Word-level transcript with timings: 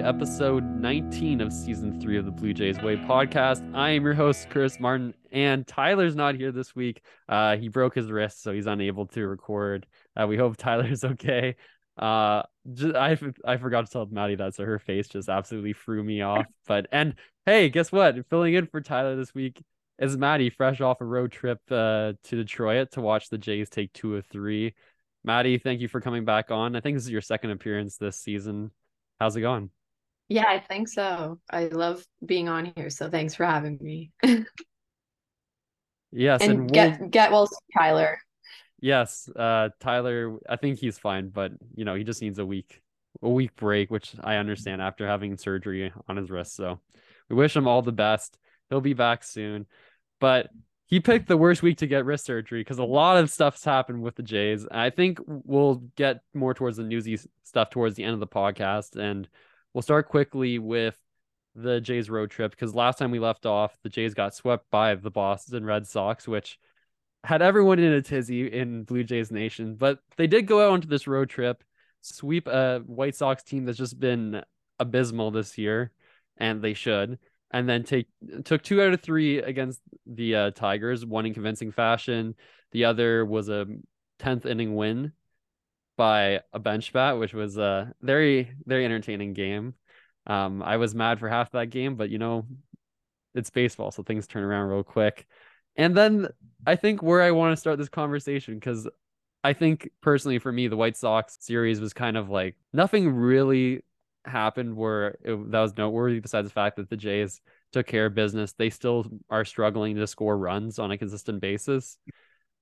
Episode 0.00 0.64
19 0.64 1.40
of 1.40 1.52
season 1.52 2.00
three 2.00 2.16
of 2.16 2.24
the 2.24 2.30
Blue 2.30 2.52
Jays 2.52 2.80
Way 2.80 2.96
podcast. 2.96 3.74
I 3.74 3.90
am 3.90 4.04
your 4.04 4.14
host, 4.14 4.48
Curtis 4.50 4.78
Martin, 4.78 5.14
and 5.32 5.66
Tyler's 5.66 6.14
not 6.14 6.34
here 6.34 6.52
this 6.52 6.74
week. 6.74 7.02
Uh, 7.28 7.56
he 7.56 7.68
broke 7.68 7.94
his 7.94 8.10
wrist, 8.10 8.42
so 8.42 8.52
he's 8.52 8.66
unable 8.66 9.06
to 9.06 9.26
record. 9.26 9.86
Uh, 10.16 10.26
we 10.26 10.36
hope 10.36 10.56
Tyler's 10.58 11.04
okay. 11.04 11.56
Uh, 11.96 12.42
just, 12.72 12.94
I 12.94 13.18
I 13.44 13.56
forgot 13.56 13.86
to 13.86 13.92
tell 13.92 14.06
Maddie 14.06 14.36
that, 14.36 14.54
so 14.54 14.64
her 14.64 14.78
face 14.78 15.08
just 15.08 15.28
absolutely 15.28 15.72
threw 15.72 16.02
me 16.02 16.22
off. 16.22 16.46
But 16.66 16.86
and 16.92 17.14
hey, 17.46 17.68
guess 17.68 17.90
what? 17.90 18.16
Filling 18.30 18.54
in 18.54 18.66
for 18.66 18.80
Tyler 18.80 19.16
this 19.16 19.34
week 19.34 19.62
is 19.98 20.16
Maddie, 20.16 20.50
fresh 20.50 20.80
off 20.80 21.00
a 21.00 21.04
road 21.04 21.32
trip 21.32 21.60
uh, 21.70 22.12
to 22.24 22.36
Detroit 22.36 22.92
to 22.92 23.00
watch 23.00 23.30
the 23.30 23.38
Jays 23.38 23.68
take 23.68 23.92
two 23.92 24.16
of 24.16 24.26
three. 24.26 24.74
Maddie, 25.24 25.58
thank 25.58 25.80
you 25.80 25.88
for 25.88 26.00
coming 26.00 26.24
back 26.24 26.50
on. 26.50 26.76
I 26.76 26.80
think 26.80 26.96
this 26.96 27.04
is 27.04 27.10
your 27.10 27.20
second 27.20 27.50
appearance 27.50 27.96
this 27.96 28.16
season. 28.16 28.70
How's 29.20 29.36
it 29.36 29.40
going? 29.40 29.70
Yeah, 30.28 30.44
I 30.46 30.58
think 30.60 30.88
so. 30.88 31.40
I 31.50 31.66
love 31.66 32.04
being 32.24 32.48
on 32.48 32.72
here, 32.76 32.90
so 32.90 33.08
thanks 33.08 33.34
for 33.34 33.46
having 33.46 33.78
me. 33.80 34.10
yes, 36.12 36.42
and, 36.42 36.52
and 36.52 36.72
get 36.72 37.00
we'll... 37.00 37.08
get 37.08 37.32
well, 37.32 37.48
Tyler. 37.76 38.18
Yes, 38.80 39.28
uh, 39.34 39.70
Tyler. 39.80 40.38
I 40.48 40.56
think 40.56 40.78
he's 40.78 40.98
fine, 40.98 41.30
but 41.30 41.52
you 41.74 41.84
know 41.84 41.94
he 41.94 42.04
just 42.04 42.20
needs 42.20 42.38
a 42.38 42.46
week, 42.46 42.82
a 43.22 43.28
week 43.28 43.56
break, 43.56 43.90
which 43.90 44.14
I 44.22 44.36
understand 44.36 44.82
after 44.82 45.06
having 45.06 45.36
surgery 45.38 45.92
on 46.08 46.16
his 46.16 46.30
wrist. 46.30 46.54
So 46.54 46.78
we 47.30 47.36
wish 47.36 47.56
him 47.56 47.66
all 47.66 47.80
the 47.80 47.92
best. 47.92 48.38
He'll 48.68 48.82
be 48.82 48.92
back 48.92 49.24
soon, 49.24 49.66
but 50.20 50.50
he 50.84 51.00
picked 51.00 51.28
the 51.28 51.36
worst 51.36 51.62
week 51.62 51.78
to 51.78 51.86
get 51.86 52.04
wrist 52.04 52.26
surgery 52.26 52.60
because 52.60 52.78
a 52.78 52.84
lot 52.84 53.16
of 53.16 53.30
stuff's 53.30 53.64
happened 53.64 54.02
with 54.02 54.14
the 54.14 54.22
Jays. 54.22 54.66
I 54.70 54.90
think 54.90 55.20
we'll 55.26 55.82
get 55.96 56.20
more 56.34 56.52
towards 56.52 56.76
the 56.76 56.82
newsy 56.82 57.18
stuff 57.44 57.70
towards 57.70 57.96
the 57.96 58.04
end 58.04 58.14
of 58.14 58.20
the 58.20 58.26
podcast, 58.26 58.96
and 58.96 59.26
we'll 59.72 59.82
start 59.82 60.08
quickly 60.08 60.58
with 60.58 60.98
the 61.54 61.80
Jays 61.80 62.08
road 62.08 62.30
trip 62.30 62.52
because 62.52 62.74
last 62.74 62.98
time 62.98 63.10
we 63.10 63.18
left 63.18 63.46
off, 63.46 63.76
the 63.82 63.88
Jays 63.88 64.14
got 64.14 64.34
swept 64.34 64.66
by 64.70 64.94
the 64.94 65.10
Boston 65.10 65.64
Red 65.64 65.86
Sox, 65.86 66.28
which 66.28 66.58
had 67.24 67.42
everyone 67.42 67.78
in 67.78 67.92
a 67.92 68.02
tizzy 68.02 68.46
in 68.46 68.84
Blue 68.84 69.04
Jays 69.04 69.30
Nation. 69.30 69.74
But 69.74 69.98
they 70.16 70.26
did 70.26 70.46
go 70.46 70.64
out 70.64 70.72
onto 70.72 70.88
this 70.88 71.06
road 71.06 71.28
trip, 71.28 71.62
sweep 72.00 72.46
a 72.46 72.80
White 72.86 73.16
Sox 73.16 73.42
team 73.42 73.64
that's 73.64 73.78
just 73.78 73.98
been 73.98 74.42
abysmal 74.78 75.30
this 75.30 75.58
year, 75.58 75.92
and 76.36 76.62
they 76.62 76.74
should 76.74 77.18
and 77.50 77.68
then 77.68 77.82
take 77.82 78.06
took 78.44 78.62
two 78.62 78.82
out 78.82 78.92
of 78.92 79.00
three 79.00 79.38
against 79.38 79.80
the 80.06 80.34
uh, 80.34 80.50
Tigers, 80.50 81.04
one 81.04 81.26
in 81.26 81.34
convincing 81.34 81.72
fashion. 81.72 82.34
The 82.72 82.84
other 82.84 83.24
was 83.24 83.48
a 83.48 83.66
tenth 84.18 84.46
inning 84.46 84.74
win 84.74 85.12
by 85.98 86.40
a 86.54 86.58
bench 86.58 86.94
bat, 86.94 87.18
which 87.18 87.34
was 87.34 87.58
a 87.58 87.92
very 88.00 88.52
very 88.64 88.86
entertaining 88.86 89.34
game. 89.34 89.74
Um, 90.26 90.62
I 90.62 90.78
was 90.78 90.94
mad 90.94 91.18
for 91.18 91.28
half 91.28 91.50
that 91.52 91.68
game, 91.68 91.96
but 91.96 92.08
you 92.08 92.18
know, 92.18 92.46
it's 93.34 93.50
baseball, 93.50 93.90
so 93.90 94.02
things 94.02 94.26
turn 94.26 94.44
around 94.44 94.68
real 94.68 94.84
quick. 94.84 95.26
And 95.76 95.94
then 95.94 96.28
I 96.66 96.76
think 96.76 97.02
where 97.02 97.20
I 97.20 97.32
want 97.32 97.52
to 97.52 97.60
start 97.60 97.78
this 97.78 97.88
conversation 97.88 98.54
because 98.54 98.88
I 99.44 99.52
think 99.52 99.90
personally 100.00 100.38
for 100.38 100.52
me, 100.52 100.68
the 100.68 100.76
White 100.76 100.96
Sox 100.96 101.36
series 101.40 101.80
was 101.80 101.92
kind 101.92 102.16
of 102.16 102.30
like 102.30 102.56
nothing 102.72 103.10
really 103.10 103.84
happened 104.24 104.76
where 104.76 105.18
it, 105.22 105.50
that 105.50 105.60
was 105.60 105.76
noteworthy 105.76 106.20
besides 106.20 106.48
the 106.48 106.54
fact 106.54 106.76
that 106.76 106.88
the 106.88 106.96
Jays 106.96 107.40
took 107.72 107.86
care 107.86 108.06
of 108.06 108.14
business. 108.14 108.52
They 108.52 108.70
still 108.70 109.06
are 109.30 109.44
struggling 109.44 109.96
to 109.96 110.06
score 110.06 110.38
runs 110.38 110.78
on 110.78 110.90
a 110.90 110.98
consistent 110.98 111.40
basis. 111.40 111.98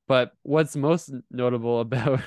But 0.08 0.32
what's 0.42 0.76
most 0.76 1.12
notable 1.30 1.80
about 1.86 2.20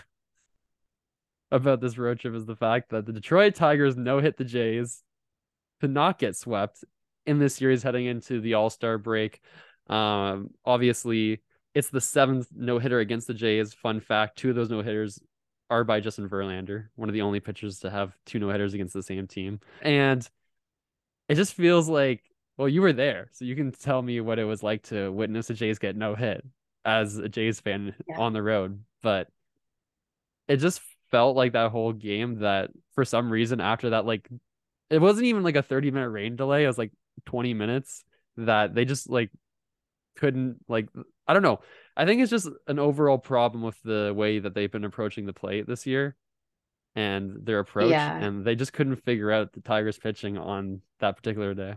about 1.52 1.82
this 1.82 1.98
road 1.98 2.20
trip 2.20 2.36
is 2.36 2.46
the 2.46 2.56
fact 2.56 2.90
that 2.90 3.06
the 3.06 3.14
Detroit 3.14 3.56
Tigers 3.56 3.98
no 3.98 4.20
hit 4.20 4.38
the 4.38 4.44
Jays 4.44 5.04
to 5.82 5.88
not 5.88 6.20
get 6.20 6.36
swept 6.36 6.84
in 7.26 7.40
this 7.40 7.56
series 7.56 7.84
heading 7.84 8.06
into 8.06 8.42
the 8.42 8.56
All 8.56 8.70
Star 8.70 8.98
break. 8.98 9.42
Um, 9.88 10.52
obviously, 10.66 11.42
it's 11.74 11.90
the 11.90 12.02
seventh 12.02 12.48
no 12.56 12.80
hitter 12.80 13.00
against 13.00 13.28
the 13.28 13.34
Jays. 13.34 13.74
Fun 13.74 14.00
fact: 14.00 14.38
two 14.38 14.50
of 14.50 14.56
those 14.56 14.70
no 14.70 14.82
hitters 14.82 15.20
are 15.70 15.84
by 15.84 16.00
Justin 16.00 16.28
Verlander, 16.28 16.88
one 16.96 17.10
of 17.10 17.14
the 17.14 17.22
only 17.22 17.40
pitchers 17.40 17.80
to 17.80 17.90
have 17.90 18.16
two 18.26 18.40
no 18.40 18.50
hitters 18.50 18.74
against 18.74 18.94
the 18.94 19.04
same 19.04 19.28
team. 19.28 19.60
And 19.82 20.28
it 21.28 21.36
just 21.36 21.54
feels 21.54 21.88
like, 21.88 22.24
well, 22.58 22.68
you 22.68 22.82
were 22.82 22.94
there, 22.94 23.30
so 23.32 23.46
you 23.46 23.56
can 23.56 23.72
tell 23.72 24.02
me 24.02 24.20
what 24.20 24.40
it 24.40 24.46
was 24.46 24.64
like 24.64 24.84
to 24.84 25.12
witness 25.12 25.50
a 25.50 25.54
Jays 25.54 25.80
get 25.80 25.96
no 25.96 26.16
hit 26.16 26.44
as 26.86 27.18
a 27.18 27.30
Jays 27.30 27.60
fan 27.60 27.96
yeah. 28.08 28.18
on 28.18 28.34
the 28.34 28.42
road. 28.42 28.84
But 29.02 29.28
it 30.48 30.58
just 30.58 30.82
felt 31.12 31.36
like 31.36 31.54
that 31.54 31.72
whole 31.72 31.94
game 31.94 32.40
that 32.40 32.72
for 32.94 33.06
some 33.06 33.32
reason 33.32 33.62
after 33.62 33.92
that, 33.92 34.06
like 34.06 34.28
it 34.90 35.00
wasn't 35.00 35.26
even 35.26 35.44
like 35.44 35.56
a 35.56 35.62
30 35.62 35.92
minute 35.92 36.10
rain 36.10 36.36
delay, 36.36 36.64
it 36.64 36.68
was 36.68 36.78
like 36.78 36.92
20 37.26 37.54
minutes 37.54 38.04
that 38.38 38.74
they 38.74 38.86
just 38.86 39.10
like 39.10 39.32
couldn't 40.16 40.58
like 40.68 40.88
I 41.28 41.34
don't 41.34 41.44
know. 41.44 41.60
I 41.96 42.06
think 42.06 42.22
it's 42.22 42.32
just 42.32 42.48
an 42.68 42.80
overall 42.80 43.18
problem 43.18 43.62
with 43.62 43.80
the 43.84 44.14
way 44.16 44.40
that 44.40 44.54
they've 44.56 44.72
been 44.72 44.86
approaching 44.86 45.26
the 45.26 45.34
plate 45.34 45.68
this 45.68 45.86
year 45.86 46.16
and 46.96 47.46
their 47.46 47.60
approach. 47.60 47.92
Yeah. 47.92 48.18
And 48.18 48.44
they 48.46 48.56
just 48.56 48.74
couldn't 48.74 49.04
figure 49.04 49.32
out 49.32 49.54
the 49.54 49.62
Tigers 49.62 49.98
pitching 49.98 50.38
on 50.38 50.82
that 51.00 51.18
particular 51.18 51.54
day. 51.54 51.76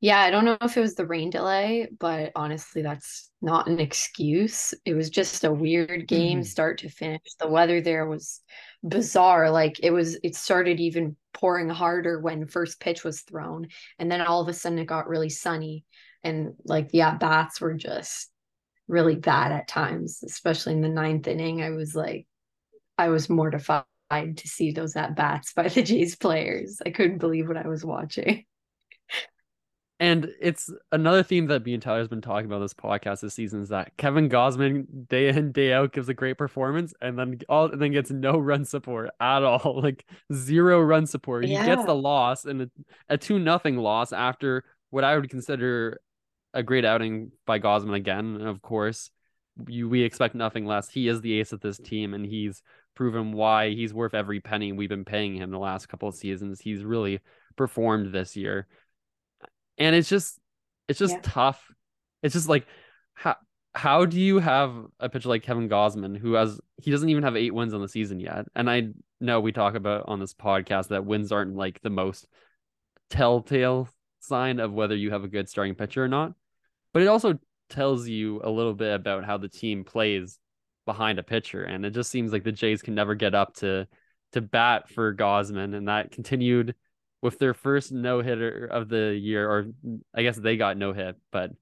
Yeah, 0.00 0.18
I 0.18 0.30
don't 0.30 0.46
know 0.46 0.56
if 0.62 0.76
it 0.76 0.80
was 0.80 0.94
the 0.94 1.06
rain 1.06 1.30
delay, 1.30 1.88
but 1.98 2.32
honestly, 2.34 2.80
that's 2.82 3.30
not 3.42 3.68
an 3.68 3.78
excuse. 3.80 4.72
It 4.84 4.94
was 4.94 5.10
just 5.10 5.44
a 5.44 5.52
weird 5.52 6.08
game, 6.08 6.40
mm. 6.40 6.46
start 6.46 6.78
to 6.78 6.88
finish. 6.88 7.20
The 7.38 7.48
weather 7.48 7.80
there 7.80 8.06
was 8.06 8.40
bizarre. 8.82 9.50
Like 9.50 9.78
it 9.82 9.90
was, 9.90 10.18
it 10.22 10.36
started 10.36 10.80
even 10.80 11.16
pouring 11.34 11.68
harder 11.68 12.18
when 12.18 12.46
first 12.46 12.80
pitch 12.80 13.04
was 13.04 13.20
thrown. 13.20 13.68
And 13.98 14.10
then 14.10 14.22
all 14.22 14.40
of 14.40 14.48
a 14.48 14.54
sudden 14.54 14.78
it 14.78 14.86
got 14.86 15.08
really 15.08 15.28
sunny. 15.28 15.84
And 16.22 16.54
like 16.64 16.88
the 16.88 17.02
at 17.02 17.20
bats 17.20 17.60
were 17.60 17.74
just 17.74 18.30
really 18.88 19.16
bad 19.16 19.52
at 19.52 19.68
times, 19.68 20.22
especially 20.24 20.72
in 20.72 20.80
the 20.80 20.88
ninth 20.88 21.28
inning. 21.28 21.62
I 21.62 21.70
was 21.70 21.94
like, 21.94 22.26
I 22.96 23.08
was 23.08 23.30
mortified 23.30 23.84
to 24.10 24.48
see 24.48 24.72
those 24.72 24.96
at 24.96 25.14
bats 25.14 25.52
by 25.52 25.68
the 25.68 25.82
Jays 25.82 26.16
players. 26.16 26.80
I 26.84 26.90
couldn't 26.90 27.18
believe 27.18 27.48
what 27.48 27.56
I 27.56 27.68
was 27.68 27.84
watching. 27.84 28.44
And 30.00 30.32
it's 30.40 30.72
another 30.92 31.22
theme 31.22 31.46
that 31.48 31.62
me 31.62 31.74
and 31.74 31.82
Tyler's 31.82 32.08
been 32.08 32.22
talking 32.22 32.46
about 32.46 32.60
this 32.60 32.72
podcast 32.72 33.20
this 33.20 33.34
season 33.34 33.60
is 33.60 33.68
that 33.68 33.94
Kevin 33.98 34.30
Gausman 34.30 34.86
day 35.08 35.28
in 35.28 35.52
day 35.52 35.74
out 35.74 35.92
gives 35.92 36.08
a 36.08 36.14
great 36.14 36.38
performance 36.38 36.94
and 37.02 37.18
then 37.18 37.38
all 37.50 37.66
and 37.66 37.80
then 37.80 37.92
gets 37.92 38.10
no 38.10 38.38
run 38.38 38.64
support 38.64 39.10
at 39.20 39.42
all, 39.42 39.78
like 39.82 40.06
zero 40.32 40.80
run 40.80 41.06
support. 41.06 41.46
Yeah. 41.46 41.60
He 41.60 41.66
gets 41.66 41.84
the 41.84 41.94
loss 41.94 42.46
and 42.46 42.62
a, 42.62 42.70
a 43.10 43.18
two 43.18 43.38
nothing 43.38 43.76
loss 43.76 44.14
after 44.14 44.64
what 44.88 45.04
I 45.04 45.16
would 45.16 45.28
consider 45.28 46.00
a 46.54 46.62
great 46.62 46.86
outing 46.86 47.32
by 47.46 47.58
Gausman 47.58 47.94
again. 47.94 48.40
Of 48.40 48.62
course, 48.62 49.10
you 49.68 49.86
we 49.86 50.02
expect 50.02 50.34
nothing 50.34 50.64
less. 50.64 50.88
He 50.88 51.08
is 51.08 51.20
the 51.20 51.38
ace 51.38 51.52
of 51.52 51.60
this 51.60 51.76
team, 51.78 52.14
and 52.14 52.24
he's 52.24 52.62
proven 52.94 53.32
why 53.32 53.70
he's 53.70 53.94
worth 53.94 54.14
every 54.14 54.40
penny 54.40 54.72
we've 54.72 54.88
been 54.88 55.04
paying 55.04 55.36
him 55.36 55.50
the 55.50 55.58
last 55.58 55.88
couple 55.88 56.08
of 56.08 56.14
seasons. 56.14 56.60
He's 56.60 56.84
really 56.84 57.20
performed 57.56 58.12
this 58.12 58.36
year, 58.36 58.66
and 59.80 59.96
it's 59.96 60.08
just 60.08 60.38
it's 60.88 60.98
just 60.98 61.14
yeah. 61.14 61.20
tough. 61.22 61.72
It's 62.22 62.34
just 62.34 62.48
like 62.48 62.66
how 63.14 63.36
how 63.74 64.04
do 64.04 64.20
you 64.20 64.38
have 64.38 64.74
a 65.00 65.08
pitcher 65.08 65.28
like 65.28 65.42
Kevin 65.42 65.68
Gausman 65.68 66.16
who 66.16 66.34
has 66.34 66.60
he 66.76 66.90
doesn't 66.90 67.08
even 67.08 67.24
have 67.24 67.36
eight 67.36 67.54
wins 67.54 67.74
on 67.74 67.80
the 67.80 67.88
season 67.88 68.20
yet? 68.20 68.46
And 68.54 68.70
I 68.70 68.90
know 69.20 69.40
we 69.40 69.52
talk 69.52 69.74
about 69.74 70.04
on 70.06 70.20
this 70.20 70.34
podcast 70.34 70.88
that 70.88 71.04
wins 71.04 71.32
aren't 71.32 71.56
like 71.56 71.80
the 71.80 71.90
most 71.90 72.26
telltale 73.10 73.88
sign 74.20 74.60
of 74.60 74.72
whether 74.72 74.94
you 74.94 75.10
have 75.10 75.24
a 75.24 75.28
good 75.28 75.48
starting 75.48 75.74
pitcher 75.74 76.04
or 76.04 76.08
not 76.08 76.34
but 76.92 77.02
it 77.02 77.08
also 77.08 77.38
tells 77.68 78.08
you 78.08 78.40
a 78.42 78.50
little 78.50 78.74
bit 78.74 78.94
about 78.94 79.24
how 79.24 79.38
the 79.38 79.48
team 79.48 79.84
plays 79.84 80.38
behind 80.86 81.18
a 81.18 81.22
pitcher. 81.22 81.62
And 81.62 81.86
it 81.86 81.90
just 81.90 82.10
seems 82.10 82.32
like 82.32 82.44
the 82.44 82.52
Jays 82.52 82.82
can 82.82 82.94
never 82.94 83.14
get 83.14 83.34
up 83.34 83.54
to 83.56 83.86
to 84.32 84.40
bat 84.40 84.88
for 84.88 85.14
Gausman. 85.14 85.74
and 85.74 85.88
that 85.88 86.12
continued 86.12 86.74
with 87.22 87.38
their 87.38 87.54
first 87.54 87.92
no 87.92 88.20
hitter 88.22 88.66
of 88.66 88.88
the 88.88 89.16
year, 89.20 89.48
or 89.50 89.66
I 90.14 90.22
guess 90.22 90.36
they 90.36 90.56
got 90.56 90.76
no 90.76 90.92
hit, 90.92 91.16
but 91.30 91.52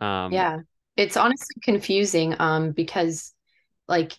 um 0.00 0.48
yeah, 0.52 0.58
it's 0.96 1.16
honestly 1.16 1.56
confusing 1.62 2.34
um 2.38 2.72
because 2.72 3.34
like 3.88 4.12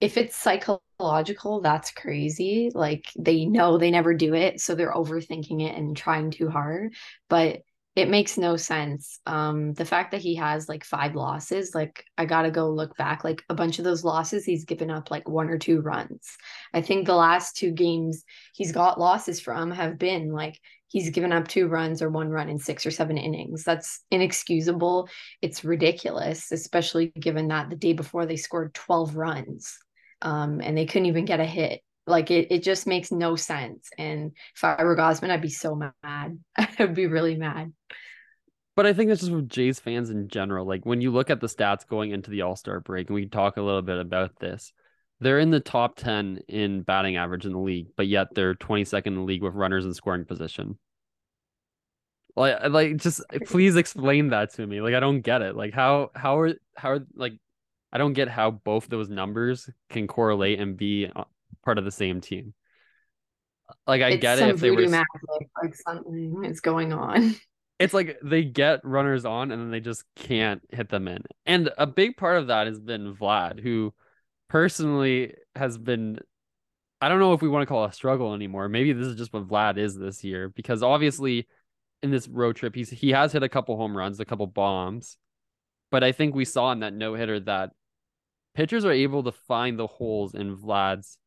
if 0.00 0.16
it's 0.18 0.36
psychological, 0.36 1.60
that's 1.62 1.90
crazy. 1.92 2.70
Like 2.74 3.06
they 3.18 3.46
know 3.46 3.78
they 3.78 3.90
never 3.90 4.14
do 4.14 4.34
it, 4.34 4.60
so 4.60 4.74
they're 4.74 4.92
overthinking 4.92 5.62
it 5.62 5.76
and 5.76 5.96
trying 5.96 6.30
too 6.30 6.50
hard. 6.50 6.94
But 7.30 7.62
it 7.96 8.08
makes 8.10 8.36
no 8.36 8.56
sense. 8.56 9.20
Um, 9.24 9.72
the 9.74 9.84
fact 9.84 10.10
that 10.10 10.20
he 10.20 10.34
has 10.34 10.68
like 10.68 10.84
five 10.84 11.14
losses, 11.14 11.74
like 11.74 12.04
I 12.18 12.24
gotta 12.24 12.50
go 12.50 12.68
look 12.68 12.96
back. 12.96 13.22
Like 13.22 13.44
a 13.48 13.54
bunch 13.54 13.78
of 13.78 13.84
those 13.84 14.04
losses, 14.04 14.44
he's 14.44 14.64
given 14.64 14.90
up 14.90 15.10
like 15.10 15.28
one 15.28 15.48
or 15.48 15.58
two 15.58 15.80
runs. 15.80 16.36
I 16.72 16.82
think 16.82 17.06
the 17.06 17.14
last 17.14 17.56
two 17.56 17.70
games 17.70 18.24
he's 18.52 18.72
got 18.72 18.98
losses 18.98 19.40
from 19.40 19.70
have 19.70 19.96
been 19.96 20.32
like 20.32 20.58
he's 20.88 21.10
given 21.10 21.32
up 21.32 21.46
two 21.46 21.68
runs 21.68 22.02
or 22.02 22.10
one 22.10 22.30
run 22.30 22.48
in 22.48 22.58
six 22.58 22.84
or 22.84 22.90
seven 22.90 23.16
innings. 23.16 23.62
That's 23.62 24.02
inexcusable. 24.10 25.08
It's 25.40 25.64
ridiculous, 25.64 26.50
especially 26.50 27.12
given 27.18 27.48
that 27.48 27.70
the 27.70 27.76
day 27.76 27.92
before 27.92 28.26
they 28.26 28.36
scored 28.36 28.74
12 28.74 29.16
runs. 29.16 29.78
Um, 30.20 30.60
and 30.60 30.76
they 30.76 30.86
couldn't 30.86 31.06
even 31.06 31.26
get 31.26 31.40
a 31.40 31.44
hit 31.44 31.80
Like 32.06 32.30
it, 32.30 32.48
it 32.50 32.62
just 32.62 32.86
makes 32.86 33.10
no 33.10 33.36
sense. 33.36 33.88
And 33.96 34.32
if 34.54 34.64
I 34.64 34.82
were 34.84 34.96
Gausman, 34.96 35.30
I'd 35.30 35.40
be 35.40 35.48
so 35.48 35.74
mad. 35.74 36.38
I'd 36.56 36.94
be 36.94 37.06
really 37.06 37.36
mad. 37.36 37.72
But 38.76 38.86
I 38.86 38.92
think 38.92 39.08
that's 39.08 39.20
just 39.20 39.32
with 39.32 39.48
Jays 39.48 39.78
fans 39.78 40.10
in 40.10 40.28
general. 40.28 40.66
Like 40.66 40.84
when 40.84 41.00
you 41.00 41.10
look 41.10 41.30
at 41.30 41.40
the 41.40 41.46
stats 41.46 41.86
going 41.86 42.10
into 42.10 42.30
the 42.30 42.42
All 42.42 42.56
Star 42.56 42.80
break, 42.80 43.08
and 43.08 43.14
we 43.14 43.22
can 43.22 43.30
talk 43.30 43.56
a 43.56 43.62
little 43.62 43.82
bit 43.82 43.98
about 43.98 44.38
this, 44.38 44.72
they're 45.20 45.38
in 45.38 45.50
the 45.50 45.60
top 45.60 45.96
10 45.96 46.40
in 46.48 46.82
batting 46.82 47.16
average 47.16 47.46
in 47.46 47.52
the 47.52 47.58
league, 47.58 47.88
but 47.96 48.08
yet 48.08 48.28
they're 48.34 48.54
22nd 48.54 49.06
in 49.06 49.14
the 49.14 49.22
league 49.22 49.42
with 49.42 49.54
runners 49.54 49.84
in 49.84 49.94
scoring 49.94 50.24
position. 50.24 50.78
Like, 52.36 52.68
like, 52.68 52.96
just 52.96 53.22
please 53.46 53.76
explain 53.76 54.30
that 54.30 54.54
to 54.54 54.66
me. 54.66 54.80
Like, 54.80 54.94
I 54.94 55.00
don't 55.00 55.20
get 55.20 55.40
it. 55.40 55.56
Like, 55.56 55.72
how, 55.72 56.10
how 56.16 56.40
are, 56.40 56.54
how 56.76 56.90
are, 56.90 57.06
like, 57.14 57.34
I 57.92 57.98
don't 57.98 58.12
get 58.12 58.28
how 58.28 58.50
both 58.50 58.88
those 58.88 59.08
numbers 59.08 59.70
can 59.88 60.08
correlate 60.08 60.58
and 60.58 60.76
be 60.76 61.08
part 61.64 61.78
of 61.78 61.84
the 61.84 61.90
same 61.90 62.20
team. 62.20 62.54
Like, 63.86 64.02
I 64.02 64.10
it's 64.10 64.22
get 64.22 64.38
it 64.38 64.48
if 64.48 64.60
they 64.60 64.70
were 64.70 64.88
magic, 64.88 65.06
like 65.62 65.74
something 65.74 66.44
is 66.44 66.60
going 66.60 66.92
on. 66.92 67.34
It's 67.80 67.92
like 67.92 68.18
they 68.22 68.44
get 68.44 68.84
runners 68.84 69.24
on 69.24 69.50
and 69.50 69.60
then 69.60 69.70
they 69.72 69.80
just 69.80 70.04
can't 70.14 70.62
hit 70.70 70.88
them 70.88 71.08
in. 71.08 71.24
And 71.44 71.70
a 71.76 71.88
big 71.88 72.16
part 72.16 72.38
of 72.38 72.46
that 72.46 72.68
has 72.68 72.78
been 72.78 73.16
Vlad, 73.16 73.60
who 73.60 73.92
personally 74.48 75.34
has 75.56 75.76
been 75.76 76.20
I 77.00 77.08
don't 77.08 77.18
know 77.18 77.32
if 77.32 77.42
we 77.42 77.48
want 77.48 77.62
to 77.62 77.66
call 77.66 77.84
it 77.84 77.90
a 77.90 77.92
struggle 77.92 78.32
anymore. 78.32 78.68
Maybe 78.68 78.92
this 78.92 79.08
is 79.08 79.16
just 79.16 79.32
what 79.32 79.48
Vlad 79.48 79.76
is 79.76 79.98
this 79.98 80.22
year 80.24 80.48
because 80.48 80.82
obviously 80.82 81.48
in 82.02 82.10
this 82.10 82.28
road 82.28 82.56
trip 82.56 82.74
he's 82.74 82.90
he 82.90 83.10
has 83.10 83.32
hit 83.32 83.42
a 83.42 83.48
couple 83.48 83.76
home 83.76 83.96
runs, 83.96 84.20
a 84.20 84.24
couple 84.24 84.46
bombs. 84.46 85.18
But 85.90 86.04
I 86.04 86.12
think 86.12 86.34
we 86.34 86.44
saw 86.44 86.72
in 86.72 86.80
that 86.80 86.94
no-hitter 86.94 87.40
that 87.40 87.72
pitchers 88.54 88.84
are 88.84 88.92
able 88.92 89.24
to 89.24 89.32
find 89.32 89.78
the 89.78 89.86
holes 89.86 90.34
in 90.34 90.56
Vlad's 90.56 91.18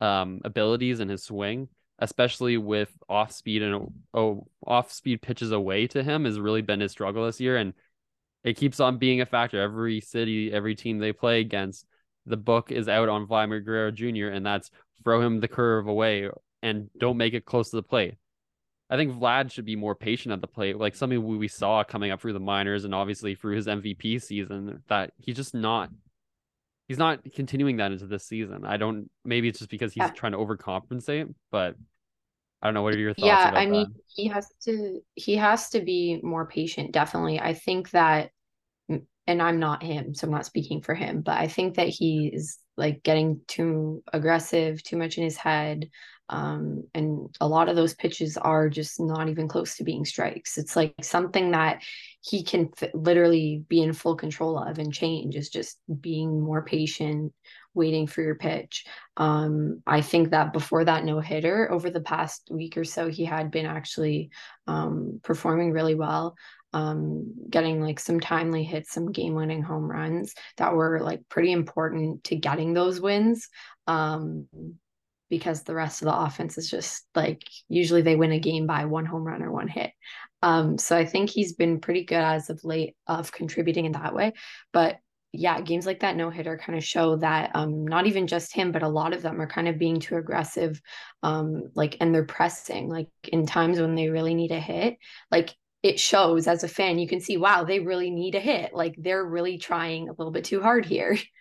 um, 0.00 0.40
abilities 0.44 1.00
and 1.00 1.10
his 1.10 1.22
swing, 1.22 1.68
especially 1.98 2.56
with 2.56 2.90
off 3.08 3.32
speed 3.32 3.62
and 3.62 3.92
oh, 4.14 4.46
off 4.66 4.92
speed 4.92 5.22
pitches 5.22 5.52
away 5.52 5.86
to 5.88 6.02
him 6.02 6.24
has 6.24 6.40
really 6.40 6.62
been 6.62 6.80
his 6.80 6.92
struggle 6.92 7.26
this 7.26 7.40
year 7.40 7.56
and 7.56 7.74
it 8.42 8.56
keeps 8.56 8.80
on 8.80 8.98
being 8.98 9.20
a 9.20 9.26
factor 9.26 9.60
every 9.60 10.00
city, 10.00 10.52
every 10.52 10.74
team 10.74 10.98
they 10.98 11.12
play 11.12 11.40
against 11.40 11.84
the 12.26 12.36
book 12.36 12.72
is 12.72 12.88
out 12.88 13.08
on 13.08 13.26
Vladimir 13.26 13.60
Guerrero 13.60 13.90
Jr., 13.90 14.28
and 14.28 14.44
that's 14.44 14.70
throw 15.04 15.20
him 15.20 15.40
the 15.40 15.48
curve 15.48 15.86
away 15.86 16.30
and 16.62 16.90
don't 16.98 17.16
make 17.16 17.34
it 17.34 17.44
close 17.44 17.70
to 17.70 17.76
the 17.76 17.82
plate. 17.82 18.14
I 18.88 18.96
think 18.96 19.12
Vlad 19.12 19.52
should 19.52 19.64
be 19.64 19.76
more 19.76 19.94
patient 19.94 20.32
at 20.32 20.40
the 20.40 20.48
plate, 20.48 20.76
like 20.76 20.96
something 20.96 21.38
we 21.38 21.48
saw 21.48 21.84
coming 21.84 22.10
up 22.10 22.20
through 22.20 22.32
the 22.32 22.40
minors 22.40 22.84
and 22.84 22.94
obviously 22.94 23.34
through 23.34 23.56
his 23.56 23.66
MVP 23.66 24.20
season. 24.20 24.82
That 24.88 25.12
he's 25.18 25.36
just 25.36 25.54
not, 25.54 25.90
he's 26.90 26.98
not 26.98 27.20
continuing 27.36 27.76
that 27.76 27.92
into 27.92 28.04
this 28.04 28.26
season. 28.26 28.64
I 28.66 28.76
don't. 28.76 29.08
Maybe 29.24 29.46
it's 29.46 29.60
just 29.60 29.70
because 29.70 29.92
he's 29.92 30.00
yeah. 30.00 30.08
trying 30.10 30.32
to 30.32 30.38
overcompensate, 30.38 31.32
but 31.52 31.76
I 32.60 32.66
don't 32.66 32.74
know. 32.74 32.82
What 32.82 32.96
are 32.96 32.98
your 32.98 33.14
thoughts? 33.14 33.26
Yeah, 33.26 33.52
I 33.54 33.66
mean, 33.66 33.84
that? 33.84 34.02
he 34.08 34.26
has 34.26 34.48
to. 34.64 35.00
He 35.14 35.36
has 35.36 35.70
to 35.70 35.82
be 35.82 36.18
more 36.24 36.46
patient. 36.46 36.90
Definitely, 36.90 37.38
I 37.38 37.54
think 37.54 37.90
that 37.90 38.30
and 38.88 39.40
I'm 39.40 39.60
not 39.60 39.84
him, 39.84 40.16
so 40.16 40.26
I'm 40.26 40.32
not 40.32 40.46
speaking 40.46 40.82
for 40.82 40.92
him, 40.92 41.20
but 41.20 41.38
I 41.38 41.46
think 41.46 41.76
that 41.76 41.86
he 41.86 42.28
is 42.34 42.58
like 42.76 43.04
getting 43.04 43.40
too 43.46 44.02
aggressive, 44.12 44.82
too 44.82 44.96
much 44.96 45.16
in 45.16 45.22
his 45.22 45.36
head. 45.36 45.88
Um, 46.30 46.84
and 46.94 47.34
a 47.40 47.48
lot 47.48 47.68
of 47.68 47.76
those 47.76 47.94
pitches 47.94 48.36
are 48.36 48.68
just 48.68 49.00
not 49.00 49.28
even 49.28 49.48
close 49.48 49.76
to 49.76 49.84
being 49.84 50.04
strikes. 50.04 50.56
It's 50.56 50.76
like 50.76 50.94
something 51.02 51.50
that 51.50 51.82
he 52.22 52.44
can 52.44 52.70
f- 52.80 52.94
literally 52.94 53.64
be 53.68 53.82
in 53.82 53.92
full 53.92 54.14
control 54.14 54.58
of 54.58 54.78
and 54.78 54.92
change 54.92 55.34
is 55.34 55.50
just 55.50 55.78
being 56.00 56.40
more 56.40 56.62
patient, 56.62 57.32
waiting 57.74 58.06
for 58.06 58.22
your 58.22 58.36
pitch. 58.36 58.86
Um, 59.16 59.82
I 59.86 60.00
think 60.00 60.30
that 60.30 60.52
before 60.52 60.84
that 60.84 61.04
no 61.04 61.18
hitter, 61.18 61.70
over 61.70 61.90
the 61.90 62.00
past 62.00 62.48
week 62.50 62.76
or 62.76 62.84
so, 62.84 63.08
he 63.08 63.24
had 63.24 63.50
been 63.50 63.66
actually 63.66 64.30
um, 64.68 65.20
performing 65.24 65.72
really 65.72 65.96
well 65.96 66.36
um, 66.72 67.34
getting 67.48 67.80
like 67.80 67.98
some 67.98 68.20
timely 68.20 68.62
hits, 68.62 68.92
some 68.92 69.12
game 69.12 69.34
winning 69.34 69.62
home 69.62 69.90
runs 69.90 70.34
that 70.56 70.74
were 70.74 71.00
like 71.00 71.28
pretty 71.28 71.52
important 71.52 72.24
to 72.24 72.36
getting 72.36 72.74
those 72.74 73.00
wins. 73.00 73.48
Um, 73.86 74.46
because 75.30 75.62
the 75.62 75.74
rest 75.74 76.02
of 76.02 76.06
the 76.06 76.16
offense 76.16 76.58
is 76.58 76.68
just 76.68 77.06
like 77.14 77.42
usually 77.68 78.02
they 78.02 78.16
win 78.16 78.32
a 78.32 78.38
game 78.38 78.66
by 78.66 78.84
one 78.84 79.06
home 79.06 79.24
run 79.24 79.42
or 79.42 79.50
one 79.50 79.68
hit. 79.68 79.92
Um, 80.42 80.76
so 80.78 80.96
I 80.96 81.06
think 81.06 81.30
he's 81.30 81.54
been 81.54 81.80
pretty 81.80 82.04
good 82.04 82.16
as 82.16 82.50
of 82.50 82.64
late 82.64 82.96
of 83.06 83.32
contributing 83.32 83.86
in 83.86 83.92
that 83.92 84.14
way. 84.14 84.32
But 84.72 84.98
yeah, 85.32 85.60
games 85.60 85.86
like 85.86 86.00
that 86.00 86.16
no 86.16 86.28
hitter 86.28 86.58
kind 86.58 86.76
of 86.76 86.84
show 86.84 87.16
that 87.16 87.52
um, 87.54 87.86
not 87.86 88.06
even 88.06 88.26
just 88.26 88.52
him, 88.52 88.72
but 88.72 88.82
a 88.82 88.88
lot 88.88 89.12
of 89.12 89.22
them 89.22 89.40
are 89.40 89.46
kind 89.46 89.68
of 89.68 89.78
being 89.78 90.00
too 90.00 90.16
aggressive, 90.16 90.82
um, 91.22 91.70
like 91.76 91.96
and 92.00 92.12
they're 92.12 92.24
pressing 92.24 92.88
like 92.88 93.08
in 93.28 93.46
times 93.46 93.80
when 93.80 93.94
they 93.94 94.08
really 94.08 94.34
need 94.34 94.50
a 94.50 94.58
hit. 94.58 94.96
Like 95.30 95.54
it 95.82 95.98
shows 95.98 96.46
as 96.46 96.62
a 96.64 96.68
fan 96.68 96.98
you 96.98 97.08
can 97.08 97.20
see 97.20 97.36
wow 97.36 97.64
they 97.64 97.80
really 97.80 98.10
need 98.10 98.34
a 98.34 98.40
hit 98.40 98.74
like 98.74 98.94
they're 98.98 99.24
really 99.24 99.58
trying 99.58 100.08
a 100.08 100.12
little 100.12 100.30
bit 100.32 100.44
too 100.44 100.60
hard 100.60 100.84
here 100.84 101.16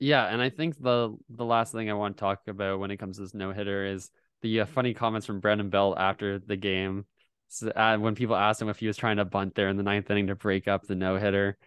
yeah 0.00 0.26
and 0.26 0.42
i 0.42 0.50
think 0.50 0.80
the 0.82 1.16
the 1.28 1.44
last 1.44 1.72
thing 1.72 1.88
i 1.88 1.94
want 1.94 2.16
to 2.16 2.20
talk 2.20 2.40
about 2.48 2.80
when 2.80 2.90
it 2.90 2.96
comes 2.96 3.16
to 3.16 3.22
this 3.22 3.34
no 3.34 3.52
hitter 3.52 3.86
is 3.86 4.10
the 4.42 4.60
uh, 4.60 4.66
funny 4.66 4.94
comments 4.94 5.26
from 5.26 5.40
brandon 5.40 5.70
belt 5.70 5.96
after 5.98 6.38
the 6.38 6.56
game. 6.56 7.04
So, 7.52 7.68
uh, 7.68 7.98
when 7.98 8.14
people 8.14 8.36
asked 8.36 8.62
him 8.62 8.68
if 8.68 8.78
he 8.78 8.86
was 8.86 8.96
trying 8.96 9.16
to 9.16 9.24
bunt 9.24 9.54
there 9.54 9.68
in 9.68 9.76
the 9.76 9.82
ninth 9.82 10.08
inning 10.10 10.28
to 10.28 10.36
break 10.36 10.68
up 10.68 10.86
the 10.86 10.94
no 10.94 11.16
hitter 11.16 11.58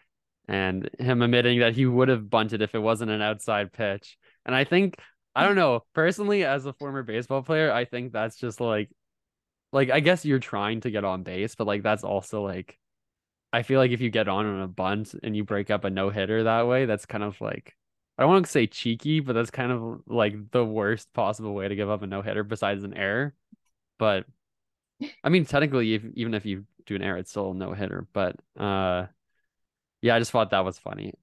and 0.48 0.90
him 0.98 1.22
admitting 1.22 1.60
that 1.60 1.76
he 1.76 1.86
would 1.86 2.08
have 2.08 2.30
bunted 2.30 2.62
if 2.62 2.74
it 2.74 2.80
wasn't 2.80 3.12
an 3.12 3.22
outside 3.22 3.72
pitch. 3.74 4.18
And 4.46 4.56
i 4.56 4.64
think 4.64 4.98
i 5.36 5.44
don't 5.44 5.56
know 5.56 5.82
personally 5.94 6.46
as 6.46 6.66
a 6.66 6.74
former 6.74 7.04
baseball 7.04 7.42
player 7.44 7.72
i 7.72 7.86
think 7.86 8.14
that's 8.14 8.38
just 8.38 8.62
like 8.62 8.90
like 9.74 9.90
I 9.90 10.00
guess 10.00 10.24
you're 10.24 10.40
trying 10.40 10.82
to 10.82 10.92
get 10.92 11.04
on 11.04 11.24
base, 11.24 11.56
but 11.56 11.68
like 11.68 11.84
that's 11.84 12.04
also 12.04 12.44
like 12.44 12.78
I 13.52 13.64
feel 13.64 13.80
like 13.80 13.92
if 13.92 14.02
you 14.02 14.10
get 14.10 14.28
on 14.28 14.46
on 14.46 14.62
a 14.62 14.68
bunt 14.68 15.16
and 15.22 15.36
you 15.36 15.44
break 15.44 15.70
up 15.70 15.84
a 15.84 15.90
no 15.90 16.10
hitter 16.10 16.44
that 16.44 16.68
way, 16.68 16.86
that's 16.86 17.06
kind 17.06 17.24
of 17.24 17.40
like 17.42 17.76
I 18.18 18.26
want 18.26 18.46
to 18.46 18.52
say 18.52 18.68
cheeky, 18.68 19.20
but 19.20 19.34
that's 19.34 19.50
kind 19.50 19.72
of 19.72 20.02
like 20.08 20.52
the 20.52 20.64
worst 20.64 21.12
possible 21.14 21.54
way 21.54 21.68
to 21.68 21.76
give 21.76 21.90
up 21.90 22.04
a 22.04 22.08
no 22.08 22.22
hitter 22.22 22.44
besides 22.44 22.84
an 22.84 22.94
error. 22.94 23.34
But 23.98 24.26
I 25.24 25.30
mean, 25.30 25.46
technically, 25.46 25.96
if, 25.96 26.04
even 26.14 26.34
if 26.34 26.46
you 26.46 26.66
do 26.86 26.96
an 26.96 27.02
error, 27.02 27.18
it's 27.18 27.32
still 27.32 27.52
a 27.52 27.56
no 27.56 27.74
hitter. 27.74 28.08
But 28.14 28.36
uh, 28.58 29.08
yeah, 30.02 30.16
I 30.16 30.20
just 30.20 30.32
thought 30.32 30.52
that 30.52 30.66
was 30.66 30.78
funny. 30.78 31.14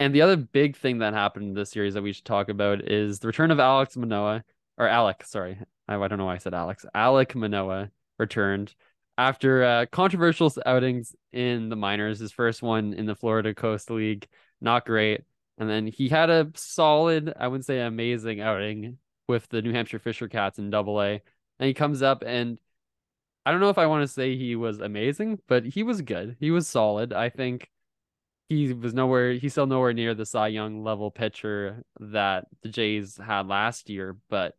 And 0.00 0.14
the 0.14 0.22
other 0.22 0.36
big 0.36 0.76
thing 0.76 0.98
that 0.98 1.14
happened 1.14 1.48
in 1.48 1.54
this 1.54 1.70
series 1.70 1.94
that 1.94 2.02
we 2.02 2.12
should 2.12 2.24
talk 2.24 2.48
about 2.48 2.90
is 2.90 3.20
the 3.20 3.28
return 3.28 3.50
of 3.50 3.60
Alex 3.60 3.96
Manoah 3.96 4.44
or 4.76 4.86
Alek. 4.86 5.24
Sorry, 5.24 5.58
I, 5.88 5.96
I 5.96 6.08
don't 6.08 6.18
know 6.18 6.26
why 6.26 6.34
I 6.34 6.38
said 6.38 6.52
Alex. 6.52 6.84
Alek 6.94 7.34
Manoah 7.34 7.90
returned 8.18 8.74
after 9.16 9.64
uh, 9.64 9.86
controversial 9.86 10.52
outings 10.66 11.14
in 11.32 11.68
the 11.68 11.76
minors. 11.76 12.18
His 12.18 12.32
first 12.32 12.62
one 12.62 12.92
in 12.92 13.06
the 13.06 13.14
Florida 13.14 13.54
Coast 13.54 13.90
League, 13.90 14.26
not 14.60 14.84
great. 14.84 15.22
And 15.58 15.68
then 15.68 15.86
he 15.86 16.08
had 16.08 16.30
a 16.30 16.50
solid, 16.54 17.32
I 17.38 17.48
wouldn't 17.48 17.64
say 17.64 17.80
amazing 17.80 18.40
outing 18.40 18.98
with 19.28 19.48
the 19.48 19.62
New 19.62 19.72
Hampshire 19.72 19.98
Fisher 19.98 20.28
Cats 20.28 20.58
in 20.58 20.70
double 20.70 21.00
A. 21.00 21.22
And 21.58 21.66
he 21.68 21.74
comes 21.74 22.02
up 22.02 22.24
and 22.26 22.58
I 23.46 23.50
don't 23.50 23.60
know 23.60 23.68
if 23.68 23.78
I 23.78 23.86
want 23.86 24.02
to 24.02 24.08
say 24.08 24.36
he 24.36 24.56
was 24.56 24.80
amazing, 24.80 25.38
but 25.46 25.64
he 25.64 25.82
was 25.82 26.00
good. 26.02 26.36
He 26.40 26.50
was 26.50 26.66
solid. 26.66 27.12
I 27.12 27.28
think 27.28 27.70
he 28.48 28.72
was 28.72 28.94
nowhere, 28.94 29.32
he's 29.34 29.52
still 29.52 29.66
nowhere 29.66 29.92
near 29.92 30.14
the 30.14 30.26
Cy 30.26 30.48
Young 30.48 30.82
level 30.82 31.10
pitcher 31.10 31.84
that 32.00 32.46
the 32.62 32.68
Jays 32.68 33.16
had 33.16 33.46
last 33.46 33.90
year, 33.90 34.16
but 34.30 34.54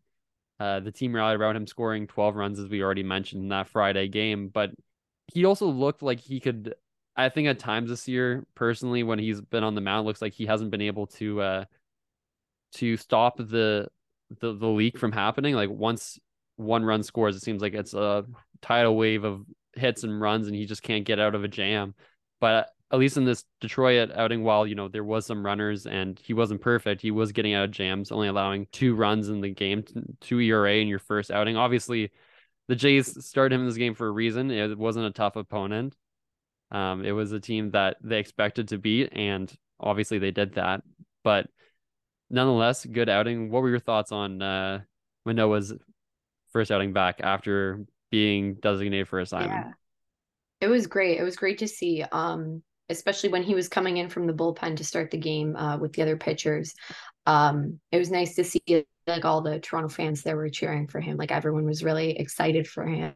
uh, 0.59 0.79
the 0.79 0.91
team 0.91 1.13
rallied 1.13 1.39
around 1.39 1.55
him, 1.55 1.67
scoring 1.67 2.07
12 2.07 2.35
runs, 2.35 2.59
as 2.59 2.69
we 2.69 2.81
already 2.81 3.03
mentioned 3.03 3.43
in 3.43 3.49
that 3.49 3.67
Friday 3.67 4.07
game. 4.07 4.47
But 4.49 4.71
he 5.33 5.45
also 5.45 5.67
looked 5.67 6.01
like 6.01 6.19
he 6.19 6.39
could. 6.39 6.75
I 7.17 7.29
think 7.29 7.47
at 7.47 7.59
times 7.59 7.89
this 7.89 8.07
year, 8.07 8.45
personally, 8.55 9.03
when 9.03 9.19
he's 9.19 9.39
been 9.41 9.63
on 9.63 9.75
the 9.75 9.81
mound, 9.81 10.05
looks 10.05 10.21
like 10.21 10.33
he 10.33 10.45
hasn't 10.45 10.71
been 10.71 10.81
able 10.81 11.07
to 11.07 11.41
uh, 11.41 11.65
to 12.75 12.97
stop 12.97 13.37
the 13.37 13.87
the 14.41 14.53
the 14.53 14.67
leak 14.67 14.97
from 14.97 15.11
happening. 15.11 15.55
Like 15.55 15.69
once 15.69 16.19
one 16.57 16.83
run 16.83 17.03
scores, 17.03 17.35
it 17.35 17.43
seems 17.43 17.61
like 17.61 17.73
it's 17.73 17.93
a 17.93 18.25
tidal 18.61 18.95
wave 18.95 19.23
of 19.23 19.45
hits 19.75 20.03
and 20.03 20.19
runs, 20.19 20.47
and 20.47 20.55
he 20.55 20.65
just 20.65 20.83
can't 20.83 21.05
get 21.05 21.19
out 21.19 21.35
of 21.35 21.43
a 21.43 21.47
jam. 21.47 21.95
But 22.41 22.69
at 22.91 22.99
least 22.99 23.17
in 23.17 23.25
this 23.25 23.43
Detroit 23.61 24.11
outing, 24.13 24.43
while 24.43 24.67
you 24.67 24.75
know 24.75 24.87
there 24.87 25.03
was 25.03 25.25
some 25.25 25.45
runners 25.45 25.87
and 25.87 26.19
he 26.23 26.33
wasn't 26.33 26.61
perfect, 26.61 27.01
he 27.01 27.11
was 27.11 27.31
getting 27.31 27.53
out 27.53 27.65
of 27.65 27.71
jams, 27.71 28.11
only 28.11 28.27
allowing 28.27 28.67
two 28.71 28.93
runs 28.95 29.29
in 29.29 29.41
the 29.41 29.49
game, 29.49 29.83
two 30.21 30.39
ERA 30.39 30.75
in 30.75 30.87
your 30.87 30.99
first 30.99 31.31
outing. 31.31 31.55
Obviously, 31.55 32.11
the 32.67 32.75
Jays 32.75 33.25
started 33.25 33.55
him 33.55 33.61
in 33.61 33.67
this 33.67 33.77
game 33.77 33.95
for 33.95 34.07
a 34.07 34.11
reason. 34.11 34.51
It 34.51 34.77
wasn't 34.77 35.07
a 35.07 35.11
tough 35.11 35.35
opponent. 35.35 35.95
Um, 36.71 37.05
it 37.05 37.11
was 37.11 37.31
a 37.31 37.39
team 37.39 37.71
that 37.71 37.97
they 38.03 38.19
expected 38.19 38.69
to 38.69 38.77
beat, 38.77 39.09
and 39.13 39.51
obviously 39.79 40.19
they 40.19 40.31
did 40.31 40.55
that. 40.55 40.81
But 41.23 41.47
nonetheless, 42.29 42.85
good 42.85 43.09
outing. 43.09 43.49
What 43.49 43.61
were 43.61 43.69
your 43.69 43.79
thoughts 43.79 44.11
on 44.11 44.41
uh, 44.41 44.81
Manoah's 45.25 45.73
first 46.51 46.71
outing 46.71 46.93
back 46.93 47.21
after 47.21 47.85
being 48.11 48.55
designated 48.55 49.07
for 49.07 49.19
assignment? 49.19 49.67
Yeah. 49.67 49.71
It 50.61 50.67
was 50.67 50.87
great. 50.87 51.19
It 51.19 51.23
was 51.23 51.35
great 51.35 51.59
to 51.59 51.67
see. 51.67 52.03
Um, 52.11 52.63
especially 52.89 53.29
when 53.29 53.43
he 53.43 53.55
was 53.55 53.67
coming 53.67 53.97
in 53.97 54.09
from 54.09 54.27
the 54.27 54.33
bullpen 54.33 54.77
to 54.77 54.83
start 54.83 55.11
the 55.11 55.17
game 55.17 55.55
uh, 55.55 55.77
with 55.77 55.93
the 55.93 56.01
other 56.01 56.17
pitchers. 56.17 56.75
Um, 57.25 57.79
it 57.91 57.97
was 57.97 58.11
nice 58.11 58.35
to 58.35 58.43
see 58.43 58.61
like 59.07 59.25
all 59.25 59.41
the 59.41 59.59
Toronto 59.59 59.89
fans 59.89 60.23
there 60.23 60.35
were 60.35 60.49
cheering 60.49 60.87
for 60.87 60.99
him. 60.99 61.17
Like 61.17 61.31
everyone 61.31 61.65
was 61.65 61.83
really 61.83 62.17
excited 62.17 62.67
for 62.67 62.85
him. 62.85 63.13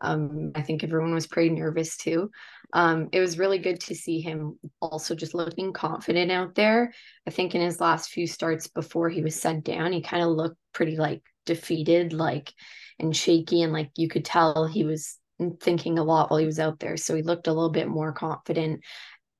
Um, 0.00 0.52
I 0.54 0.62
think 0.62 0.82
everyone 0.82 1.14
was 1.14 1.26
pretty 1.26 1.50
nervous 1.50 1.96
too. 1.96 2.30
Um, 2.72 3.08
it 3.12 3.20
was 3.20 3.38
really 3.38 3.58
good 3.58 3.80
to 3.80 3.94
see 3.94 4.20
him 4.20 4.58
also 4.80 5.14
just 5.14 5.34
looking 5.34 5.72
confident 5.72 6.30
out 6.30 6.54
there. 6.54 6.92
I 7.26 7.30
think 7.30 7.54
in 7.54 7.60
his 7.60 7.80
last 7.80 8.10
few 8.10 8.26
starts 8.26 8.66
before 8.66 9.08
he 9.08 9.22
was 9.22 9.40
sent 9.40 9.64
down, 9.64 9.92
he 9.92 10.00
kind 10.00 10.22
of 10.24 10.30
looked 10.30 10.56
pretty 10.72 10.96
like 10.96 11.22
defeated, 11.46 12.12
like 12.12 12.52
and 12.98 13.16
shaky, 13.16 13.62
and 13.62 13.72
like 13.72 13.90
you 13.96 14.08
could 14.08 14.24
tell 14.24 14.66
he 14.66 14.84
was 14.84 15.18
thinking 15.60 15.98
a 15.98 16.04
lot 16.04 16.30
while 16.30 16.38
he 16.38 16.46
was 16.46 16.60
out 16.60 16.78
there. 16.78 16.96
So 16.96 17.14
he 17.14 17.22
looked 17.22 17.46
a 17.48 17.52
little 17.52 17.70
bit 17.70 17.88
more 17.88 18.12
confident 18.12 18.80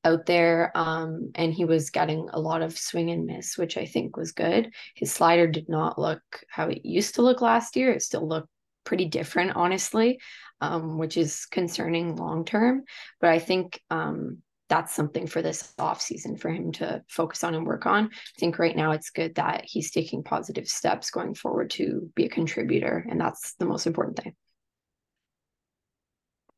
out 0.05 0.27
there 0.27 0.73
um, 0.75 1.31
and 1.35 1.55
he 1.55 1.65
was 1.65 1.91
getting 1.91 2.29
a 2.33 2.41
lot 2.41 2.63
of 2.63 2.77
swing 2.77 3.11
and 3.11 3.27
miss 3.27 3.57
which 3.57 3.77
i 3.77 3.87
think 3.87 4.17
was 4.17 4.33
good. 4.33 4.73
His 4.95 5.13
slider 5.13 5.47
did 5.47 5.69
not 5.69 5.99
look 5.99 6.23
how 6.49 6.69
it 6.69 6.85
used 6.85 7.17
to 7.17 7.23
look 7.23 7.41
last 7.41 7.77
year. 7.77 7.93
It 7.93 8.03
still 8.03 8.27
looked 8.27 8.49
pretty 8.85 9.05
different 9.05 9.55
honestly 9.55 10.19
um, 10.61 10.99
which 10.99 11.17
is 11.17 11.47
concerning 11.47 12.17
long 12.17 12.45
term. 12.45 12.85
But 13.21 13.31
i 13.31 13.39
think 13.39 13.81
um, 13.91 14.39
that's 14.69 14.95
something 14.95 15.27
for 15.27 15.43
this 15.43 15.75
off 15.79 16.01
season 16.01 16.37
for 16.37 16.49
him 16.49 16.73
to 16.73 17.03
focus 17.07 17.45
on 17.45 17.55
and 17.55 17.67
work 17.67 17.85
on. 17.85 18.07
I 18.07 18.41
think 18.41 18.59
right 18.59 18.75
now 18.75 18.93
it's 18.93 19.11
good 19.11 19.35
that 19.35 19.65
he's 19.67 19.91
taking 19.91 20.23
positive 20.23 20.67
steps 20.67 21.11
going 21.11 21.35
forward 21.35 21.69
to 21.73 22.11
be 22.15 22.25
a 22.25 22.31
contributor 22.31 23.05
and 23.11 23.21
that's 23.21 23.55
the 23.59 23.67
most 23.67 23.87
important 23.87 24.19
thing. 24.19 24.35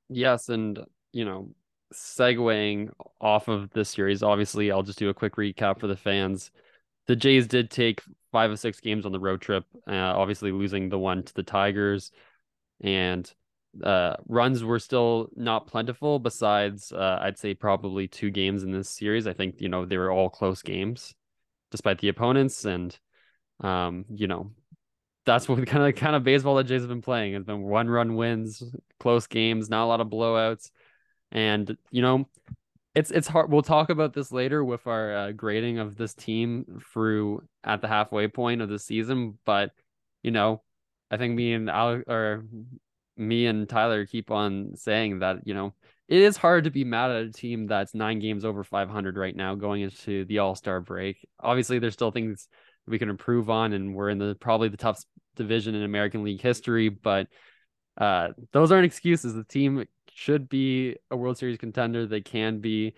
Yes 0.09 0.49
and 0.49 0.79
you 1.13 1.25
know 1.25 1.51
segueing 1.95 2.91
off 3.21 3.49
of 3.49 3.71
this 3.71 3.91
series, 3.91 4.23
obviously, 4.23 4.71
I'll 4.71 4.83
just 4.83 4.99
do 4.99 5.09
a 5.09 5.15
quick 5.15 5.37
recap 5.37 5.81
for 5.81 5.87
the 5.87 5.97
fans. 5.97 6.51
The 7.07 7.17
Jays 7.17 7.47
did 7.47 7.71
take 7.71 8.01
five 8.33 8.51
of 8.51 8.59
six 8.59 8.81
games 8.81 9.07
on 9.07 9.13
the 9.13 9.21
road 9.21 9.41
trip, 9.41 9.65
uh, 9.89 9.93
obviously 9.93 10.53
losing 10.53 10.89
the 10.89 10.99
one 10.99 11.23
to 11.23 11.35
the 11.35 11.43
Tigers, 11.43 12.11
and 12.81 13.31
uh, 13.83 14.17
runs 14.27 14.63
were 14.63 14.79
still 14.79 15.29
not 15.37 15.67
plentiful. 15.67 16.19
Besides, 16.19 16.93
uh, 16.93 17.19
I'd 17.21 17.39
say 17.39 17.55
probably 17.55 18.09
two 18.09 18.31
games 18.31 18.63
in 18.63 18.73
this 18.73 18.89
series. 18.89 19.27
I 19.27 19.33
think 19.33 19.61
you 19.61 19.69
know 19.69 19.85
they 19.85 19.99
were 19.99 20.11
all 20.11 20.31
close 20.31 20.63
games, 20.63 21.15
despite 21.71 21.99
the 21.99 22.09
opponents, 22.09 22.65
and 22.65 22.99
um, 23.61 24.05
you 24.15 24.27
know 24.27 24.53
that's 25.25 25.49
what 25.49 25.67
kind 25.67 25.85
of 25.85 25.95
kind 25.95 26.17
of 26.17 26.25
baseball 26.25 26.57
that 26.57 26.65
Jays 26.65 26.83
have 26.83 26.89
been 26.89 27.03
playing. 27.03 27.35
It's 27.35 27.47
been 27.47 27.63
one 27.63 27.89
run 27.89 28.15
wins, 28.17 28.63
close 29.01 29.27
games, 29.27 29.69
not 29.69 29.85
a 29.85 29.87
lot 29.87 30.01
of 30.01 30.09
blowouts. 30.09 30.71
And 31.33 31.77
you 31.91 32.03
know, 32.03 32.29
it's 32.95 33.11
it's 33.11 33.29
hard. 33.29 33.51
We'll 33.51 33.63
talk 33.63 33.91
about 33.91 34.13
this 34.15 34.31
later 34.33 34.65
with 34.65 34.87
our 34.87 35.17
uh, 35.17 35.33
grading 35.33 35.79
of 35.79 35.97
this 35.97 36.15
team 36.15 36.81
through 36.93 37.43
at 37.65 37.81
the 37.81 37.89
halfway 37.89 38.29
point 38.29 38.63
of 38.63 38.69
the 38.69 38.79
season. 38.79 39.39
But 39.45 39.73
you 40.23 40.31
know, 40.31 40.63
I 41.11 41.17
think 41.17 41.35
me 41.35 41.55
and 41.55 41.69
Al 41.69 42.03
or 42.07 42.45
me 43.17 43.47
and 43.47 43.69
Tyler 43.69 44.07
keep 44.07 44.31
on 44.31 44.77
saying 44.77 45.21
that 45.21 45.47
you 45.47 45.55
know 45.55 45.75
it 46.09 46.21
is 46.21 46.37
hard 46.37 46.65
to 46.65 46.71
be 46.71 46.85
mad 46.85 47.11
at 47.11 47.25
a 47.25 47.33
team 47.33 47.67
that's 47.67 47.95
nine 47.95 48.19
games 48.19 48.45
over 48.45 48.63
500 48.63 49.17
right 49.17 49.35
now 49.35 49.55
going 49.55 49.83
into 49.83 50.25
the 50.27 50.39
All 50.39 50.55
Star 50.55 50.81
break. 50.81 51.27
Obviously, 51.41 51.79
there's 51.79 51.95
still 51.95 52.11
things 52.11 52.49
we 52.87 52.99
can 52.99 53.09
improve 53.09 53.49
on, 53.49 53.73
and 53.73 53.95
we're 53.95 54.11
in 54.11 54.19
the 54.19 54.37
probably 54.39 54.69
the 54.69 54.77
toughest 54.77 55.07
division 55.35 55.75
in 55.75 55.83
American 55.83 56.23
League 56.23 56.43
history. 56.43 56.91
But 56.91 57.29
uh, 57.99 58.29
those 58.53 58.73
aren't 58.73 58.87
excuses. 58.87 59.35
The 59.35 59.45
team 59.45 59.85
should 60.13 60.49
be 60.49 60.97
a 61.11 61.17
World 61.17 61.39
Series 61.39 61.59
contender. 61.59 62.07
They 62.07 62.21
can 62.21 62.61
be. 62.61 62.95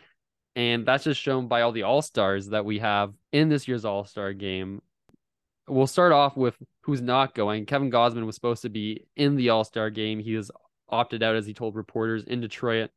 And 0.55 0.87
that's 0.87 1.05
just 1.05 1.21
shown 1.21 1.49
by 1.49 1.63
all 1.63 1.73
the 1.73 1.83
All 1.83 2.01
Stars 2.03 2.49
that 2.49 2.65
we 2.65 2.79
have 2.79 3.13
in 3.33 3.49
this 3.49 3.69
year's 3.69 3.85
All 3.85 4.05
Star 4.05 4.33
game. 4.33 4.81
We'll 5.69 5.87
start 5.87 6.13
off 6.13 6.37
with 6.37 6.57
who's 6.83 7.03
not 7.03 7.35
going. 7.35 7.67
Kevin 7.67 7.91
Gausman 7.91 8.25
was 8.25 8.37
supposed 8.37 8.63
to 8.63 8.69
be 8.69 9.07
in 9.17 9.37
the 9.37 9.51
All 9.51 9.65
Star 9.65 9.91
game. 9.91 10.19
He 10.19 10.35
was 10.35 10.51
opted 10.89 11.23
out, 11.23 11.37
as 11.37 11.47
he 11.47 11.53
told 11.53 11.75
reporters 11.75 12.25
in 12.25 12.41
Detroit 12.41 12.91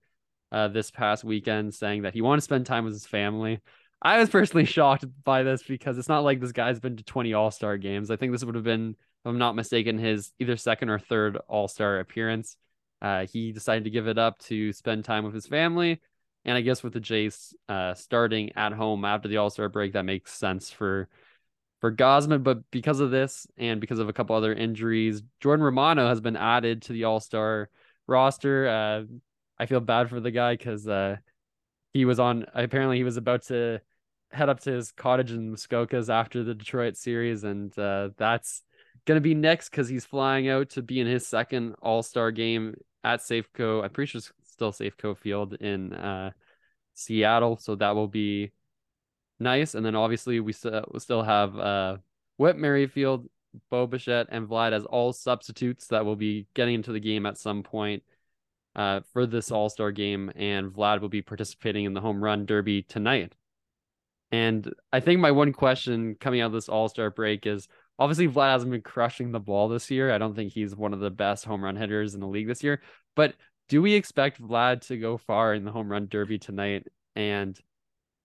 uh, 0.51 0.69
this 0.69 0.91
past 0.91 1.23
weekend, 1.23 1.73
saying 1.73 2.03
that 2.03 2.13
he 2.13 2.21
wanted 2.21 2.37
to 2.37 2.43
spend 2.43 2.65
time 2.65 2.85
with 2.85 2.93
his 2.93 3.07
family. 3.07 3.59
I 4.01 4.19
was 4.19 4.29
personally 4.29 4.65
shocked 4.65 5.05
by 5.23 5.43
this 5.43 5.63
because 5.63 5.97
it's 5.97 6.07
not 6.07 6.23
like 6.23 6.39
this 6.39 6.53
guy's 6.53 6.79
been 6.79 6.95
to 6.95 7.03
20 7.03 7.33
All 7.33 7.51
Star 7.51 7.77
games. 7.77 8.09
I 8.09 8.15
think 8.15 8.31
this 8.31 8.45
would 8.45 8.55
have 8.55 8.63
been, 8.63 8.95
if 9.23 9.29
I'm 9.29 9.37
not 9.37 9.55
mistaken, 9.55 9.97
his 9.97 10.31
either 10.39 10.55
second 10.57 10.89
or 10.89 10.99
third 10.99 11.37
All 11.47 11.67
Star 11.67 11.99
appearance. 11.99 12.57
Uh, 13.01 13.25
he 13.25 13.51
decided 13.51 13.85
to 13.85 13.89
give 13.89 14.07
it 14.07 14.17
up 14.17 14.39
to 14.39 14.73
spend 14.73 15.05
time 15.05 15.23
with 15.23 15.33
his 15.33 15.47
family. 15.47 16.01
And 16.45 16.57
I 16.57 16.61
guess 16.61 16.83
with 16.83 16.93
the 16.93 16.99
Jays 16.99 17.53
uh, 17.67 17.93
starting 17.93 18.51
at 18.55 18.73
home 18.73 19.03
after 19.05 19.27
the 19.27 19.37
All 19.37 19.49
Star 19.49 19.69
break, 19.69 19.93
that 19.93 20.05
makes 20.05 20.33
sense 20.33 20.69
for 20.71 21.09
for 21.81 21.93
Gausman. 21.93 22.43
But 22.43 22.69
because 22.71 22.99
of 22.99 23.11
this 23.11 23.45
and 23.57 23.81
because 23.81 23.99
of 23.99 24.09
a 24.09 24.13
couple 24.13 24.35
other 24.35 24.53
injuries, 24.53 25.21
Jordan 25.41 25.63
Romano 25.63 26.07
has 26.07 26.21
been 26.21 26.37
added 26.37 26.83
to 26.83 26.93
the 26.93 27.03
All 27.03 27.19
Star 27.19 27.69
roster. 28.07 28.67
Uh, 28.67 29.03
I 29.57 29.65
feel 29.65 29.81
bad 29.81 30.09
for 30.09 30.21
the 30.21 30.31
guy 30.31 30.55
because 30.55 30.87
uh, 30.87 31.17
he 31.93 32.05
was 32.05 32.19
on. 32.19 32.45
Apparently, 32.53 32.97
he 32.97 33.03
was 33.03 33.17
about 33.17 33.43
to 33.43 33.81
head 34.31 34.49
up 34.49 34.61
to 34.61 34.71
his 34.71 34.91
cottage 34.91 35.31
in 35.31 35.51
Muskokas 35.51 36.09
after 36.09 36.43
the 36.43 36.55
Detroit 36.55 36.95
series, 36.95 37.43
and 37.43 37.77
uh, 37.77 38.09
that's 39.09 39.15
gonna 39.15 39.21
be 39.21 39.33
next 39.33 39.69
because 39.69 39.89
he's 39.89 40.05
flying 40.05 40.49
out 40.49 40.69
to 40.69 40.83
be 40.83 40.99
in 40.99 41.07
his 41.07 41.25
second 41.25 41.75
All 41.81 42.03
Star 42.03 42.31
game 42.31 42.75
at 43.03 43.21
Safeco. 43.21 43.83
I'm 43.83 43.89
pretty 43.89 44.11
sure 44.11 44.19
it's 44.19 44.31
still 44.51 44.71
Safeco 44.71 45.17
Field 45.17 45.55
in 45.55 45.93
uh, 45.93 46.29
Seattle, 46.93 47.57
so 47.57 47.75
that 47.75 47.95
will 47.95 48.07
be 48.07 48.51
nice. 49.39 49.73
And 49.73 49.83
then 49.83 49.95
obviously 49.95 50.39
we 50.39 50.53
still 50.53 50.85
we 50.93 50.99
still 50.99 51.23
have 51.23 51.57
uh, 51.57 51.97
Whit 52.37 52.55
Merrifield, 52.57 53.27
Bo 53.71 53.87
Bichette, 53.87 54.27
and 54.29 54.47
Vlad 54.47 54.73
as 54.73 54.85
all 54.85 55.11
substitutes 55.11 55.87
that 55.87 56.05
will 56.05 56.15
be 56.15 56.45
getting 56.53 56.75
into 56.75 56.91
the 56.91 56.99
game 56.99 57.25
at 57.25 57.39
some 57.39 57.63
point 57.63 58.03
uh, 58.75 58.99
for 59.11 59.25
this 59.25 59.49
All 59.49 59.69
Star 59.69 59.91
game, 59.91 60.31
and 60.35 60.71
Vlad 60.71 61.01
will 61.01 61.09
be 61.09 61.23
participating 61.23 61.85
in 61.85 61.95
the 61.95 62.01
home 62.01 62.23
run 62.23 62.45
derby 62.45 62.83
tonight. 62.83 63.33
And 64.31 64.71
I 64.93 64.99
think 64.99 65.19
my 65.19 65.31
one 65.31 65.51
question 65.53 66.15
coming 66.19 66.41
out 66.41 66.47
of 66.47 66.53
this 66.53 66.69
All 66.69 66.89
Star 66.89 67.09
break 67.09 67.47
is 67.47 67.67
obviously 67.99 68.27
Vlad 68.27 68.53
hasn't 68.53 68.71
been 68.71 68.81
crushing 68.81 69.31
the 69.31 69.39
ball 69.39 69.67
this 69.67 69.91
year. 69.91 70.11
I 70.11 70.17
don't 70.17 70.35
think 70.35 70.53
he's 70.53 70.75
one 70.75 70.93
of 70.93 70.99
the 70.99 71.11
best 71.11 71.45
home 71.45 71.63
run 71.63 71.75
hitters 71.75 72.15
in 72.15 72.21
the 72.21 72.27
league 72.27 72.47
this 72.47 72.63
year. 72.63 72.81
But 73.15 73.35
do 73.67 73.81
we 73.81 73.93
expect 73.93 74.41
Vlad 74.41 74.81
to 74.87 74.97
go 74.97 75.17
far 75.17 75.53
in 75.53 75.65
the 75.65 75.71
home 75.71 75.91
run 75.91 76.07
derby 76.09 76.39
tonight? 76.39 76.87
And 77.15 77.59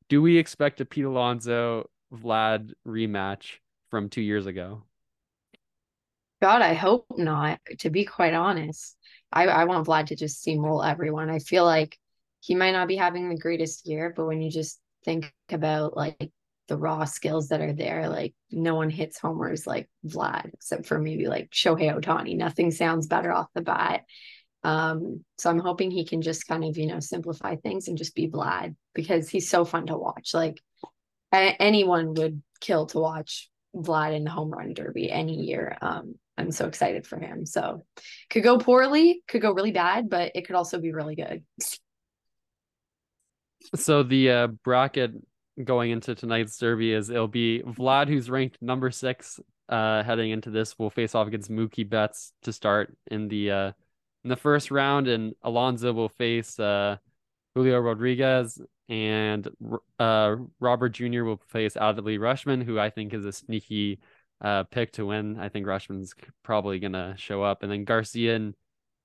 do 0.08 0.22
we 0.22 0.38
expect 0.38 0.80
a 0.80 0.84
Pete 0.84 1.04
Alonso 1.04 1.90
Vlad 2.12 2.72
rematch 2.86 3.56
from 3.90 4.08
two 4.08 4.22
years 4.22 4.46
ago? 4.46 4.84
God, 6.40 6.62
I 6.62 6.74
hope 6.74 7.06
not. 7.16 7.60
To 7.80 7.90
be 7.90 8.04
quite 8.04 8.34
honest, 8.34 8.96
I, 9.32 9.46
I 9.46 9.64
want 9.64 9.86
Vlad 9.86 10.06
to 10.06 10.16
just 10.16 10.44
steamroll 10.44 10.88
everyone. 10.88 11.30
I 11.30 11.40
feel 11.40 11.64
like 11.64 11.98
he 12.40 12.54
might 12.54 12.72
not 12.72 12.88
be 12.88 12.96
having 12.96 13.28
the 13.28 13.36
greatest 13.36 13.86
year, 13.86 14.12
but 14.14 14.26
when 14.26 14.40
you 14.40 14.50
just 14.50 14.80
think 15.04 15.32
about 15.50 15.96
like 15.96 16.30
the 16.68 16.76
raw 16.76 17.04
skills 17.04 17.48
that 17.48 17.60
are 17.60 17.72
there. 17.72 18.08
Like 18.08 18.34
no 18.50 18.74
one 18.74 18.90
hits 18.90 19.18
homers 19.18 19.66
like 19.66 19.88
Vlad, 20.06 20.52
except 20.54 20.86
for 20.86 20.98
maybe 20.98 21.26
like 21.26 21.50
Shohei 21.50 21.94
Ohtani. 21.94 22.36
Nothing 22.36 22.70
sounds 22.70 23.06
better 23.06 23.32
off 23.32 23.48
the 23.54 23.62
bat. 23.62 24.02
Um, 24.62 25.24
so 25.36 25.50
I'm 25.50 25.58
hoping 25.58 25.90
he 25.90 26.06
can 26.06 26.22
just 26.22 26.48
kind 26.48 26.64
of, 26.64 26.78
you 26.78 26.86
know, 26.86 27.00
simplify 27.00 27.56
things 27.56 27.88
and 27.88 27.98
just 27.98 28.14
be 28.14 28.30
Vlad 28.30 28.74
because 28.94 29.28
he's 29.28 29.50
so 29.50 29.64
fun 29.64 29.86
to 29.86 29.96
watch. 29.96 30.32
Like 30.32 30.60
a- 31.32 31.60
anyone 31.60 32.14
would 32.14 32.42
kill 32.60 32.86
to 32.86 32.98
watch 32.98 33.50
Vlad 33.76 34.16
in 34.16 34.24
the 34.24 34.30
home 34.30 34.50
run 34.50 34.72
derby 34.72 35.10
any 35.10 35.34
year. 35.34 35.76
Um, 35.82 36.14
I'm 36.38 36.50
so 36.50 36.66
excited 36.66 37.06
for 37.06 37.18
him. 37.18 37.44
So 37.44 37.84
could 38.30 38.42
go 38.42 38.58
poorly, 38.58 39.22
could 39.28 39.42
go 39.42 39.52
really 39.52 39.72
bad, 39.72 40.08
but 40.08 40.32
it 40.34 40.46
could 40.46 40.56
also 40.56 40.80
be 40.80 40.92
really 40.92 41.14
good. 41.14 41.44
So 43.74 44.02
the 44.02 44.30
uh, 44.30 44.46
bracket 44.48 45.12
going 45.62 45.90
into 45.90 46.14
tonight's 46.14 46.58
derby 46.58 46.92
is 46.92 47.10
it'll 47.10 47.28
be 47.28 47.62
Vlad, 47.64 48.08
who's 48.08 48.30
ranked 48.30 48.60
number 48.60 48.90
six, 48.90 49.38
uh, 49.68 50.02
heading 50.02 50.30
into 50.30 50.50
this, 50.50 50.78
will 50.78 50.90
face 50.90 51.14
off 51.14 51.28
against 51.28 51.50
Mookie 51.50 51.88
Betts 51.88 52.32
to 52.42 52.52
start 52.52 52.96
in 53.10 53.28
the 53.28 53.50
uh 53.50 53.72
in 54.24 54.30
the 54.30 54.36
first 54.36 54.70
round, 54.70 55.06
and 55.06 55.34
Alonso 55.42 55.92
will 55.92 56.08
face 56.08 56.58
uh 56.58 56.96
Julio 57.54 57.78
Rodriguez, 57.78 58.60
and 58.88 59.48
uh 59.98 60.36
Robert 60.60 60.90
Jr. 60.90 61.24
will 61.24 61.40
face 61.48 61.74
Adley 61.74 62.18
Rutschman, 62.18 62.62
who 62.62 62.78
I 62.78 62.90
think 62.90 63.14
is 63.14 63.24
a 63.24 63.32
sneaky 63.32 64.00
uh 64.40 64.64
pick 64.64 64.92
to 64.92 65.06
win. 65.06 65.38
I 65.38 65.48
think 65.48 65.66
Rutschman's 65.66 66.14
probably 66.42 66.78
gonna 66.80 67.14
show 67.16 67.42
up, 67.42 67.62
and 67.62 67.70
then 67.70 67.84
Garcia 67.84 68.36
and 68.36 68.54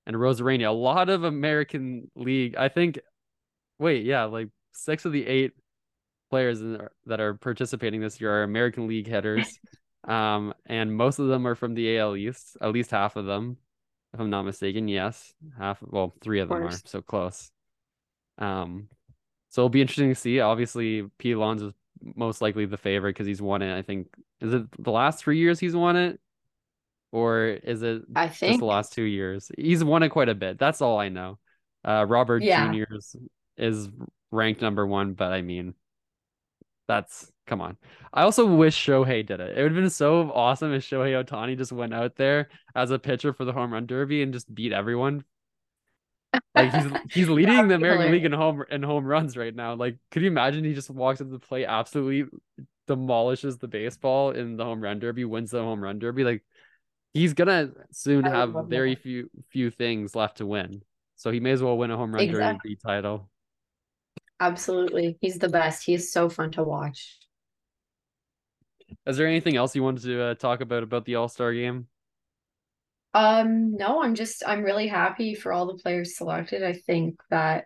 and 0.05 0.15
Arozarena. 0.15 0.67
A 0.67 0.71
lot 0.71 1.09
of 1.09 1.23
American 1.23 2.09
League. 2.15 2.55
I 2.55 2.69
think. 2.69 2.99
Wait, 3.77 4.03
yeah, 4.05 4.25
like 4.25 4.49
six 4.73 5.05
of 5.05 5.13
the 5.13 5.25
eight 5.25 5.53
players 6.29 6.61
that 7.05 7.19
are 7.19 7.33
participating 7.35 8.01
this 8.01 8.19
year 8.21 8.31
are 8.31 8.43
American 8.43 8.87
League 8.87 9.07
hitters, 9.07 9.59
um, 10.07 10.53
and 10.65 10.95
most 10.95 11.19
of 11.19 11.27
them 11.27 11.47
are 11.47 11.55
from 11.55 11.73
the 11.73 11.97
AL 11.97 12.15
East. 12.15 12.57
At 12.61 12.71
least 12.71 12.91
half 12.91 13.15
of 13.15 13.25
them, 13.25 13.57
if 14.13 14.19
I'm 14.19 14.29
not 14.29 14.43
mistaken. 14.43 14.87
Yes, 14.87 15.33
half. 15.57 15.79
Well, 15.81 16.13
three 16.21 16.39
of 16.39 16.49
them 16.49 16.63
are 16.63 16.71
so 16.71 17.01
close. 17.01 17.51
Um, 18.37 18.89
so 19.49 19.61
it'll 19.61 19.69
be 19.69 19.81
interesting 19.81 20.09
to 20.09 20.15
see. 20.15 20.39
Obviously, 20.39 21.03
Pete 21.17 21.35
Alonso 21.35 21.73
most 22.15 22.41
likely 22.41 22.65
the 22.65 22.77
favorite 22.77 23.11
because 23.11 23.27
he's 23.27 23.41
won 23.41 23.61
it. 23.61 23.77
I 23.77 23.81
think 23.81 24.07
is 24.41 24.53
it 24.53 24.63
the 24.77 24.91
last 24.91 25.23
three 25.23 25.37
years 25.37 25.59
he's 25.59 25.75
won 25.75 25.95
it, 25.95 26.19
or 27.11 27.45
is 27.47 27.81
it 27.81 28.03
I 28.15 28.27
think 28.27 28.51
just 28.51 28.59
the 28.59 28.65
last 28.65 28.93
two 28.93 29.03
years? 29.03 29.51
He's 29.57 29.83
won 29.83 30.03
it 30.03 30.09
quite 30.09 30.29
a 30.29 30.35
bit. 30.35 30.59
That's 30.59 30.81
all 30.81 30.99
I 30.99 31.09
know. 31.09 31.39
Uh, 31.83 32.05
Robert 32.07 32.43
yeah. 32.43 32.71
Jr. 32.71 32.95
is 33.57 33.89
ranked 34.31 34.61
number 34.61 34.85
one, 34.85 35.13
but 35.13 35.31
I 35.31 35.41
mean, 35.41 35.73
that's 36.89 37.31
come 37.45 37.61
on. 37.61 37.77
I 38.11 38.23
also 38.23 38.47
wish 38.47 38.75
Shohei 38.75 39.23
did 39.23 39.39
it. 39.39 39.55
It 39.55 39.61
would 39.61 39.71
have 39.71 39.81
been 39.81 39.91
so 39.91 40.31
awesome 40.33 40.73
if 40.73 40.83
Shohei 40.83 41.23
Ohtani 41.23 41.55
just 41.55 41.71
went 41.71 41.93
out 41.93 42.15
there 42.15 42.49
as 42.75 42.89
a 42.89 42.97
pitcher 42.97 43.31
for 43.31 43.45
the 43.45 43.53
home 43.53 43.71
run 43.71 43.85
derby 43.85 44.23
and 44.23 44.33
just 44.33 44.53
beat 44.53 44.73
everyone. 44.73 45.23
Like 46.55 46.73
he's 46.73 46.91
he's 47.13 47.29
leading 47.29 47.67
the 47.67 47.75
American 47.75 48.11
League 48.11 48.25
in 48.25 48.31
home 48.31 48.63
in 48.71 48.81
home 48.81 49.05
runs 49.05 49.37
right 49.37 49.55
now. 49.55 49.75
Like, 49.75 49.97
could 50.09 50.23
you 50.23 50.29
imagine 50.29 50.63
he 50.63 50.73
just 50.73 50.89
walks 50.89 51.21
up 51.21 51.29
the 51.29 51.37
plate, 51.37 51.65
absolutely 51.65 52.27
demolishes 52.87 53.59
the 53.59 53.67
baseball 53.67 54.31
in 54.31 54.57
the 54.57 54.65
home 54.65 54.81
run 54.81 54.97
derby, 54.97 55.25
wins 55.25 55.51
the 55.51 55.61
home 55.61 55.83
run 55.83 55.99
derby? 55.99 56.23
Like, 56.23 56.43
he's 57.13 57.35
gonna 57.35 57.69
soon 57.91 58.25
I 58.25 58.31
have 58.31 58.55
very 58.67 58.95
that. 58.95 59.03
few 59.03 59.29
few 59.49 59.69
things 59.69 60.15
left 60.15 60.37
to 60.37 60.47
win. 60.47 60.81
So 61.17 61.29
he 61.29 61.39
may 61.39 61.51
as 61.51 61.61
well 61.61 61.77
win 61.77 61.91
a 61.91 61.97
home 61.97 62.15
run 62.15 62.23
exactly. 62.23 62.71
derby 62.71 62.79
title. 62.83 63.29
Absolutely, 64.39 65.17
he's 65.21 65.39
the 65.39 65.49
best. 65.49 65.83
He 65.83 65.93
is 65.93 66.11
so 66.11 66.29
fun 66.29 66.51
to 66.51 66.63
watch. 66.63 67.17
Is 69.05 69.17
there 69.17 69.27
anything 69.27 69.55
else 69.55 69.75
you 69.75 69.83
wanted 69.83 70.03
to 70.03 70.21
uh, 70.23 70.35
talk 70.35 70.61
about 70.61 70.83
about 70.83 71.05
the 71.05 71.15
All 71.15 71.27
Star 71.27 71.53
game? 71.53 71.87
Um, 73.13 73.75
no, 73.75 74.01
I'm 74.03 74.15
just 74.15 74.43
I'm 74.45 74.63
really 74.63 74.87
happy 74.87 75.33
for 75.35 75.51
all 75.51 75.65
the 75.67 75.81
players 75.81 76.15
selected. 76.15 76.63
I 76.63 76.73
think 76.73 77.19
that 77.29 77.65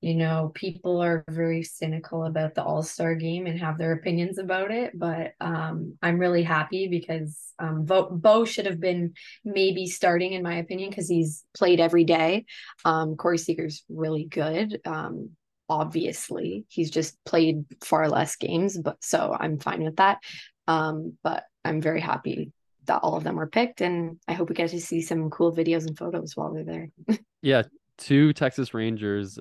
you 0.00 0.14
know 0.14 0.52
people 0.54 1.02
are 1.02 1.24
very 1.28 1.62
cynical 1.62 2.24
about 2.26 2.54
the 2.54 2.62
All-Star 2.62 3.14
game 3.14 3.46
and 3.46 3.58
have 3.58 3.78
their 3.78 3.92
opinions 3.92 4.38
about 4.38 4.70
it, 4.70 4.96
but 4.98 5.32
um 5.40 5.96
I'm 6.02 6.18
really 6.18 6.42
happy 6.42 6.88
because 6.88 7.52
um 7.58 7.84
Bo, 7.86 8.10
Bo 8.10 8.44
should 8.44 8.66
have 8.66 8.80
been 8.80 9.14
maybe 9.44 9.86
starting 9.86 10.32
in 10.34 10.42
my 10.42 10.56
opinion 10.56 10.90
because 10.90 11.08
he's 11.08 11.44
played 11.56 11.80
every 11.80 12.04
day. 12.04 12.44
Um 12.84 13.16
Corey 13.16 13.38
Seager's 13.38 13.84
really 13.88 14.24
good. 14.24 14.80
Um 14.84 15.30
obviously 15.68 16.64
he's 16.68 16.90
just 16.90 17.16
played 17.24 17.64
far 17.82 18.08
less 18.08 18.36
games 18.36 18.78
but 18.78 19.02
so 19.02 19.34
i'm 19.38 19.58
fine 19.58 19.82
with 19.82 19.96
that. 19.96 20.18
Um 20.66 21.14
but 21.22 21.44
i'm 21.64 21.80
very 21.80 22.00
happy 22.00 22.52
that 22.86 23.00
all 23.02 23.16
of 23.16 23.24
them 23.24 23.36
were 23.36 23.46
picked 23.46 23.80
and 23.80 24.18
i 24.28 24.34
hope 24.34 24.48
we 24.48 24.54
get 24.54 24.70
to 24.70 24.80
see 24.80 25.00
some 25.00 25.30
cool 25.30 25.54
videos 25.54 25.86
and 25.86 25.96
photos 25.96 26.36
while 26.36 26.52
we're 26.52 26.64
there. 26.64 26.88
Yeah 27.42 27.62
two 27.96 28.32
texas 28.32 28.74
rangers 28.74 29.38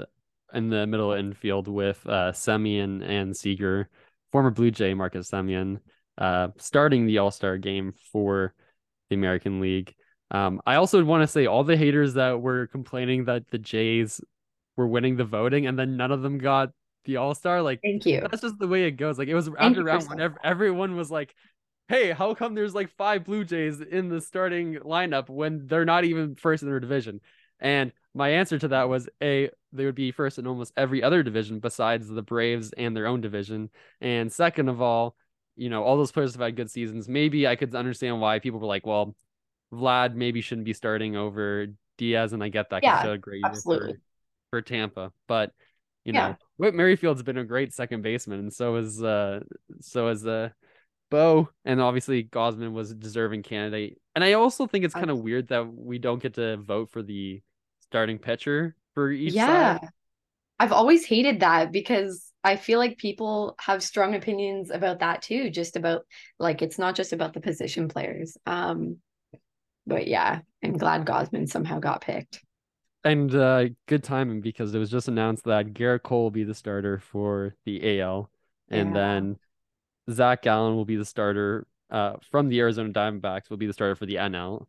in 0.53 0.69
the 0.69 0.85
middle 0.85 1.13
infield 1.13 1.67
with 1.67 2.05
uh 2.05 2.31
semien 2.31 3.03
and 3.07 3.35
seager 3.35 3.89
former 4.31 4.51
blue 4.51 4.69
jay 4.69 4.93
marcus 4.93 5.31
semien 5.31 5.79
uh 6.19 6.49
starting 6.57 7.05
the 7.05 7.17
all-star 7.17 7.57
game 7.57 7.93
for 8.11 8.53
the 9.09 9.15
american 9.15 9.59
league. 9.59 9.93
Um 10.31 10.61
i 10.65 10.75
also 10.75 11.03
want 11.03 11.23
to 11.23 11.27
say 11.27 11.47
all 11.47 11.63
the 11.63 11.77
haters 11.77 12.13
that 12.13 12.39
were 12.39 12.67
complaining 12.67 13.25
that 13.25 13.49
the 13.49 13.57
jays 13.57 14.21
were 14.77 14.87
winning 14.87 15.15
the 15.15 15.25
voting 15.25 15.67
and 15.67 15.77
then 15.77 15.97
none 15.97 16.11
of 16.11 16.21
them 16.21 16.37
got 16.37 16.69
the 17.05 17.17
all-star 17.17 17.61
like 17.61 17.81
thank 17.81 18.05
you 18.05 18.21
that's 18.21 18.41
just 18.41 18.57
the 18.59 18.67
way 18.67 18.85
it 18.85 18.91
goes 18.91 19.17
like 19.17 19.27
it 19.27 19.35
was 19.35 19.49
after 19.59 19.83
round 19.83 20.07
one 20.07 20.35
everyone 20.43 20.95
was 20.95 21.11
like 21.11 21.35
hey, 21.89 22.11
how 22.11 22.33
come 22.33 22.55
there's 22.55 22.75
like 22.75 22.89
five 22.97 23.25
Blue 23.25 23.43
Jays 23.43 23.81
in 23.81 24.09
the 24.09 24.21
starting 24.21 24.75
lineup 24.75 25.29
when 25.29 25.67
they're 25.67 25.85
not 25.85 26.05
even 26.05 26.35
first 26.35 26.63
in 26.63 26.69
their 26.69 26.79
division? 26.79 27.21
And 27.59 27.91
my 28.13 28.29
answer 28.29 28.59
to 28.59 28.67
that 28.69 28.89
was 28.89 29.09
A, 29.21 29.49
they 29.71 29.85
would 29.85 29.95
be 29.95 30.11
first 30.11 30.37
in 30.37 30.47
almost 30.47 30.73
every 30.77 31.03
other 31.03 31.23
division 31.23 31.59
besides 31.59 32.07
the 32.07 32.21
Braves 32.21 32.73
and 32.77 32.95
their 32.95 33.07
own 33.07 33.21
division. 33.21 33.69
And 34.01 34.31
second 34.31 34.69
of 34.69 34.81
all, 34.81 35.15
you 35.55 35.69
know, 35.69 35.83
all 35.83 35.97
those 35.97 36.11
players 36.11 36.33
have 36.33 36.41
had 36.41 36.55
good 36.55 36.71
seasons. 36.71 37.07
Maybe 37.07 37.47
I 37.47 37.55
could 37.55 37.75
understand 37.75 38.19
why 38.19 38.39
people 38.39 38.59
were 38.59 38.67
like, 38.67 38.85
well, 38.85 39.15
Vlad 39.71 40.15
maybe 40.15 40.41
shouldn't 40.41 40.65
be 40.65 40.73
starting 40.73 41.15
over 41.15 41.67
Diaz, 41.97 42.33
and 42.33 42.43
I 42.43 42.49
get 42.49 42.69
that. 42.71 42.83
Yeah, 42.83 43.05
a 43.05 43.17
great 43.17 43.43
absolutely. 43.43 43.95
For, 44.57 44.61
Tampa, 44.61 45.11
but 45.27 45.51
you 46.05 46.13
yeah. 46.13 46.29
know, 46.29 46.35
Whit 46.57 46.75
Merrifield's 46.75 47.23
been 47.23 47.37
a 47.37 47.45
great 47.45 47.73
second 47.73 48.01
baseman, 48.01 48.39
and 48.39 48.53
so 48.53 48.75
is 48.75 49.01
uh, 49.01 49.39
so 49.81 50.09
is 50.09 50.25
uh, 50.25 50.49
Bo, 51.09 51.49
and 51.65 51.79
obviously 51.81 52.23
Gausman 52.23 52.71
was 52.71 52.91
a 52.91 52.95
deserving 52.95 53.43
candidate. 53.43 53.99
And 54.15 54.23
I 54.23 54.33
also 54.33 54.67
think 54.67 54.85
it's 54.85 54.93
kind 54.93 55.09
of 55.09 55.19
weird 55.19 55.49
that 55.49 55.71
we 55.71 55.99
don't 55.99 56.21
get 56.21 56.35
to 56.35 56.57
vote 56.57 56.91
for 56.91 57.01
the 57.01 57.41
starting 57.81 58.17
pitcher 58.17 58.75
for 58.93 59.11
each 59.11 59.33
yeah. 59.33 59.79
Side. 59.79 59.89
I've 60.59 60.71
always 60.71 61.05
hated 61.05 61.41
that 61.41 61.71
because 61.71 62.31
I 62.43 62.55
feel 62.55 62.79
like 62.79 62.97
people 62.97 63.55
have 63.59 63.83
strong 63.83 64.15
opinions 64.15 64.69
about 64.69 64.99
that 64.99 65.21
too, 65.21 65.49
just 65.49 65.75
about 65.75 66.03
like 66.39 66.61
it's 66.61 66.79
not 66.79 66.95
just 66.95 67.13
about 67.13 67.33
the 67.33 67.41
position 67.41 67.87
players. 67.87 68.37
Um 68.45 68.97
but 69.85 70.07
yeah, 70.07 70.39
I'm 70.63 70.77
glad 70.77 71.05
Gausman 71.05 71.49
somehow 71.49 71.79
got 71.79 72.01
picked. 72.01 72.41
And 73.05 73.33
uh 73.35 73.65
good 73.87 74.03
timing 74.03 74.41
because 74.41 74.73
it 74.73 74.79
was 74.79 74.89
just 74.89 75.07
announced 75.07 75.43
that 75.43 75.73
Gerrit 75.73 76.03
Cole 76.03 76.23
will 76.23 76.31
be 76.31 76.45
the 76.45 76.55
starter 76.55 76.99
for 76.99 77.55
the 77.65 77.99
AL. 77.99 78.29
And 78.69 78.89
yeah. 78.89 79.01
then 79.01 79.37
Zac 80.09 80.41
Gallen 80.41 80.75
will 80.75 80.85
be 80.85 80.95
the 80.95 81.05
starter 81.05 81.67
uh, 81.91 82.13
from 82.31 82.49
the 82.49 82.59
Arizona 82.59 82.91
Diamondbacks, 82.91 83.49
will 83.49 83.57
be 83.57 83.67
the 83.67 83.73
starter 83.73 83.95
for 83.95 84.05
the 84.05 84.15
NL. 84.15 84.65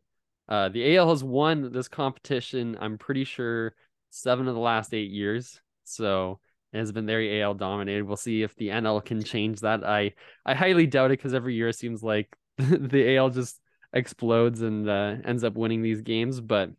Uh, 0.49 0.69
the 0.69 0.97
AL 0.97 1.09
has 1.09 1.25
won 1.25 1.73
this 1.73 1.89
competition, 1.89 2.77
I'm 2.81 2.99
pretty 2.99 3.25
sure, 3.25 3.75
seven 4.11 4.47
of 4.47 4.55
the 4.55 4.61
last 4.61 4.93
eight 4.93 5.11
years. 5.11 5.61
So 5.85 6.39
it 6.73 6.79
has 6.79 6.93
been 6.93 7.07
very 7.07 7.41
AL 7.41 7.55
dominated. 7.55 8.05
We'll 8.05 8.17
see 8.17 8.43
if 8.43 8.55
the 8.57 8.69
NL 8.69 9.05
can 9.05 9.23
change 9.23 9.61
that. 9.61 9.85
I, 9.85 10.13
I 10.45 10.55
highly 10.55 10.87
doubt 10.87 11.11
it 11.11 11.19
because 11.19 11.35
every 11.35 11.55
year 11.55 11.69
it 11.69 11.77
seems 11.77 12.03
like 12.03 12.37
the 12.59 13.17
AL 13.17 13.31
just 13.31 13.59
explodes 13.93 14.61
and 14.61 14.89
uh, 14.89 15.17
ends 15.25 15.45
up 15.45 15.55
winning 15.55 15.83
these 15.83 16.03
games. 16.03 16.41
But 16.41 16.71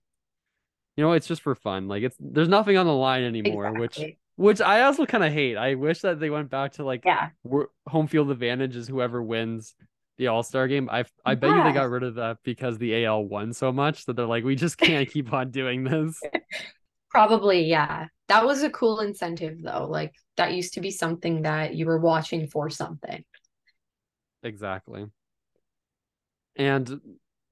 you 0.95 1.03
know, 1.03 1.11
it's 1.11 1.27
just 1.27 1.41
for 1.41 1.55
fun. 1.55 1.87
Like 1.87 2.03
it's 2.03 2.17
there's 2.19 2.47
nothing 2.47 2.77
on 2.77 2.85
the 2.85 2.93
line 2.93 3.23
anymore, 3.23 3.67
exactly. 3.67 3.81
which 3.81 4.17
which 4.37 4.61
I 4.61 4.81
also 4.81 5.05
kind 5.05 5.23
of 5.23 5.31
hate. 5.31 5.57
I 5.57 5.75
wish 5.75 6.01
that 6.01 6.19
they 6.19 6.29
went 6.29 6.49
back 6.49 6.73
to 6.73 6.85
like 6.85 7.03
yeah. 7.05 7.29
home 7.87 8.07
field 8.07 8.31
advantage 8.31 8.75
is 8.75 8.87
whoever 8.87 9.21
wins 9.23 9.75
the 10.17 10.27
All 10.27 10.43
Star 10.43 10.67
game. 10.67 10.89
I 10.91 11.05
I 11.25 11.35
bet 11.35 11.55
you 11.55 11.63
they 11.63 11.71
got 11.71 11.89
rid 11.89 12.03
of 12.03 12.15
that 12.15 12.37
because 12.43 12.77
the 12.77 13.05
AL 13.05 13.25
won 13.25 13.53
so 13.53 13.71
much 13.71 14.05
that 14.05 14.15
they're 14.15 14.25
like, 14.25 14.43
we 14.43 14.55
just 14.55 14.77
can't 14.77 15.09
keep 15.11 15.33
on 15.33 15.51
doing 15.51 15.83
this. 15.83 16.21
Probably, 17.09 17.63
yeah. 17.63 18.07
That 18.27 18.45
was 18.45 18.63
a 18.63 18.69
cool 18.69 18.99
incentive 18.99 19.61
though. 19.61 19.87
Like 19.89 20.13
that 20.37 20.53
used 20.53 20.73
to 20.73 20.81
be 20.81 20.91
something 20.91 21.43
that 21.43 21.75
you 21.75 21.85
were 21.85 21.99
watching 21.99 22.47
for 22.47 22.69
something. 22.69 23.23
Exactly. 24.43 25.05
And 26.57 27.01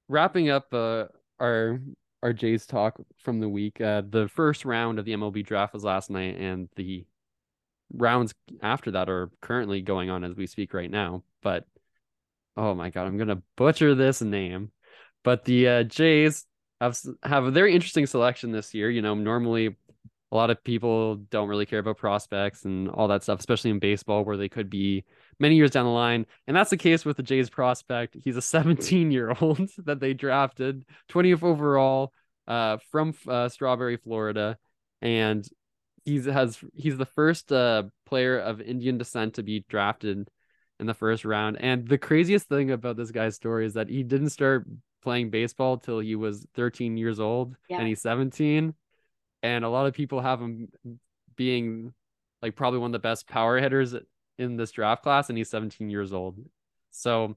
wrapping 0.08 0.50
up 0.50 0.72
uh, 0.72 1.06
our 1.40 1.80
our 2.24 2.32
Jays 2.32 2.64
talk 2.66 2.98
from 3.18 3.38
the 3.38 3.48
week. 3.48 3.80
Uh, 3.82 4.02
the 4.08 4.28
first 4.28 4.64
round 4.64 4.98
of 4.98 5.04
the 5.04 5.12
MLB 5.12 5.44
draft 5.44 5.74
was 5.74 5.84
last 5.84 6.08
night, 6.10 6.36
and 6.38 6.70
the 6.74 7.04
rounds 7.92 8.34
after 8.62 8.90
that 8.92 9.10
are 9.10 9.30
currently 9.42 9.82
going 9.82 10.08
on 10.08 10.24
as 10.24 10.34
we 10.34 10.46
speak 10.46 10.72
right 10.72 10.90
now. 10.90 11.22
But 11.42 11.66
oh 12.56 12.74
my 12.74 12.88
god, 12.88 13.06
I'm 13.06 13.18
gonna 13.18 13.42
butcher 13.56 13.94
this 13.94 14.22
name. 14.22 14.72
But 15.22 15.44
the 15.44 15.68
uh, 15.68 15.82
Jays 15.84 16.46
have 16.80 16.98
have 17.22 17.44
a 17.44 17.50
very 17.50 17.74
interesting 17.74 18.06
selection 18.06 18.52
this 18.52 18.72
year. 18.72 18.90
You 18.90 19.02
know, 19.02 19.14
normally 19.14 19.76
a 20.32 20.34
lot 20.34 20.48
of 20.48 20.64
people 20.64 21.16
don't 21.16 21.48
really 21.48 21.66
care 21.66 21.80
about 21.80 21.98
prospects 21.98 22.64
and 22.64 22.88
all 22.88 23.08
that 23.08 23.22
stuff, 23.22 23.38
especially 23.38 23.70
in 23.70 23.80
baseball 23.80 24.24
where 24.24 24.38
they 24.38 24.48
could 24.48 24.70
be 24.70 25.04
many 25.38 25.56
years 25.56 25.70
down 25.70 25.84
the 25.84 25.90
line. 25.90 26.26
And 26.46 26.56
that's 26.56 26.70
the 26.70 26.76
case 26.76 27.04
with 27.04 27.16
the 27.16 27.22
Jays 27.22 27.50
prospect. 27.50 28.16
He's 28.22 28.36
a 28.36 28.42
17 28.42 29.10
year 29.10 29.34
old 29.40 29.68
that 29.84 30.00
they 30.00 30.14
drafted 30.14 30.84
20th 31.10 31.42
overall 31.42 32.12
uh, 32.46 32.78
from 32.90 33.14
uh, 33.28 33.48
Strawberry, 33.48 33.96
Florida. 33.96 34.58
And 35.02 35.46
he's 36.04 36.26
has 36.26 36.58
he's 36.74 36.96
the 36.96 37.06
first 37.06 37.52
uh, 37.52 37.84
player 38.06 38.38
of 38.38 38.60
Indian 38.60 38.98
descent 38.98 39.34
to 39.34 39.42
be 39.42 39.64
drafted 39.68 40.28
in 40.80 40.86
the 40.86 40.94
first 40.94 41.24
round. 41.24 41.58
And 41.60 41.86
the 41.86 41.98
craziest 41.98 42.48
thing 42.48 42.70
about 42.70 42.96
this 42.96 43.10
guy's 43.10 43.36
story 43.36 43.66
is 43.66 43.74
that 43.74 43.88
he 43.88 44.02
didn't 44.02 44.30
start 44.30 44.66
playing 45.02 45.30
baseball 45.30 45.76
till 45.76 46.00
he 46.00 46.16
was 46.16 46.46
13 46.54 46.96
years 46.96 47.20
old 47.20 47.56
yeah. 47.68 47.78
and 47.78 47.86
he's 47.86 48.02
17. 48.02 48.74
And 49.42 49.64
a 49.64 49.68
lot 49.68 49.86
of 49.86 49.94
people 49.94 50.20
have 50.20 50.40
him 50.40 50.68
being 51.36 51.92
like 52.42 52.56
probably 52.56 52.78
one 52.78 52.88
of 52.88 52.92
the 52.92 52.98
best 52.98 53.28
power 53.28 53.58
hitters 53.58 53.94
in 54.38 54.56
this 54.56 54.72
draft 54.72 55.02
class 55.02 55.28
and 55.28 55.38
he's 55.38 55.50
17 55.50 55.90
years 55.90 56.12
old. 56.12 56.38
So 56.90 57.36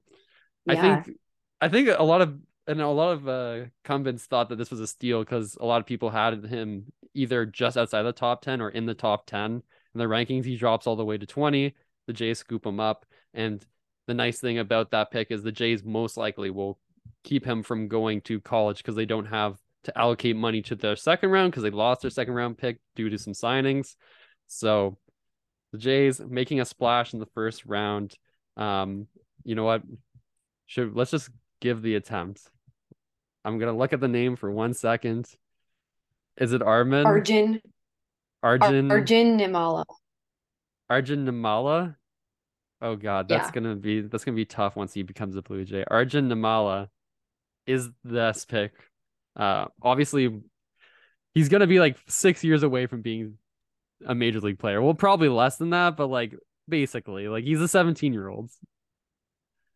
yeah. 0.66 0.72
I 0.72 0.76
think 1.02 1.16
I 1.60 1.68
think 1.68 1.88
a 1.88 2.02
lot 2.02 2.20
of 2.20 2.38
and 2.66 2.80
a 2.80 2.88
lot 2.88 3.12
of 3.12 3.28
uh 3.28 3.64
incumbents 3.84 4.26
thought 4.26 4.48
that 4.50 4.56
this 4.56 4.70
was 4.70 4.80
a 4.80 4.86
steal 4.86 5.20
because 5.20 5.56
a 5.60 5.64
lot 5.64 5.80
of 5.80 5.86
people 5.86 6.10
had 6.10 6.44
him 6.44 6.84
either 7.14 7.46
just 7.46 7.76
outside 7.76 8.02
the 8.02 8.12
top 8.12 8.42
10 8.42 8.60
or 8.60 8.68
in 8.68 8.86
the 8.86 8.94
top 8.94 9.26
10 9.26 9.50
in 9.52 9.62
the 9.94 10.04
rankings 10.04 10.44
he 10.44 10.56
drops 10.56 10.86
all 10.86 10.94
the 10.94 11.04
way 11.04 11.18
to 11.18 11.26
20 11.26 11.74
the 12.06 12.12
jays 12.12 12.38
scoop 12.38 12.64
him 12.64 12.78
up 12.78 13.06
and 13.34 13.66
the 14.06 14.14
nice 14.14 14.40
thing 14.40 14.58
about 14.58 14.90
that 14.90 15.10
pick 15.10 15.30
is 15.30 15.42
the 15.42 15.50
jays 15.50 15.82
most 15.82 16.16
likely 16.16 16.50
will 16.50 16.78
keep 17.24 17.44
him 17.44 17.62
from 17.62 17.88
going 17.88 18.20
to 18.20 18.40
college 18.40 18.78
because 18.78 18.94
they 18.94 19.06
don't 19.06 19.26
have 19.26 19.56
to 19.84 19.98
allocate 19.98 20.36
money 20.36 20.60
to 20.62 20.74
their 20.74 20.96
second 20.96 21.30
round 21.30 21.50
because 21.50 21.62
they 21.62 21.70
lost 21.70 22.02
their 22.02 22.10
second 22.10 22.34
round 22.34 22.58
pick 22.58 22.78
due 22.94 23.08
to 23.08 23.18
some 23.18 23.32
signings 23.32 23.96
so 24.46 24.96
the 25.72 25.78
Jays 25.78 26.20
making 26.20 26.60
a 26.60 26.64
splash 26.64 27.12
in 27.12 27.20
the 27.20 27.26
first 27.26 27.66
round. 27.66 28.14
Um, 28.56 29.06
you 29.44 29.54
know 29.54 29.64
what? 29.64 29.82
Should 30.66 30.94
let's 30.94 31.10
just 31.10 31.30
give 31.60 31.82
the 31.82 31.94
attempt. 31.94 32.42
I'm 33.44 33.58
gonna 33.58 33.76
look 33.76 33.92
at 33.92 34.00
the 34.00 34.08
name 34.08 34.36
for 34.36 34.50
one 34.50 34.74
second. 34.74 35.26
Is 36.36 36.52
it 36.52 36.62
Armin? 36.62 37.06
Arjun. 37.06 37.60
Arjun. 38.42 38.90
Arjun 38.90 39.38
Nimmala. 39.38 39.84
Arjun 40.90 41.26
Nimmala. 41.26 41.96
Oh 42.80 42.94
God, 42.96 43.28
that's 43.28 43.48
Yeah. 43.48 43.52
gonna 43.52 43.76
be 43.76 44.02
that's 44.02 44.24
gonna 44.24 44.36
be 44.36 44.44
tough 44.44 44.76
once 44.76 44.94
he 44.94 45.02
becomes 45.02 45.36
a 45.36 45.42
Blue 45.42 45.64
Jay. 45.64 45.84
Arjun 45.90 46.28
Nimmala 46.28 46.88
is 47.66 47.86
the 48.04 48.12
best 48.14 48.48
pick. 48.48 48.72
Uh, 49.34 49.66
obviously, 49.82 50.40
he's 51.34 51.48
gonna 51.48 51.66
be 51.66 51.80
like 51.80 51.96
six 52.08 52.44
years 52.44 52.62
away 52.62 52.86
from 52.86 53.02
being 53.02 53.38
a 54.06 54.14
major 54.14 54.40
league 54.40 54.58
player. 54.58 54.82
Well, 54.82 54.94
probably 54.94 55.28
less 55.28 55.56
than 55.56 55.70
that, 55.70 55.96
but 55.96 56.08
like 56.08 56.34
basically, 56.68 57.28
like 57.28 57.44
he's 57.44 57.60
a 57.60 57.68
17 57.68 58.12
year 58.12 58.28
old. 58.28 58.50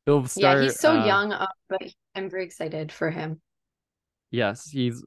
He'll 0.07 0.27
start. 0.27 0.59
yeah, 0.59 0.63
he's 0.65 0.81
so 0.81 0.99
uh, 0.99 1.07
young, 1.07 1.33
uh, 1.33 1.47
but 1.69 1.83
I'm 2.15 2.29
very 2.29 2.45
excited 2.45 2.91
for 2.91 3.11
him. 3.11 3.41
Yes, 4.31 4.69
he's 4.69 5.05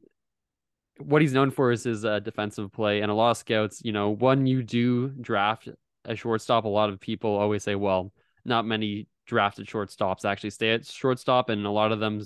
what 0.99 1.21
he's 1.21 1.33
known 1.33 1.51
for 1.51 1.71
is 1.71 1.83
his 1.83 2.05
uh, 2.05 2.19
defensive 2.19 2.71
play, 2.71 3.01
and 3.01 3.11
a 3.11 3.13
lot 3.13 3.31
of 3.31 3.37
scouts, 3.37 3.81
you 3.83 3.91
know, 3.91 4.11
when 4.11 4.45
you 4.45 4.63
do 4.63 5.09
draft 5.09 5.67
a 6.05 6.15
shortstop, 6.15 6.65
a 6.65 6.69
lot 6.69 6.89
of 6.89 6.99
people 6.99 7.35
always 7.35 7.63
say, 7.63 7.75
well, 7.75 8.13
not 8.45 8.65
many 8.65 9.07
drafted 9.25 9.67
shortstops 9.67 10.23
actually 10.23 10.51
stay 10.51 10.71
at 10.71 10.85
shortstop, 10.85 11.49
and 11.49 11.65
a 11.65 11.71
lot 11.71 11.91
of 11.91 11.99
them 11.99 12.21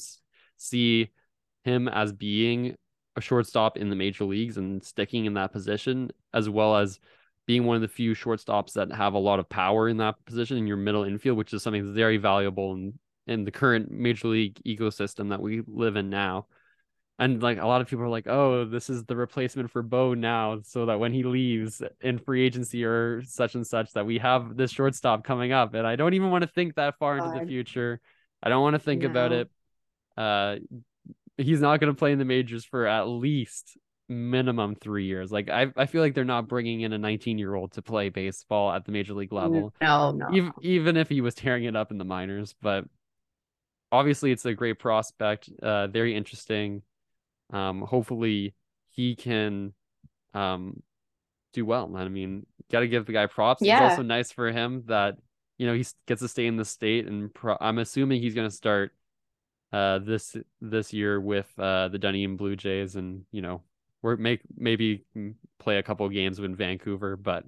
see 0.57 1.09
him 1.63 1.87
as 1.87 2.11
being 2.13 2.75
a 3.19 3.21
shortstop 3.21 3.77
in 3.77 3.89
the 3.89 3.95
major 3.95 4.23
leagues 4.25 4.57
and 4.57 4.83
sticking 4.83 5.25
in 5.25 5.35
that 5.35 5.53
position, 5.53 6.09
as 6.33 6.49
well 6.49 6.75
as 6.75 6.99
being 7.45 7.65
one 7.65 7.75
of 7.75 7.81
the 7.81 7.87
few 7.87 8.13
shortstops 8.13 8.73
that 8.73 8.91
have 8.91 9.13
a 9.13 9.19
lot 9.19 9.39
of 9.39 9.47
power 9.47 9.87
in 9.87 9.97
that 9.97 10.15
position 10.25 10.57
in 10.57 10.67
your 10.67 10.77
middle 10.77 11.03
infield, 11.03 11.37
which 11.37 11.53
is 11.53 11.63
something 11.63 11.83
that's 11.83 11.95
very 11.95 12.17
valuable 12.17 12.73
in 12.73 12.93
in 13.27 13.45
the 13.45 13.51
current 13.51 13.91
major 13.91 14.27
league 14.27 14.59
ecosystem 14.65 15.29
that 15.29 15.39
we 15.39 15.61
live 15.67 15.95
in 15.95 16.09
now. 16.09 16.47
And 17.19 17.43
like 17.43 17.59
a 17.59 17.67
lot 17.67 17.81
of 17.81 17.87
people 17.87 18.05
are 18.05 18.09
like, 18.09 18.27
oh, 18.27 18.65
this 18.65 18.89
is 18.89 19.03
the 19.03 19.15
replacement 19.15 19.69
for 19.69 19.83
Bo 19.83 20.15
now, 20.15 20.61
so 20.63 20.87
that 20.87 20.99
when 20.99 21.13
he 21.13 21.23
leaves 21.23 21.83
in 22.01 22.17
free 22.17 22.43
agency 22.45 22.85
or 22.85 23.21
such 23.25 23.55
and 23.55 23.67
such, 23.67 23.91
that 23.91 24.05
we 24.05 24.17
have 24.17 24.55
this 24.55 24.71
shortstop 24.71 25.23
coming 25.23 25.51
up. 25.51 25.75
And 25.75 25.85
I 25.85 25.95
don't 25.95 26.13
even 26.13 26.31
want 26.31 26.43
to 26.43 26.49
think 26.49 26.75
that 26.75 26.97
far 26.97 27.17
into 27.17 27.39
the 27.39 27.45
future. 27.45 27.99
I 28.41 28.49
don't 28.49 28.63
want 28.63 28.75
to 28.75 28.79
think 28.79 29.03
about 29.03 29.31
it. 29.31 29.49
Uh, 30.17 30.55
he's 31.39 31.61
not 31.61 31.79
going 31.79 31.93
to 31.93 31.97
play 31.97 32.11
in 32.11 32.19
the 32.19 32.25
majors 32.25 32.65
for 32.65 32.85
at 32.85 33.03
least 33.07 33.77
minimum 34.07 34.75
three 34.75 35.05
years. 35.05 35.31
Like 35.31 35.49
I, 35.49 35.67
I 35.77 35.85
feel 35.85 36.01
like 36.01 36.13
they're 36.15 36.25
not 36.25 36.47
bringing 36.47 36.81
in 36.81 36.93
a 36.93 36.97
19 36.97 37.37
year 37.37 37.53
old 37.55 37.73
to 37.73 37.81
play 37.81 38.09
baseball 38.09 38.71
at 38.71 38.85
the 38.85 38.91
major 38.91 39.13
league 39.13 39.31
level 39.33 39.73
No, 39.81 40.11
no. 40.11 40.27
even 40.33 40.51
even 40.61 40.97
if 40.97 41.09
he 41.09 41.21
was 41.21 41.35
tearing 41.35 41.63
it 41.65 41.75
up 41.75 41.91
in 41.91 41.97
the 41.97 42.05
minors. 42.05 42.55
But 42.61 42.85
obviously, 43.91 44.31
it's 44.31 44.45
a 44.45 44.53
great 44.53 44.79
prospect. 44.79 45.49
Uh, 45.61 45.87
very 45.87 46.15
interesting. 46.15 46.81
Um, 47.51 47.81
hopefully, 47.81 48.53
he 48.89 49.15
can 49.15 49.73
um 50.33 50.81
do 51.53 51.65
well. 51.65 51.91
I 51.95 52.07
mean, 52.07 52.45
got 52.71 52.81
to 52.81 52.87
give 52.87 53.05
the 53.05 53.13
guy 53.13 53.25
props. 53.25 53.61
It's 53.61 53.67
Yeah. 53.67 53.83
also 53.83 54.03
nice 54.03 54.31
for 54.31 54.51
him 54.51 54.83
that 54.87 55.15
you 55.57 55.67
know 55.67 55.73
he 55.73 55.85
gets 56.07 56.21
to 56.21 56.27
stay 56.27 56.45
in 56.47 56.57
the 56.57 56.65
state, 56.65 57.07
and 57.07 57.33
pro- 57.33 57.57
I'm 57.59 57.79
assuming 57.79 58.21
he's 58.21 58.35
going 58.35 58.49
to 58.49 58.55
start 58.55 58.91
uh 59.73 59.99
this 59.99 60.35
this 60.61 60.93
year 60.93 61.19
with 61.19 61.47
uh 61.59 61.87
the 61.89 61.99
Dunedin 61.99 62.37
Blue 62.37 62.55
Jays, 62.55 62.95
and 62.95 63.25
you 63.31 63.41
know 63.41 63.61
we're 64.01 64.15
make 64.17 64.41
maybe 64.57 65.05
play 65.59 65.77
a 65.77 65.83
couple 65.83 66.07
games 66.09 66.39
in 66.39 66.55
Vancouver, 66.55 67.15
but 67.15 67.45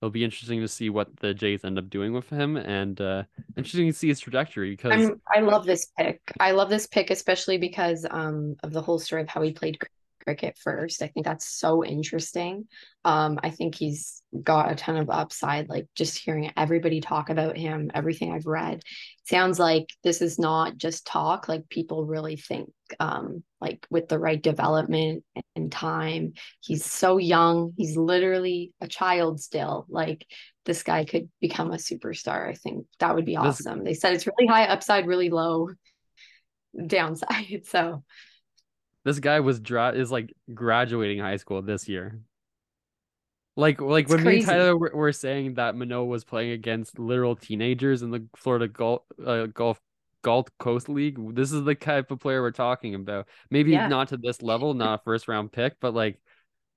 it'll 0.00 0.10
be 0.10 0.24
interesting 0.24 0.60
to 0.60 0.68
see 0.68 0.90
what 0.90 1.16
the 1.18 1.34
Jays 1.34 1.64
end 1.64 1.78
up 1.78 1.90
doing 1.90 2.12
with 2.12 2.28
him, 2.30 2.56
and 2.56 3.00
uh 3.00 3.24
interesting 3.56 3.86
to 3.86 3.92
see 3.92 4.08
his 4.08 4.20
trajectory 4.20 4.70
because 4.70 4.92
I'm 4.92 5.20
I 5.34 5.40
love 5.40 5.64
this 5.66 5.86
pick. 5.98 6.20
I 6.38 6.52
love 6.52 6.70
this 6.70 6.86
pick 6.86 7.10
especially 7.10 7.58
because 7.58 8.06
um 8.10 8.56
of 8.62 8.72
the 8.72 8.82
whole 8.82 8.98
story 8.98 9.22
of 9.22 9.28
how 9.28 9.42
he 9.42 9.52
played 9.52 9.78
cricket 10.26 10.58
first. 10.62 11.02
I 11.02 11.06
think 11.06 11.24
that's 11.24 11.46
so 11.48 11.84
interesting. 11.84 12.66
Um 13.04 13.38
I 13.42 13.50
think 13.50 13.76
he's 13.76 14.22
got 14.42 14.72
a 14.72 14.74
ton 14.74 14.96
of 14.96 15.08
upside 15.08 15.68
like 15.68 15.86
just 15.94 16.18
hearing 16.18 16.50
everybody 16.56 17.00
talk 17.00 17.30
about 17.30 17.56
him, 17.56 17.90
everything 17.94 18.32
I've 18.32 18.46
read. 18.46 18.80
Sounds 19.24 19.58
like 19.60 19.86
this 20.02 20.20
is 20.20 20.38
not 20.38 20.76
just 20.76 21.06
talk, 21.06 21.48
like 21.48 21.68
people 21.68 22.04
really 22.04 22.36
think 22.36 22.70
um 22.98 23.44
like 23.60 23.86
with 23.88 24.08
the 24.08 24.18
right 24.18 24.42
development 24.42 25.22
and 25.54 25.70
time. 25.70 26.32
He's 26.60 26.84
so 26.84 27.18
young. 27.18 27.72
He's 27.76 27.96
literally 27.96 28.72
a 28.80 28.88
child 28.88 29.40
still. 29.40 29.86
Like 29.88 30.26
this 30.64 30.82
guy 30.82 31.04
could 31.04 31.28
become 31.40 31.70
a 31.70 31.76
superstar. 31.76 32.48
I 32.48 32.54
think 32.54 32.86
that 32.98 33.14
would 33.14 33.24
be 33.24 33.36
This- 33.36 33.60
awesome. 33.66 33.84
They 33.84 33.94
said 33.94 34.14
it's 34.14 34.26
really 34.26 34.48
high 34.48 34.64
upside, 34.66 35.06
really 35.06 35.30
low 35.30 35.68
downside. 36.86 37.62
So 37.66 38.02
this 39.06 39.20
guy 39.20 39.38
was 39.38 39.60
dra- 39.60 39.92
is 39.92 40.10
like 40.10 40.34
graduating 40.52 41.20
high 41.20 41.36
school 41.36 41.62
this 41.62 41.88
year. 41.88 42.18
Like 43.54 43.80
like 43.80 44.06
It's 44.06 44.14
when 44.14 44.24
me 44.24 44.38
and. 44.38 44.44
Tyler 44.44 44.76
were, 44.76 44.90
were 44.92 45.12
saying 45.12 45.54
that 45.54 45.76
Manoah 45.76 46.04
was 46.06 46.24
playing 46.24 46.50
against 46.50 46.98
literal 46.98 47.36
teenagers 47.36 48.02
in 48.02 48.10
the 48.10 48.26
Florida 48.36 48.66
Gulf 48.66 49.02
uh, 49.24 49.46
Gulf 49.46 49.80
Gulf 50.22 50.48
Coast 50.58 50.88
League. 50.88 51.36
This 51.36 51.52
is 51.52 51.62
the 51.62 51.76
type 51.76 52.10
of 52.10 52.18
player 52.18 52.42
we're 52.42 52.50
talking 52.50 52.96
about. 52.96 53.28
Maybe 53.48 53.70
Yeah. 53.70 53.86
not 53.86 54.08
to 54.08 54.16
this 54.16 54.42
level, 54.42 54.74
not 54.74 55.00
a 55.00 55.02
first 55.04 55.28
round 55.28 55.52
pick, 55.52 55.78
but 55.80 55.94
like, 55.94 56.20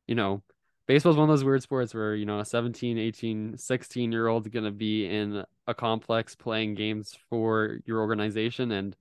you 0.06 0.14
know, 0.14 0.44
baseball's 0.86 1.18
one 1.18 1.28
of 1.28 1.34
those 1.34 1.44
weird 1.44 1.64
sports 1.64 1.96
where, 1.96 2.14
you 2.14 2.28
know, 2.28 2.40
a 2.40 2.46
17, 2.46 3.00
18, 3.00 3.58
16 3.58 4.12
year 4.12 4.28
old 4.28 4.52
going 4.52 4.66
to 4.66 4.72
be 4.72 5.08
in 5.08 5.44
a 5.66 5.74
complex 5.74 6.36
playing 6.36 6.76
games 6.76 7.18
for 7.32 7.80
your 7.88 8.02
organization. 8.02 8.72
And 8.72 8.96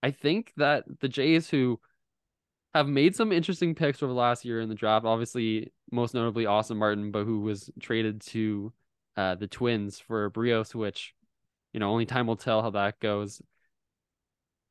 I 0.00 0.12
think 0.12 0.52
that 0.58 0.84
the 1.00 1.08
Jays 1.08 1.50
who 1.50 1.80
have 2.74 2.88
made 2.88 3.14
some 3.14 3.32
interesting 3.32 3.74
picks 3.74 4.02
over 4.02 4.12
the 4.12 4.18
last 4.18 4.44
year 4.44 4.60
in 4.60 4.68
the 4.68 4.74
draft. 4.74 5.04
Obviously, 5.04 5.72
most 5.90 6.14
notably 6.14 6.46
Austin 6.46 6.78
Martin, 6.78 7.10
but 7.10 7.24
who 7.24 7.40
was 7.40 7.70
traded 7.80 8.20
to 8.22 8.72
uh, 9.16 9.34
the 9.34 9.46
Twins 9.46 9.98
for 9.98 10.30
Berríos, 10.30 10.74
which 10.74 11.14
you 11.72 11.80
know 11.80 11.90
only 11.90 12.06
time 12.06 12.26
will 12.26 12.36
tell 12.36 12.62
how 12.62 12.70
that 12.70 12.98
goes. 13.00 13.42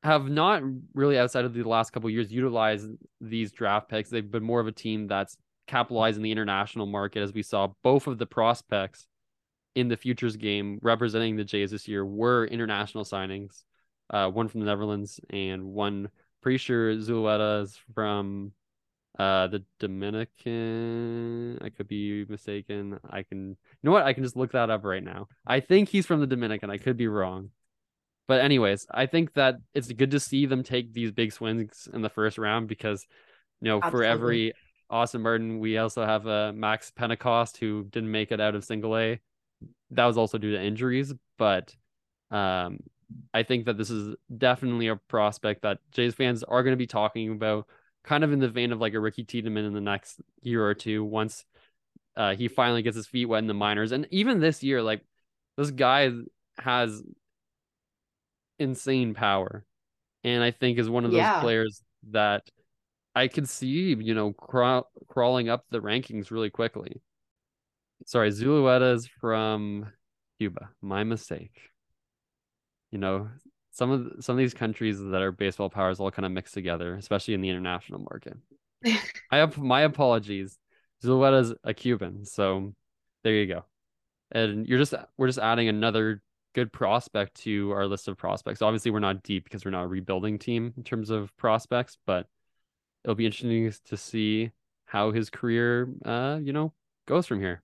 Have 0.02 0.28
not 0.28 0.62
really 0.94 1.16
outside 1.16 1.44
of 1.44 1.54
the 1.54 1.62
last 1.62 1.90
couple 1.92 2.10
years 2.10 2.32
utilized 2.32 2.90
these 3.20 3.52
draft 3.52 3.88
picks. 3.88 4.10
They've 4.10 4.28
been 4.28 4.42
more 4.42 4.58
of 4.58 4.66
a 4.66 4.72
team 4.72 5.06
that's 5.06 5.36
capitalizing 5.68 6.24
the 6.24 6.32
international 6.32 6.86
market, 6.86 7.22
as 7.22 7.32
we 7.32 7.42
saw 7.42 7.68
both 7.84 8.08
of 8.08 8.18
the 8.18 8.26
prospects 8.26 9.06
in 9.74 9.88
the 9.88 9.96
futures 9.96 10.36
game 10.36 10.78
representing 10.82 11.36
the 11.36 11.44
Jays 11.44 11.70
this 11.70 11.86
year 11.88 12.04
were 12.04 12.44
international 12.46 13.04
signings. 13.04 13.62
Uh, 14.10 14.28
one 14.28 14.48
from 14.48 14.60
the 14.60 14.66
Netherlands 14.66 15.20
and 15.30 15.64
one 15.64 16.10
pretty 16.42 16.58
sure 16.58 16.94
Zulueta 16.96 17.62
is 17.62 17.78
from 17.94 18.52
uh 19.18 19.46
the 19.46 19.64
Dominican. 19.78 21.58
I 21.62 21.70
could 21.70 21.88
be 21.88 22.24
mistaken. 22.28 22.98
I 23.08 23.22
can 23.22 23.50
you 23.50 23.56
know 23.82 23.92
what? 23.92 24.04
I 24.04 24.12
can 24.12 24.24
just 24.24 24.36
look 24.36 24.52
that 24.52 24.70
up 24.70 24.84
right 24.84 25.02
now. 25.02 25.28
I 25.46 25.60
think 25.60 25.88
he's 25.88 26.06
from 26.06 26.20
the 26.20 26.26
Dominican. 26.26 26.70
I 26.70 26.78
could 26.78 26.96
be 26.96 27.08
wrong. 27.08 27.50
But 28.28 28.40
anyways, 28.40 28.86
I 28.90 29.06
think 29.06 29.34
that 29.34 29.56
it's 29.74 29.92
good 29.92 30.12
to 30.12 30.20
see 30.20 30.46
them 30.46 30.62
take 30.62 30.92
these 30.92 31.10
big 31.10 31.32
swings 31.32 31.88
in 31.92 32.02
the 32.02 32.08
first 32.08 32.38
round 32.38 32.68
because 32.68 33.06
you 33.60 33.68
know, 33.68 33.80
for 33.80 34.02
every 34.04 34.54
Austin 34.90 35.22
Martin, 35.22 35.58
we 35.58 35.78
also 35.78 36.04
have 36.04 36.26
a 36.26 36.48
uh, 36.48 36.52
Max 36.52 36.90
Pentecost 36.90 37.56
who 37.58 37.84
didn't 37.84 38.10
make 38.10 38.32
it 38.32 38.40
out 38.40 38.54
of 38.54 38.64
single 38.64 38.96
A. 38.96 39.20
That 39.90 40.06
was 40.06 40.16
also 40.16 40.38
due 40.38 40.52
to 40.52 40.62
injuries, 40.62 41.12
but 41.38 41.74
um 42.30 42.78
I 43.34 43.42
think 43.42 43.66
that 43.66 43.78
this 43.78 43.90
is 43.90 44.14
definitely 44.36 44.88
a 44.88 44.96
prospect 44.96 45.62
that 45.62 45.78
Jays 45.90 46.14
fans 46.14 46.42
are 46.42 46.62
going 46.62 46.72
to 46.72 46.78
be 46.78 46.86
talking 46.86 47.32
about, 47.32 47.66
kind 48.04 48.24
of 48.24 48.32
in 48.32 48.40
the 48.40 48.48
vein 48.48 48.72
of 48.72 48.80
like 48.80 48.94
a 48.94 49.00
Ricky 49.00 49.24
Tiedemann 49.24 49.64
in 49.64 49.72
the 49.72 49.80
next 49.80 50.20
year 50.42 50.64
or 50.64 50.74
two, 50.74 51.04
once 51.04 51.44
uh, 52.16 52.34
he 52.34 52.48
finally 52.48 52.82
gets 52.82 52.96
his 52.96 53.06
feet 53.06 53.26
wet 53.26 53.38
in 53.38 53.46
the 53.46 53.54
minors. 53.54 53.92
And 53.92 54.06
even 54.10 54.40
this 54.40 54.62
year, 54.62 54.82
like 54.82 55.02
this 55.56 55.70
guy 55.70 56.10
has 56.58 57.02
insane 58.58 59.14
power, 59.14 59.64
and 60.24 60.42
I 60.42 60.50
think 60.50 60.78
is 60.78 60.90
one 60.90 61.04
of 61.04 61.10
those 61.10 61.20
Yeah. 61.20 61.40
players 61.40 61.82
that 62.10 62.42
I 63.14 63.28
could 63.28 63.48
see, 63.48 63.94
you 63.94 64.14
know, 64.14 64.32
craw- 64.32 64.84
crawling 65.08 65.48
up 65.48 65.64
the 65.70 65.80
rankings 65.80 66.30
really 66.30 66.50
quickly. 66.50 67.00
Sorry, 68.06 68.30
Zulueta 68.30 68.94
is 68.94 69.06
from 69.06 69.92
Cuba. 70.38 70.70
My 70.80 71.04
mistake 71.04 71.71
you 72.92 72.98
know, 72.98 73.28
some 73.72 73.90
of 73.90 74.24
some 74.24 74.34
of 74.34 74.38
these 74.38 74.54
countries 74.54 75.00
that 75.00 75.22
are 75.22 75.32
baseball 75.32 75.70
powers 75.70 75.98
all 75.98 76.10
kind 76.10 76.26
of 76.26 76.32
mixed 76.32 76.54
together, 76.54 76.94
especially 76.94 77.34
in 77.34 77.40
the 77.40 77.48
international 77.48 78.00
market. 78.00 78.36
I 79.30 79.38
have 79.38 79.58
my 79.58 79.80
apologies. 79.80 80.58
Zulueta's 81.02 81.54
a 81.64 81.74
Cuban, 81.74 82.24
so 82.24 82.74
there 83.24 83.34
you 83.34 83.46
go. 83.46 83.64
And 84.30 84.66
you're 84.68 84.78
just 84.78 84.94
we're 85.16 85.26
just 85.26 85.38
adding 85.38 85.68
another 85.68 86.22
good 86.54 86.72
prospect 86.72 87.34
to 87.42 87.72
our 87.72 87.86
list 87.86 88.08
of 88.08 88.16
prospects. 88.16 88.62
Obviously, 88.62 88.90
we're 88.90 89.00
not 89.00 89.22
deep 89.22 89.44
because 89.44 89.64
we're 89.64 89.70
not 89.70 89.84
a 89.84 89.88
rebuilding 89.88 90.38
team 90.38 90.74
in 90.76 90.84
terms 90.84 91.10
of 91.10 91.34
prospects, 91.36 91.96
but 92.06 92.26
it'll 93.04 93.14
be 93.14 93.26
interesting 93.26 93.72
to 93.86 93.96
see 93.96 94.50
how 94.84 95.12
his 95.12 95.30
career, 95.30 95.88
uh, 96.04 96.38
you 96.42 96.52
know, 96.52 96.72
goes 97.06 97.26
from 97.26 97.40
here. 97.40 97.62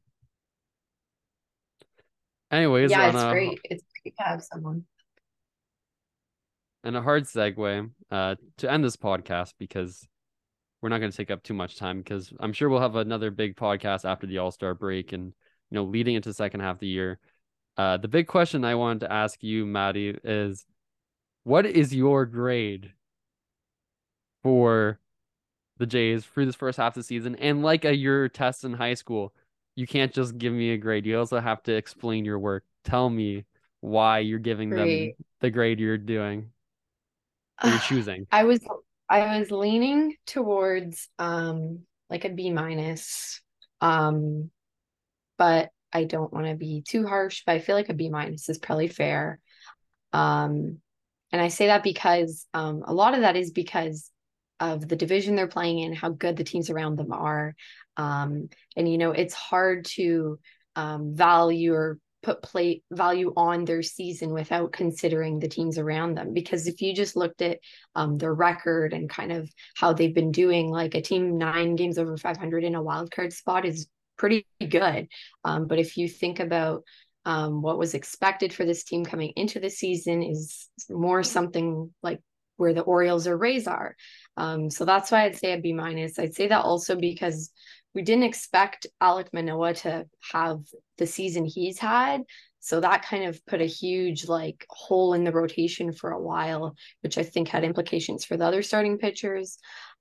Anyways, 2.51 2.91
yeah, 2.91 3.09
it's 3.09 3.23
a, 3.23 3.31
great. 3.31 3.61
It's 3.64 3.85
great 4.03 4.17
to 4.17 4.25
have 4.25 4.43
someone. 4.43 4.85
And 6.85 6.97
a 6.97 7.03
hard 7.03 7.25
segue 7.25 7.91
uh, 8.11 8.37
to 8.59 8.71
end 8.71 8.85
this 8.85 8.97
podcast 8.97 9.55
because 9.59 10.07
we're 10.81 10.88
not 10.88 10.99
going 10.99 11.11
to 11.11 11.17
take 11.17 11.31
up 11.31 11.43
too 11.43 11.55
much 11.55 11.77
time 11.77 11.99
because 11.99 12.33
I'm 12.38 12.53
sure 12.53 12.69
we'll 12.69 12.81
have 12.81 12.97
another 12.97 13.31
big 13.31 13.57
podcast 13.57 14.05
after 14.05 14.27
the 14.27 14.38
All 14.38 14.51
Star 14.51 14.75
break 14.75 15.12
and 15.12 15.27
you 15.71 15.75
know 15.75 15.85
leading 15.85 16.14
into 16.14 16.29
the 16.29 16.35
second 16.35 16.61
half 16.61 16.77
of 16.77 16.81
the 16.81 16.87
year. 16.87 17.19
Uh, 17.77 17.97
the 17.97 18.09
big 18.09 18.27
question 18.27 18.64
I 18.64 18.75
wanted 18.75 19.01
to 19.01 19.12
ask 19.12 19.43
you, 19.43 19.67
Maddie, 19.67 20.17
is 20.25 20.67
what 21.45 21.67
is 21.67 21.95
your 21.95 22.27
grade 22.27 22.93
for 24.43 24.99
the 25.79 25.87
Jays 25.87 26.25
for 26.25 26.45
this 26.45 26.57
first 26.57 26.79
half 26.79 26.97
of 26.97 27.03
the 27.03 27.07
season? 27.07 27.37
And 27.37 27.62
like 27.62 27.85
a 27.85 27.95
your 27.95 28.29
test 28.29 28.64
in 28.64 28.73
high 28.73 28.95
school, 28.95 29.33
you 29.77 29.87
can't 29.87 30.12
just 30.12 30.38
give 30.38 30.53
me 30.53 30.73
a 30.73 30.77
grade. 30.77 31.07
You 31.07 31.19
also 31.19 31.41
have 31.41 31.62
to 31.64 31.73
explain 31.73 32.25
your 32.25 32.38
work. 32.38 32.64
Tell 32.85 33.09
me 33.09 33.45
why 33.81 34.19
you're 34.21 34.41
giving 34.41 34.71
Great. 34.71 35.17
them 35.17 35.25
the 35.41 35.51
grade 35.51 35.79
you're 35.79 35.99
doing. 35.99 36.51
You're 37.64 37.79
choosing. 37.87 38.27
I 38.31 38.44
was 38.44 38.61
I 39.09 39.38
was 39.38 39.51
leaning 39.51 40.16
towards 40.27 41.09
um 41.18 41.81
like 42.11 42.25
a 42.25 42.31
B 42.31 42.51
minus. 42.51 43.40
Um 43.81 44.51
but 45.37 45.71
I 45.92 46.05
don't 46.05 46.33
want 46.33 46.47
to 46.47 46.55
be 46.55 46.83
too 46.87 47.07
harsh, 47.07 47.42
but 47.47 47.53
I 47.53 47.59
feel 47.61 47.77
like 47.77 47.88
a 47.88 47.94
B 47.94 48.09
minus 48.11 48.49
is 48.49 48.59
probably 48.59 48.88
fair. 48.88 49.40
Um 50.12 50.79
and 51.31 51.42
I 51.42 51.49
say 51.49 51.66
that 51.66 51.83
because 51.83 52.47
um 52.55 52.83
a 52.87 52.92
lot 52.92 53.14
of 53.14 53.21
that 53.21 53.37
is 53.37 53.51
because 53.51 54.11
of 54.61 54.88
the 54.88 54.97
division 54.97 55.37
they're 55.37 55.47
playing 55.47 55.79
in, 55.79 55.92
how 55.94 56.11
good 56.11 56.37
the 56.37 56.44
teams 56.44 56.71
around 56.71 56.97
them 56.97 57.12
are. 57.12 57.55
Um, 57.97 58.49
and 58.77 58.90
you 58.90 58.99
know, 58.99 59.12
it's 59.12 59.35
hard 59.35 59.85
to 59.97 60.38
um, 60.77 61.14
value 61.14 61.75
or 61.75 61.99
put 62.22 62.42
plate 62.42 62.83
value 62.90 63.33
on 63.37 63.64
their 63.64 63.83
season 63.83 64.33
without 64.33 64.72
considering 64.72 65.38
the 65.38 65.48
teams 65.48 65.78
around 65.78 66.14
them 66.14 66.35
because 66.35 66.66
if 66.66 66.83
you 66.83 66.94
just 66.94 67.16
looked 67.16 67.42
at 67.42 67.59
um, 67.94 68.16
their 68.16 68.35
record 68.35 68.92
and 68.92 69.09
kind 69.09 69.33
of 69.33 69.48
how 69.76 69.92
they've 69.92 70.14
been 70.14 70.33
doing 70.33 70.68
like 70.68 70.94
a 70.94 71.02
team 71.02 71.38
nine 71.38 71.76
games 71.76 71.98
over 71.98 72.16
500 72.16 72.64
in 72.64 72.74
a 72.74 72.83
wild 72.83 73.11
card 73.11 73.33
spot 73.33 73.64
is 73.64 73.87
pretty 74.16 74.44
good 74.68 75.07
um, 75.44 75.66
but 75.66 75.78
if 75.78 75.96
you 75.96 76.09
think 76.09 76.40
about 76.40 76.83
um, 77.24 77.62
what 77.62 77.78
was 77.78 77.94
expected 77.94 78.52
for 78.52 78.64
this 78.64 78.85
team 78.85 79.04
coming 79.04 79.33
into 79.37 79.61
the 79.61 79.70
season 79.70 80.22
is 80.22 80.68
more 80.88 81.22
something 81.22 81.92
like 82.02 82.20
where 82.59 82.74
the 82.74 82.83
Orioles 82.83 83.26
or 83.26 83.37
Rays 83.37 83.66
are. 83.66 83.96
Um, 84.38 84.70
so 84.70 84.85
that's 84.85 85.11
why 85.11 85.24
I'd 85.24 85.37
say 85.37 85.53
a 85.53 85.61
B 85.61 85.72
minus. 85.72 86.18
I'd 86.18 86.35
say 86.35 86.46
that 86.46 86.64
also 86.64 86.96
because 86.96 87.51
we 87.92 88.03
didn't 88.03 88.24
expect 88.24 88.87
Alek 89.03 89.33
Manoah 89.33 89.74
to 89.74 90.07
have 90.33 90.61
the 90.96 91.07
season 91.07 91.44
he's 91.44 91.79
had. 91.79 92.22
So 92.61 92.81
that 92.81 93.05
kind 93.05 93.24
of 93.24 93.44
put 93.46 93.61
a 93.61 93.66
huge 93.66 94.29
like 94.29 94.64
hole 94.70 95.14
in 95.14 95.24
the 95.24 95.33
rotation 95.33 95.92
for 95.92 96.12
a 96.12 96.20
while, 96.20 96.77
which 97.03 97.18
I 97.18 97.24
think 97.24 97.48
had 97.48 97.64
implications 97.64 98.24
for 98.24 98.37
the 98.37 98.44
other 98.44 98.62
starting 98.62 98.98
pitchers. 98.98 99.59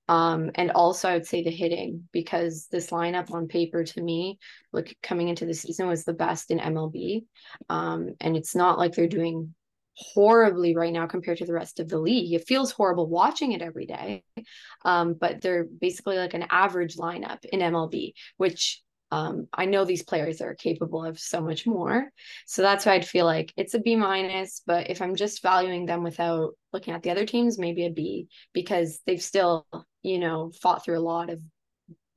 Um, 0.08 0.52
and 0.56 0.72
also 0.72 1.10
I 1.10 1.14
would 1.14 1.26
say 1.26 1.44
the 1.44 1.50
hitting 1.50 2.08
because 2.14 2.68
this 2.72 2.92
lineup 2.92 3.32
on 3.32 3.48
paper 3.48 3.84
to 3.84 4.02
me, 4.02 4.38
look 4.72 4.94
coming 5.02 5.30
into 5.30 5.46
the 5.46 5.54
season 5.54 5.88
was 5.88 6.06
the 6.06 6.14
best 6.14 6.52
in 6.52 6.60
MLB. 6.60 7.26
Um, 7.70 8.12
and 8.22 8.38
it's 8.38 8.56
not 8.56 8.78
like 8.78 8.94
they're 8.94 9.08
doing 9.08 9.56
horribly 9.98 10.76
right 10.76 10.94
now 10.94 11.08
compared 11.08 11.40
to 11.40 11.46
the 11.46 11.54
rest 11.54 11.80
of 11.80 11.90
the 11.90 11.98
league. 11.98 12.34
It 12.34 12.48
feels 12.48 12.72
horrible 12.72 13.08
watching 13.08 13.54
it 13.54 13.62
every 13.62 13.88
day. 13.88 14.24
Um, 14.86 15.16
but 15.20 15.42
they're 15.42 15.66
basically 15.66 16.18
like 16.18 16.36
an 16.36 16.46
average 16.52 16.98
lineup 16.98 17.44
in 17.46 17.62
MLB, 17.62 18.14
which 18.38 18.82
um, 19.10 19.48
I 19.54 19.66
know 19.66 19.86
these 19.86 20.04
players 20.04 20.42
are 20.42 20.54
capable 20.54 21.04
of 21.04 21.20
so 21.20 21.42
much 21.42 21.66
more. 21.66 22.12
So 22.46 22.62
that's 22.62 22.86
why 22.86 22.94
I'd 22.94 23.08
feel 23.08 23.26
like 23.26 23.54
it's 23.58 23.74
a 23.74 23.80
B 23.80 23.96
minus. 23.96 24.62
But 24.66 24.90
if 24.90 25.02
I'm 25.02 25.16
just 25.16 25.42
valuing 25.42 25.86
them 25.86 26.04
without 26.04 26.52
looking 26.74 26.94
at 26.94 27.04
the 27.04 27.12
other 27.12 27.26
teams, 27.26 27.58
maybe 27.58 27.86
a 27.86 27.90
B 27.90 28.28
because 28.54 29.00
they've 29.08 29.22
still, 29.22 29.66
you 30.04 30.20
know, 30.20 30.52
fought 30.62 30.84
through 30.84 31.00
a 31.00 31.00
lot 31.00 31.30
of 31.30 31.42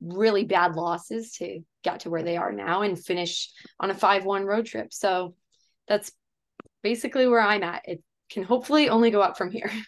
really 0.01 0.43
bad 0.43 0.75
losses 0.75 1.31
to 1.37 1.61
get 1.83 2.01
to 2.01 2.09
where 2.09 2.23
they 2.23 2.37
are 2.37 2.51
now 2.51 2.81
and 2.81 3.03
finish 3.03 3.49
on 3.79 3.89
a 3.89 3.95
5 3.95 4.25
1 4.25 4.45
road 4.45 4.65
trip. 4.65 4.93
So 4.93 5.35
that's 5.87 6.11
basically 6.81 7.27
where 7.27 7.41
I'm 7.41 7.63
at. 7.63 7.81
It 7.85 8.01
can 8.29 8.43
hopefully 8.43 8.89
only 8.89 9.11
go 9.11 9.21
up 9.21 9.37
from 9.37 9.51
here. 9.51 9.71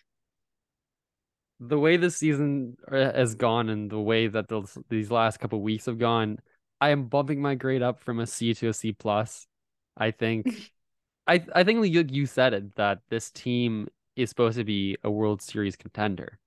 The 1.59 1.79
way 1.79 1.95
the 1.95 2.11
season 2.11 2.75
uh, 2.91 3.13
has 3.13 3.35
gone 3.35 3.69
and 3.69 3.89
the 3.89 3.99
way 3.99 4.27
that 4.27 4.49
those 4.49 4.77
these 4.89 5.09
last 5.09 5.39
couple 5.39 5.61
weeks 5.61 5.85
have 5.85 5.97
gone, 5.97 6.39
I 6.81 6.89
am 6.89 7.05
bumping 7.05 7.41
my 7.41 7.55
grade 7.55 7.81
up 7.81 8.01
from 8.01 8.19
a 8.19 8.27
C 8.27 8.53
to 8.55 8.67
a 8.67 8.73
C 8.73 8.91
plus. 8.91 9.47
I 9.95 10.11
think, 10.11 10.47
I 11.27 11.45
I 11.55 11.63
think 11.63 11.85
you 11.85 12.03
you 12.09 12.25
said 12.25 12.53
it 12.53 12.75
that 12.75 12.99
this 13.09 13.31
team 13.31 13.87
is 14.17 14.29
supposed 14.29 14.57
to 14.57 14.65
be 14.65 14.97
a 15.05 15.11
World 15.11 15.41
Series 15.41 15.77
contender, 15.77 16.37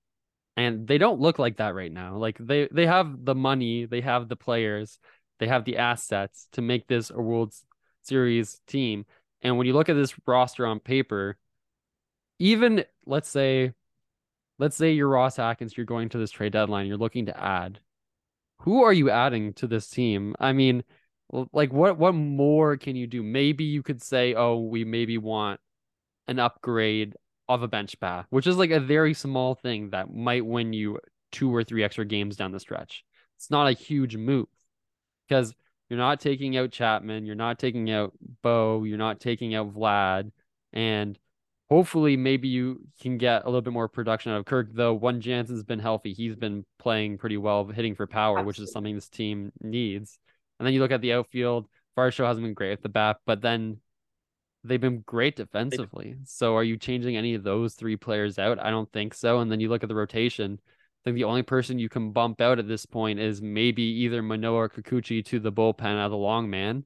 and 0.55 0.87
they 0.87 0.99
don't 0.99 1.19
look 1.19 1.39
like 1.39 1.57
that 1.57 1.73
right 1.73 1.91
now. 1.91 2.17
Like 2.17 2.37
they 2.37 2.67
they 2.71 2.85
have 2.85 3.25
the 3.25 3.33
money, 3.33 3.85
they 3.85 4.01
have 4.01 4.29
the 4.29 4.35
players, 4.35 4.99
they 5.39 5.47
have 5.47 5.65
the 5.65 5.77
assets 5.77 6.47
to 6.51 6.61
make 6.61 6.87
this 6.87 7.09
a 7.09 7.19
World 7.19 7.55
Series 8.03 8.61
team. 8.67 9.05
And 9.41 9.57
when 9.57 9.67
you 9.67 9.73
look 9.73 9.89
at 9.89 9.95
this 9.95 10.15
roster 10.25 10.65
on 10.65 10.79
paper, 10.79 11.37
even 12.39 12.83
let's 13.05 13.29
say, 13.29 13.73
let's 14.59 14.75
say 14.75 14.91
you're 14.91 15.07
Ross 15.07 15.39
Atkins, 15.39 15.75
you're 15.75 15.85
going 15.85 16.09
to 16.09 16.17
this 16.17 16.31
trade 16.31 16.53
deadline, 16.53 16.87
you're 16.87 16.97
looking 16.97 17.27
to 17.27 17.39
add. 17.39 17.79
Who 18.61 18.83
are 18.83 18.93
you 18.93 19.09
adding 19.09 19.53
to 19.53 19.67
this 19.67 19.89
team? 19.89 20.35
I 20.39 20.53
mean, 20.53 20.83
like 21.31 21.71
what 21.71 21.97
what 21.97 22.13
more 22.13 22.77
can 22.77 22.95
you 22.95 23.07
do? 23.07 23.21
Maybe 23.21 23.65
you 23.65 23.83
could 23.83 24.01
say, 24.01 24.33
oh, 24.33 24.59
we 24.59 24.83
maybe 24.83 25.17
want 25.17 25.59
an 26.27 26.39
upgrade 26.39 27.15
of 27.49 27.63
a 27.63 27.67
bench 27.67 27.99
bat, 27.99 28.25
which 28.29 28.47
is 28.47 28.57
like 28.57 28.71
a 28.71 28.79
very 28.79 29.13
small 29.13 29.55
thing 29.55 29.91
that 29.91 30.13
might 30.13 30.45
win 30.45 30.73
you 30.73 30.99
two 31.31 31.53
or 31.53 31.63
three 31.63 31.83
extra 31.83 32.05
games 32.05 32.35
down 32.35 32.51
the 32.51 32.59
stretch. 32.59 33.03
It's 33.37 33.51
not 33.51 33.67
a 33.67 33.73
huge 33.73 34.15
move 34.15 34.47
because 35.27 35.53
you're 35.89 35.99
not 35.99 36.19
taking 36.19 36.57
out 36.57 36.71
Chapman. 36.71 37.25
You're 37.25 37.35
not 37.35 37.59
taking 37.59 37.89
out 37.91 38.13
Bo. 38.41 38.83
You're 38.83 38.97
not 38.97 39.19
taking 39.19 39.55
out 39.55 39.73
Vlad. 39.73 40.31
And 40.73 41.17
hopefully, 41.69 42.17
maybe 42.17 42.47
you 42.47 42.81
can 43.01 43.17
get 43.17 43.43
a 43.43 43.45
little 43.45 43.61
bit 43.61 43.73
more 43.73 43.87
production 43.87 44.31
out 44.31 44.39
of 44.39 44.45
Kirk, 44.45 44.69
though. 44.73 44.93
One 44.93 45.21
Jansen's 45.21 45.63
been 45.63 45.79
healthy. 45.79 46.13
He's 46.13 46.35
been 46.35 46.65
playing 46.79 47.17
pretty 47.17 47.37
well, 47.37 47.65
hitting 47.65 47.95
for 47.95 48.07
power, 48.07 48.39
Absolutely. 48.39 48.47
which 48.47 48.59
is 48.59 48.71
something 48.71 48.95
this 48.95 49.09
team 49.09 49.51
needs. 49.61 50.19
And 50.59 50.67
then 50.67 50.73
you 50.73 50.81
look 50.81 50.91
at 50.91 51.01
the 51.01 51.13
outfield. 51.13 51.67
Varsho 51.97 52.25
hasn't 52.25 52.45
been 52.45 52.53
great 52.53 52.73
at 52.73 52.83
the 52.83 52.89
bat, 52.89 53.17
but 53.25 53.41
then 53.41 53.77
they've 54.63 54.81
been 54.81 55.03
great 55.05 55.35
defensively. 55.35 56.15
So 56.25 56.55
are 56.55 56.63
you 56.63 56.77
changing 56.77 57.17
any 57.17 57.33
of 57.33 57.43
those 57.43 57.73
three 57.73 57.95
players 57.95 58.37
out? 58.37 58.63
I 58.63 58.69
don't 58.69 58.91
think 58.91 59.13
so. 59.13 59.39
And 59.39 59.51
then 59.51 59.59
you 59.59 59.69
look 59.69 59.83
at 59.83 59.89
the 59.89 59.95
rotation 59.95 60.59
think 61.03 61.15
the 61.15 61.23
only 61.23 61.43
person 61.43 61.79
you 61.79 61.89
can 61.89 62.11
bump 62.11 62.41
out 62.41 62.59
at 62.59 62.67
this 62.67 62.85
point 62.85 63.19
is 63.19 63.41
maybe 63.41 63.83
either 63.83 64.21
Manoah 64.21 64.63
or 64.63 64.69
Kikuchi 64.69 65.23
to 65.25 65.39
the 65.39 65.51
bullpen 65.51 66.05
as 66.05 66.11
a 66.11 66.15
long 66.15 66.49
man. 66.49 66.85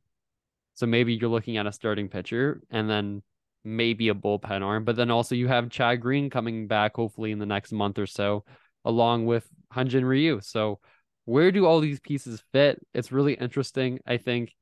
So 0.75 0.85
maybe 0.85 1.13
you're 1.13 1.29
looking 1.29 1.57
at 1.57 1.67
a 1.67 1.71
starting 1.71 2.07
pitcher 2.07 2.61
and 2.69 2.89
then 2.89 3.23
maybe 3.63 4.09
a 4.09 4.13
bullpen 4.13 4.61
arm. 4.61 4.85
But 4.85 4.95
then 4.95 5.11
also 5.11 5.35
you 5.35 5.47
have 5.47 5.69
Chad 5.69 6.01
Green 6.01 6.29
coming 6.29 6.67
back 6.67 6.95
hopefully 6.95 7.31
in 7.31 7.39
the 7.39 7.45
next 7.45 7.71
month 7.71 7.99
or 7.99 8.07
so, 8.07 8.45
along 8.85 9.25
with 9.25 9.47
Hyun-Jin 9.73 10.05
Ryu. 10.05 10.39
So 10.41 10.79
where 11.25 11.51
do 11.51 11.65
all 11.65 11.79
these 11.79 11.99
pieces 11.99 12.43
fit? 12.51 12.79
It's 12.93 13.11
really 13.11 13.33
interesting. 13.33 13.99
I 14.05 14.17
think 14.17 14.55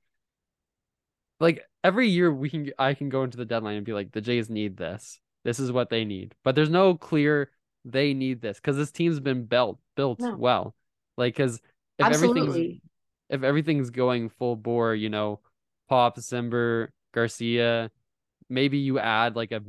like 1.39 1.62
every 1.83 2.09
year 2.09 2.33
we 2.33 2.49
can 2.49 2.71
I 2.77 2.93
can 2.93 3.09
go 3.09 3.23
into 3.23 3.38
the 3.38 3.45
deadline 3.45 3.77
and 3.77 3.85
be 3.85 3.93
like 3.93 4.12
the 4.12 4.21
Jays 4.21 4.49
need 4.49 4.77
this. 4.77 5.19
This 5.45 5.59
is 5.59 5.71
what 5.71 5.89
they 5.89 6.03
need. 6.03 6.35
But 6.43 6.55
there's 6.55 6.69
no 6.69 6.95
clear 6.95 7.49
they 7.86 8.13
need 8.13 8.42
this 8.42 8.58
because 8.58 8.78
this 8.78 8.92
team's 8.92 9.20
been 9.20 9.46
built 9.46 9.80
built 9.96 10.20
no. 10.20 10.36
well. 10.36 10.76
Like 11.18 11.36
because 11.36 11.56
if 11.98 12.06
Absolutely. 12.06 12.42
everything's 12.42 12.82
if 13.30 13.44
everything's 13.44 13.89
going 13.89 14.30
full 14.30 14.56
bore, 14.56 14.96
you 14.96 15.10
know, 15.10 15.39
Pop, 15.88 16.18
Cimber, 16.18 16.89
Garcia, 17.13 17.92
maybe 18.50 18.78
you 18.78 19.00
add 19.00 19.36
like 19.36 19.52
a 19.52 19.62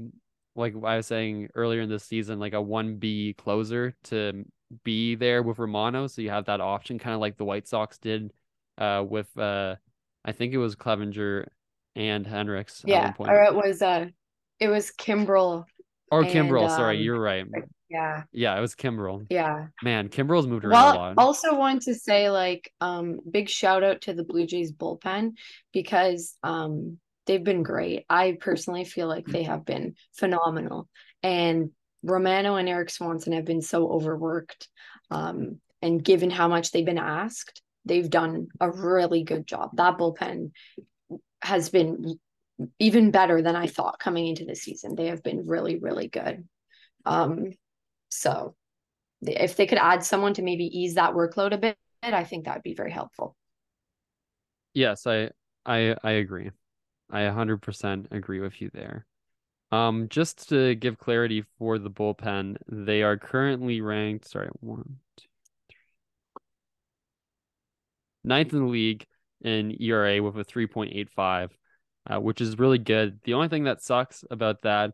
like 0.57 0.75
I 0.85 0.97
was 0.97 1.07
saying 1.07 1.49
earlier 1.55 1.81
in 1.81 1.89
the 1.89 1.99
season, 1.99 2.39
like 2.39 2.55
a 2.55 2.61
one 2.63 2.97
B 2.97 3.35
closer 3.37 3.95
to 4.05 4.45
be 4.85 5.15
there 5.15 5.43
with 5.43 5.59
Romano, 5.59 6.07
so 6.07 6.23
you 6.23 6.31
have 6.31 6.47
that 6.47 6.61
option, 6.61 6.99
kind 6.99 7.15
of 7.15 7.21
like 7.21 7.37
the 7.37 7.45
White 7.45 7.69
Sox 7.69 7.99
did 7.99 8.33
uh 8.79 9.05
with 9.07 9.37
uh 9.39 9.77
I 10.25 10.33
think 10.33 10.53
it 10.53 10.59
was 10.59 10.77
Clevinger 10.77 11.47
and 11.97 12.25
Hendriks. 12.27 12.83
Yeah, 12.87 13.13
or 13.19 13.43
it 13.43 13.55
was 13.55 13.83
uh 13.83 14.07
it 14.59 14.69
was 14.69 14.91
Kimbrel. 14.93 15.65
Or 16.13 16.25
Kimbrel, 16.25 16.65
um, 16.65 16.71
sorry, 16.71 16.99
you're 16.99 17.21
right. 17.21 17.47
Yeah. 17.91 18.23
Yeah, 18.33 18.57
it 18.57 18.61
was 18.61 18.75
Kimbrel. 18.77 19.27
Yeah. 19.31 19.67
Man, 19.83 20.09
Kimbrel's 20.09 20.47
moved 20.47 20.65
around 20.65 20.73
well, 20.73 20.95
a 20.95 20.97
lot. 20.97 21.15
I 21.19 21.23
also 21.23 21.57
want 21.57 21.83
to 21.83 21.95
say 21.95 22.31
like 22.31 22.73
um 22.81 23.19
big 23.29 23.49
shout 23.49 23.83
out 23.83 24.03
to 24.03 24.15
the 24.15 24.25
Blue 24.25 24.47
Jays 24.47 24.73
bullpen 24.73 25.33
because 25.73 26.37
um 26.43 26.99
they've 27.27 27.43
been 27.43 27.63
great. 27.63 28.07
I 28.09 28.39
personally 28.41 28.85
feel 28.85 29.09
like 29.09 29.27
they 29.27 29.43
have 29.43 29.65
been 29.65 29.95
phenomenal. 30.17 30.89
And 31.23 31.71
Romano 32.03 32.57
and 32.57 32.69
Erik 32.69 32.91
Swanson 32.91 33.33
have 33.33 33.45
been 33.45 33.63
so 33.63 33.89
overworked. 33.91 34.69
Um, 35.11 35.61
and 35.83 36.03
given 36.03 36.31
how 36.31 36.49
much 36.49 36.71
they've 36.71 36.85
been 36.85 36.99
asked, 36.99 37.63
they've 37.85 38.09
done 38.09 38.49
a 38.61 38.71
really 38.71 39.23
good 39.23 39.47
job. 39.47 39.71
That 39.77 39.99
bullpen 39.99 40.53
has 41.43 41.71
been 41.71 42.19
even 42.79 43.11
better 43.11 43.43
than 43.43 43.57
I 43.57 43.67
thought 43.67 43.99
coming 43.99 44.27
into 44.27 44.45
the 44.45 44.57
season. 44.57 44.95
They 44.95 45.07
have 45.07 45.23
been 45.23 45.47
really, 45.47 45.79
really 45.79 46.09
good. 46.09 46.47
Um, 47.07 47.53
so 48.11 48.55
if 49.23 49.57
they 49.57 49.67
could 49.67 49.79
add 49.79 50.05
someone 50.05 50.35
to 50.35 50.43
maybe 50.43 50.65
ease 50.65 50.95
that 50.95 51.15
workload 51.15 51.53
a 51.53 51.59
bit, 51.59 51.77
I 52.03 52.25
think 52.25 52.45
that 52.45 52.57
would 52.57 52.63
be 52.63 52.75
very 52.75 52.93
helpful. 52.93 53.37
Yes, 54.75 55.07
I 55.07 55.31
I 55.67 55.97
I 56.03 56.13
agree. 56.13 56.51
I 57.11 57.23
100% 57.23 58.07
agree 58.13 58.41
with 58.41 58.61
you 58.61 58.71
there. 58.73 59.07
Um, 59.73 60.09
just 60.09 60.49
to 60.49 60.75
give 60.75 60.99
clarity 60.99 61.45
for 61.59 61.79
the 61.79 61.91
bullpen, 61.91 62.57
they 62.69 63.03
are 63.03 63.17
currently 63.17 63.81
ranked. 63.81 64.29
Sorry, 64.29 64.49
one, 64.61 64.99
two, 65.17 65.27
three, 65.69 65.79
ninth 68.25 68.53
in 68.53 68.61
the 68.61 68.67
league 68.67 69.07
in 69.43 69.77
ERA 69.81 70.23
with 70.23 70.37
a 70.39 70.45
3.85, 70.45 71.51
uh, 72.09 72.21
which 72.21 72.41
is 72.41 72.59
really 72.59 72.79
good. 72.79 73.21
The 73.25 73.35
only 73.35 73.49
thing 73.49 73.65
that 73.65 73.83
sucks 73.83 74.25
about 74.31 74.63
that 74.63 74.93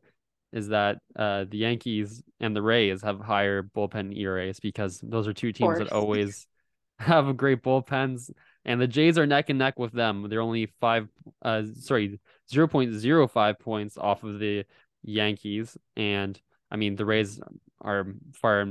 is 0.56 0.68
that 0.68 0.98
uh, 1.14 1.44
the 1.48 1.58
Yankees 1.58 2.22
and 2.40 2.56
the 2.56 2.62
Rays 2.62 3.02
have 3.02 3.20
higher 3.20 3.62
bullpen 3.62 4.16
ERAs 4.16 4.58
because 4.58 4.98
those 5.02 5.28
are 5.28 5.34
two 5.34 5.52
teams 5.52 5.78
that 5.78 5.92
always 5.92 6.46
have 6.98 7.36
great 7.36 7.62
bullpens, 7.62 8.30
and 8.64 8.80
the 8.80 8.86
Jays 8.86 9.18
are 9.18 9.26
neck 9.26 9.50
and 9.50 9.58
neck 9.58 9.78
with 9.78 9.92
them. 9.92 10.26
They're 10.30 10.40
only 10.40 10.72
five, 10.80 11.08
uh, 11.42 11.64
sorry, 11.78 12.18
zero 12.50 12.66
point 12.66 12.94
zero 12.94 13.28
five 13.28 13.58
points 13.58 13.98
off 13.98 14.24
of 14.24 14.38
the 14.38 14.64
Yankees, 15.02 15.76
and 15.94 16.40
I 16.70 16.76
mean 16.76 16.96
the 16.96 17.04
Rays 17.04 17.38
are 17.82 18.06
far 18.32 18.66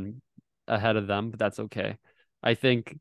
ahead 0.67 0.95
of 0.95 1.05
them, 1.05 1.29
but 1.29 1.37
that's 1.37 1.59
okay. 1.59 1.97
I 2.41 2.55
think 2.55 2.97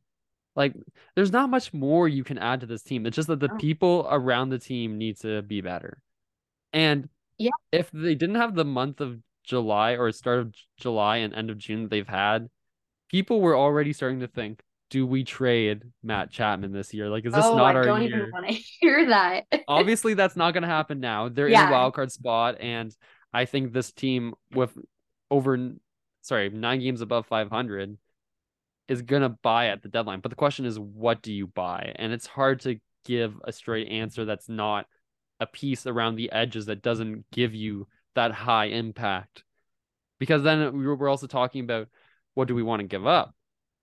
like 0.54 0.74
there's 1.16 1.32
not 1.32 1.48
much 1.48 1.72
more 1.72 2.06
you 2.06 2.22
can 2.22 2.36
add 2.36 2.60
to 2.60 2.66
this 2.66 2.82
team. 2.82 3.06
It's 3.06 3.16
just 3.16 3.28
that 3.28 3.40
the 3.40 3.50
oh. 3.50 3.56
people 3.56 4.06
around 4.10 4.50
the 4.50 4.58
team 4.58 4.98
need 4.98 5.18
to 5.20 5.40
be 5.40 5.62
better. 5.62 6.02
And 6.74 7.08
yeah, 7.38 7.50
if 7.72 7.90
they 7.92 8.14
didn't 8.14 8.36
have 8.36 8.54
the 8.54 8.64
month 8.64 9.00
of 9.00 9.18
July 9.44 9.92
or 9.92 10.10
start 10.12 10.40
of 10.40 10.54
July 10.78 11.18
and 11.18 11.34
end 11.34 11.50
of 11.50 11.58
June 11.58 11.82
that 11.82 11.90
they've 11.90 12.08
had, 12.08 12.48
people 13.10 13.40
were 13.40 13.56
already 13.56 13.92
starting 13.92 14.20
to 14.20 14.28
think, 14.28 14.62
do 14.90 15.06
we 15.06 15.24
trade 15.24 15.82
Matt 16.02 16.30
Chapman 16.30 16.72
this 16.72 16.94
year? 16.94 17.08
Like, 17.08 17.26
is 17.26 17.32
this 17.32 17.44
oh, 17.44 17.56
not 17.56 17.74
I 17.74 17.78
our 17.78 17.84
year? 17.84 17.92
I 17.94 17.98
don't 17.98 18.02
even 18.04 18.30
want 18.32 18.46
to 18.48 18.52
hear 18.80 19.08
that. 19.08 19.44
Obviously, 19.66 20.14
that's 20.14 20.36
not 20.36 20.52
going 20.52 20.62
to 20.62 20.68
happen 20.68 21.00
now. 21.00 21.28
They're 21.28 21.48
yeah. 21.48 21.64
in 21.64 21.68
a 21.68 21.72
wild 21.72 21.94
card 21.94 22.12
spot, 22.12 22.60
and 22.60 22.94
I 23.32 23.44
think 23.44 23.72
this 23.72 23.92
team 23.92 24.34
with 24.52 24.76
over, 25.30 25.72
sorry, 26.22 26.50
nine 26.50 26.80
games 26.80 27.00
above 27.00 27.26
500 27.26 27.98
is 28.86 29.02
going 29.02 29.22
to 29.22 29.30
buy 29.30 29.68
at 29.68 29.82
the 29.82 29.88
deadline. 29.88 30.20
But 30.20 30.30
the 30.30 30.36
question 30.36 30.66
is, 30.66 30.78
what 30.78 31.22
do 31.22 31.32
you 31.32 31.46
buy? 31.46 31.92
And 31.96 32.12
it's 32.12 32.26
hard 32.26 32.60
to 32.60 32.78
give 33.04 33.34
a 33.44 33.52
straight 33.52 33.88
answer 33.88 34.24
that's 34.24 34.48
not 34.48 34.86
a 35.40 35.46
piece 35.46 35.86
around 35.86 36.16
the 36.16 36.30
edges 36.32 36.66
that 36.66 36.82
doesn't 36.82 37.24
give 37.30 37.54
you 37.54 37.86
that 38.14 38.32
high 38.32 38.66
impact. 38.66 39.44
Because 40.18 40.42
then 40.42 40.76
we're 40.76 41.08
also 41.08 41.26
talking 41.26 41.64
about 41.64 41.88
what 42.34 42.48
do 42.48 42.54
we 42.54 42.62
want 42.62 42.80
to 42.80 42.86
give 42.86 43.06
up? 43.06 43.34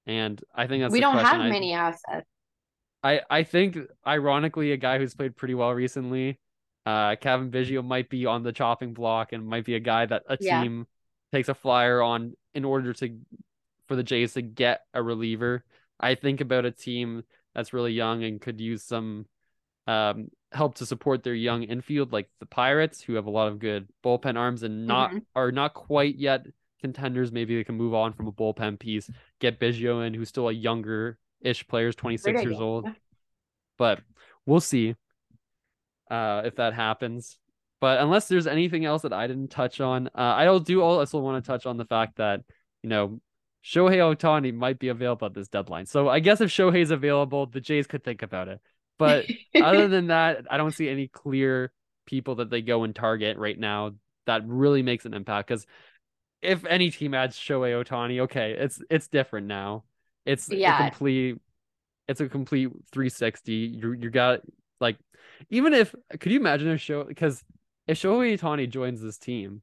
And 0.06 0.42
I 0.56 0.68
think 0.68 0.82
that's 0.82 0.92
we 0.92 1.00
don't 1.00 1.18
have 1.18 1.42
I, 1.42 1.50
many 1.50 1.74
assets. 1.74 2.28
I, 3.04 3.22
I 3.30 3.44
think 3.44 3.78
ironically 4.06 4.72
a 4.72 4.78
guy 4.78 4.98
who's 4.98 5.16
played 5.16 5.36
pretty 5.36 5.54
well 5.54 5.72
recently, 5.72 6.40
uh 6.86 7.16
Cavan 7.16 7.52
Biggio 7.52 7.86
might 7.86 8.10
be 8.10 8.26
on 8.26 8.44
the 8.44 8.52
chopping 8.52 8.94
block 8.94 9.34
and 9.34 9.46
might 9.46 9.66
be 9.66 9.76
a 9.76 9.80
guy 9.80 10.06
that 10.06 10.24
a 10.28 10.38
yeah. 10.40 10.62
team 10.62 10.88
takes 11.32 11.50
a 11.50 11.54
flyer 11.54 12.02
on 12.02 12.34
in 12.56 12.66
order 12.66 12.94
to 12.94 13.20
for 13.88 13.96
the 13.96 14.04
Jays 14.04 14.34
to 14.34 14.42
get 14.42 14.82
a 14.94 15.04
reliever. 15.04 15.64
I 16.00 16.16
think 16.16 16.42
about 16.42 16.66
a 16.66 16.72
team 16.72 17.24
that's 17.54 17.74
really 17.74 17.92
young 17.92 18.24
and 18.24 18.42
could 18.42 18.60
use 18.60 18.84
some 18.84 19.26
um, 19.86 20.30
help 20.52 20.76
to 20.76 20.86
support 20.86 21.24
their 21.24 21.34
young 21.34 21.64
infield, 21.64 22.12
like 22.12 22.30
the 22.40 22.46
Pirates, 22.46 23.02
who 23.02 23.14
have 23.16 23.26
a 23.26 23.30
lot 23.30 23.48
of 23.48 23.60
good 23.60 23.88
bullpen 24.04 24.38
arms 24.38 24.64
and 24.64 24.86
not 24.86 25.10
mm-hmm. 25.10 25.20
are 25.36 25.52
not 25.52 25.74
quite 25.74 26.18
yet 26.18 26.46
contenders. 26.82 27.32
Maybe 27.32 27.56
they 27.56 27.64
can 27.64 27.76
move 27.76 27.94
on 27.94 28.14
from 28.14 28.28
a 28.28 28.32
bullpen 28.32 28.80
piece, 28.80 29.10
get 29.40 29.60
Biggio 29.60 30.06
in, 30.06 30.14
who's 30.14 30.30
still 30.30 30.50
a 30.50 30.54
younger 30.54 31.18
ish 31.42 31.68
player, 31.68 31.88
is 31.88 31.96
26 31.96 32.44
years 32.44 32.60
old. 32.60 32.88
But 33.78 34.02
we'll 34.46 34.60
see 34.60 34.96
uh, 36.10 36.44
if 36.46 36.56
that 36.58 36.74
happens. 36.74 37.38
But 37.80 38.00
unless 38.00 38.28
there's 38.28 38.46
anything 38.46 38.86
else 38.86 39.02
that 39.02 39.14
I 39.14 39.26
didn't 39.26 39.50
touch 39.50 39.82
on, 39.82 40.08
uh, 40.08 40.12
I 40.22 40.60
do 40.60 40.82
also 40.82 41.20
want 41.20 41.44
to 41.44 41.48
touch 41.48 41.66
on 41.66 41.78
the 41.78 41.86
fact 41.86 42.18
that, 42.18 42.42
you 42.84 42.90
know, 42.90 43.20
Shohei 43.64 43.98
Ohtani 43.98 44.54
might 44.54 44.80
be 44.80 44.90
available 44.90 45.28
at 45.28 45.34
this 45.34 45.48
deadline. 45.48 45.86
So 45.86 46.10
I 46.10 46.20
guess 46.20 46.42
if 46.42 46.50
Shohei's 46.50 46.92
available, 46.92 47.48
the 47.48 47.62
Jays 47.62 47.88
could 47.88 48.04
think 48.04 48.22
about 48.22 48.48
it. 48.50 48.60
But 48.98 49.26
other 49.62 49.88
than 49.90 50.08
that, 50.08 50.46
I 50.50 50.58
don't 50.58 50.72
see 50.72 50.90
any 50.90 51.08
clear 51.08 51.72
people 52.06 52.36
that 52.36 52.50
they 52.50 52.62
go 52.62 52.84
and 52.84 52.96
target 52.96 53.38
right 53.38 53.58
now 53.58 53.94
that 54.26 54.48
really 54.48 54.84
makes 54.84 55.06
an 55.06 55.14
impact. 55.14 55.48
Because 55.48 55.66
if 56.42 56.66
any 56.66 56.92
team 56.92 57.14
adds 57.14 57.38
Shohei 57.38 57.84
Ohtani, 57.84 58.22
okay, 58.22 58.52
it's 58.52 58.82
it's 58.90 59.08
different 59.08 59.48
now. 59.48 59.84
It's 60.26 60.50
yeah. 60.50 60.88
a 60.88 60.90
complete 60.90 61.38
it's 62.08 62.22
a 62.22 62.30
complete 62.30 62.70
360. 62.92 63.54
You 63.54 63.94
you 63.94 64.10
got 64.10 64.42
like 64.80 64.98
even 65.50 65.74
if 65.74 65.96
could 66.20 66.32
you 66.32 66.40
imagine 66.40 66.70
a 66.70 66.78
show 66.78 67.04
because 67.04 67.44
if 67.88 68.00
Shohei 68.00 68.38
Ohtani 68.38 68.70
joins 68.70 69.02
this 69.02 69.18
team, 69.18 69.62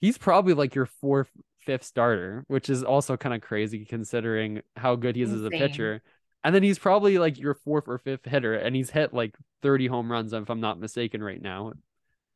he's 0.00 0.18
probably 0.18 0.54
like 0.54 0.74
your 0.74 0.86
fourth, 0.86 1.30
fifth 1.58 1.84
starter, 1.84 2.44
which 2.48 2.70
is 2.70 2.82
also 2.82 3.16
kind 3.16 3.34
of 3.34 3.40
crazy 3.40 3.84
considering 3.84 4.62
how 4.76 4.96
good 4.96 5.16
he 5.16 5.22
is 5.22 5.32
Insane. 5.32 5.46
as 5.46 5.46
a 5.46 5.50
pitcher. 5.50 6.02
And 6.42 6.54
then 6.54 6.62
he's 6.62 6.78
probably 6.78 7.18
like 7.18 7.38
your 7.38 7.54
fourth 7.54 7.84
or 7.86 7.98
fifth 7.98 8.24
hitter, 8.24 8.54
and 8.54 8.74
he's 8.74 8.90
hit 8.90 9.12
like 9.12 9.36
30 9.62 9.86
home 9.88 10.10
runs, 10.10 10.32
if 10.32 10.48
I'm 10.48 10.60
not 10.60 10.80
mistaken, 10.80 11.22
right 11.22 11.40
now. 11.40 11.72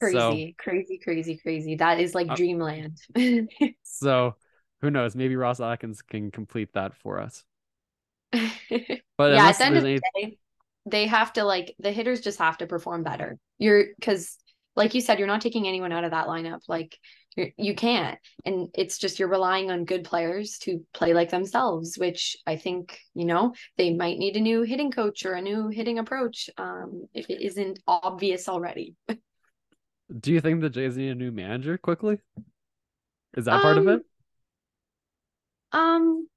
Crazy, 0.01 0.57
so, 0.59 0.63
crazy, 0.63 0.99
crazy, 0.99 1.37
crazy. 1.37 1.77
That 1.77 2.01
is 2.01 2.15
like 2.15 2.29
uh, 2.29 2.37
dreamland. 2.37 2.99
so 3.83 4.37
who 4.83 4.91
knows? 4.91 5.17
Maybe 5.17 5.37
Ross 5.37 5.61
Atkins 5.61 6.03
can 6.03 6.31
complete 6.31 6.75
that 6.75 6.95
for 6.95 7.21
us. 7.21 7.45
But 9.17 9.35
yeah, 9.35 9.47
at 9.47 9.59
the 9.59 9.65
end 9.65 9.77
of 9.77 9.85
the 9.85 10.01
day, 10.17 10.39
they 10.87 11.07
have 11.07 11.33
to 11.35 11.45
like 11.45 11.77
the 11.79 11.93
hitters 11.93 12.21
just 12.21 12.41
have 12.41 12.59
to 12.59 12.67
perform 12.67 13.05
better. 13.05 13.39
You're 13.59 13.85
because 13.95 14.37
like 14.77 14.95
you 14.95 15.01
said, 15.01 15.19
you're 15.19 15.29
not 15.29 15.41
taking 15.41 15.69
anyone 15.69 15.93
out 15.93 16.03
of 16.03 16.11
that 16.11 16.27
lineup. 16.27 16.63
Like 16.67 16.99
you're, 17.37 17.49
you 17.57 17.75
can't, 17.75 18.19
and 18.45 18.69
it's 18.75 18.99
just 18.99 19.19
you're 19.19 19.29
relying 19.29 19.71
on 19.71 19.85
good 19.85 20.05
players 20.05 20.59
to 20.59 20.85
play 20.93 21.15
like 21.15 21.31
themselves. 21.31 21.97
Which 21.99 22.37
I 22.47 22.57
think 22.57 22.99
you 23.15 23.25
know 23.25 23.55
they 23.77 23.95
might 23.95 24.19
need 24.19 24.37
a 24.37 24.41
new 24.41 24.63
hitting 24.63 24.91
coach 24.91 25.25
or 25.25 25.35
a 25.35 25.43
new 25.43 25.69
hitting 25.69 25.99
approach 25.99 26.51
um, 26.57 27.07
if 27.15 27.31
it 27.31 27.41
isn't 27.41 27.81
obvious 27.87 28.49
already. 28.49 28.95
Do 30.21 30.33
you 30.33 30.41
think 30.41 30.61
the 30.61 30.71
Jays 30.71 30.97
need 30.97 31.11
a 31.11 31.15
new 31.15 31.33
manager 31.33 31.79
quickly? 31.79 32.19
Is 33.37 33.47
that 33.47 33.55
um, 33.55 33.63
part 33.63 33.79
of 33.79 33.89
it? 33.89 34.03
Um, 35.73 35.81
um, 35.81 36.29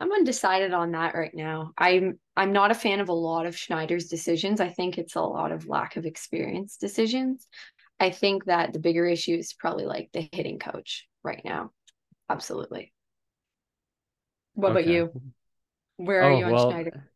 I'm 0.00 0.12
undecided 0.12 0.72
on 0.72 0.92
that 0.92 1.14
right 1.14 1.34
now. 1.34 1.72
I'm 1.76 2.18
I'm 2.36 2.52
not 2.52 2.70
a 2.70 2.74
fan 2.74 3.00
of 3.00 3.08
a 3.08 3.14
lot 3.14 3.46
of 3.46 3.56
Schneider's 3.56 4.06
decisions. 4.06 4.60
I 4.60 4.68
think 4.68 4.96
it's 4.96 5.16
a 5.16 5.20
lot 5.20 5.50
of 5.50 5.66
lack 5.66 5.96
of 5.96 6.06
experience 6.06 6.76
decisions. 6.76 7.46
I 8.00 8.10
think 8.10 8.44
that 8.46 8.72
the 8.72 8.78
bigger 8.78 9.06
issue 9.06 9.34
is 9.34 9.52
probably 9.52 9.86
like 9.86 10.10
the 10.12 10.28
hitting 10.32 10.58
coach 10.58 11.06
right 11.22 11.42
now. 11.44 11.70
Absolutely. 12.28 12.92
What 14.54 14.72
okay. 14.72 14.80
about 14.80 14.92
you? 14.92 15.22
Where 15.96 16.22
are 16.22 16.30
oh, 16.30 16.38
you 16.38 16.44
on 16.44 16.52
well, 16.52 16.70
Schneider? 16.70 17.10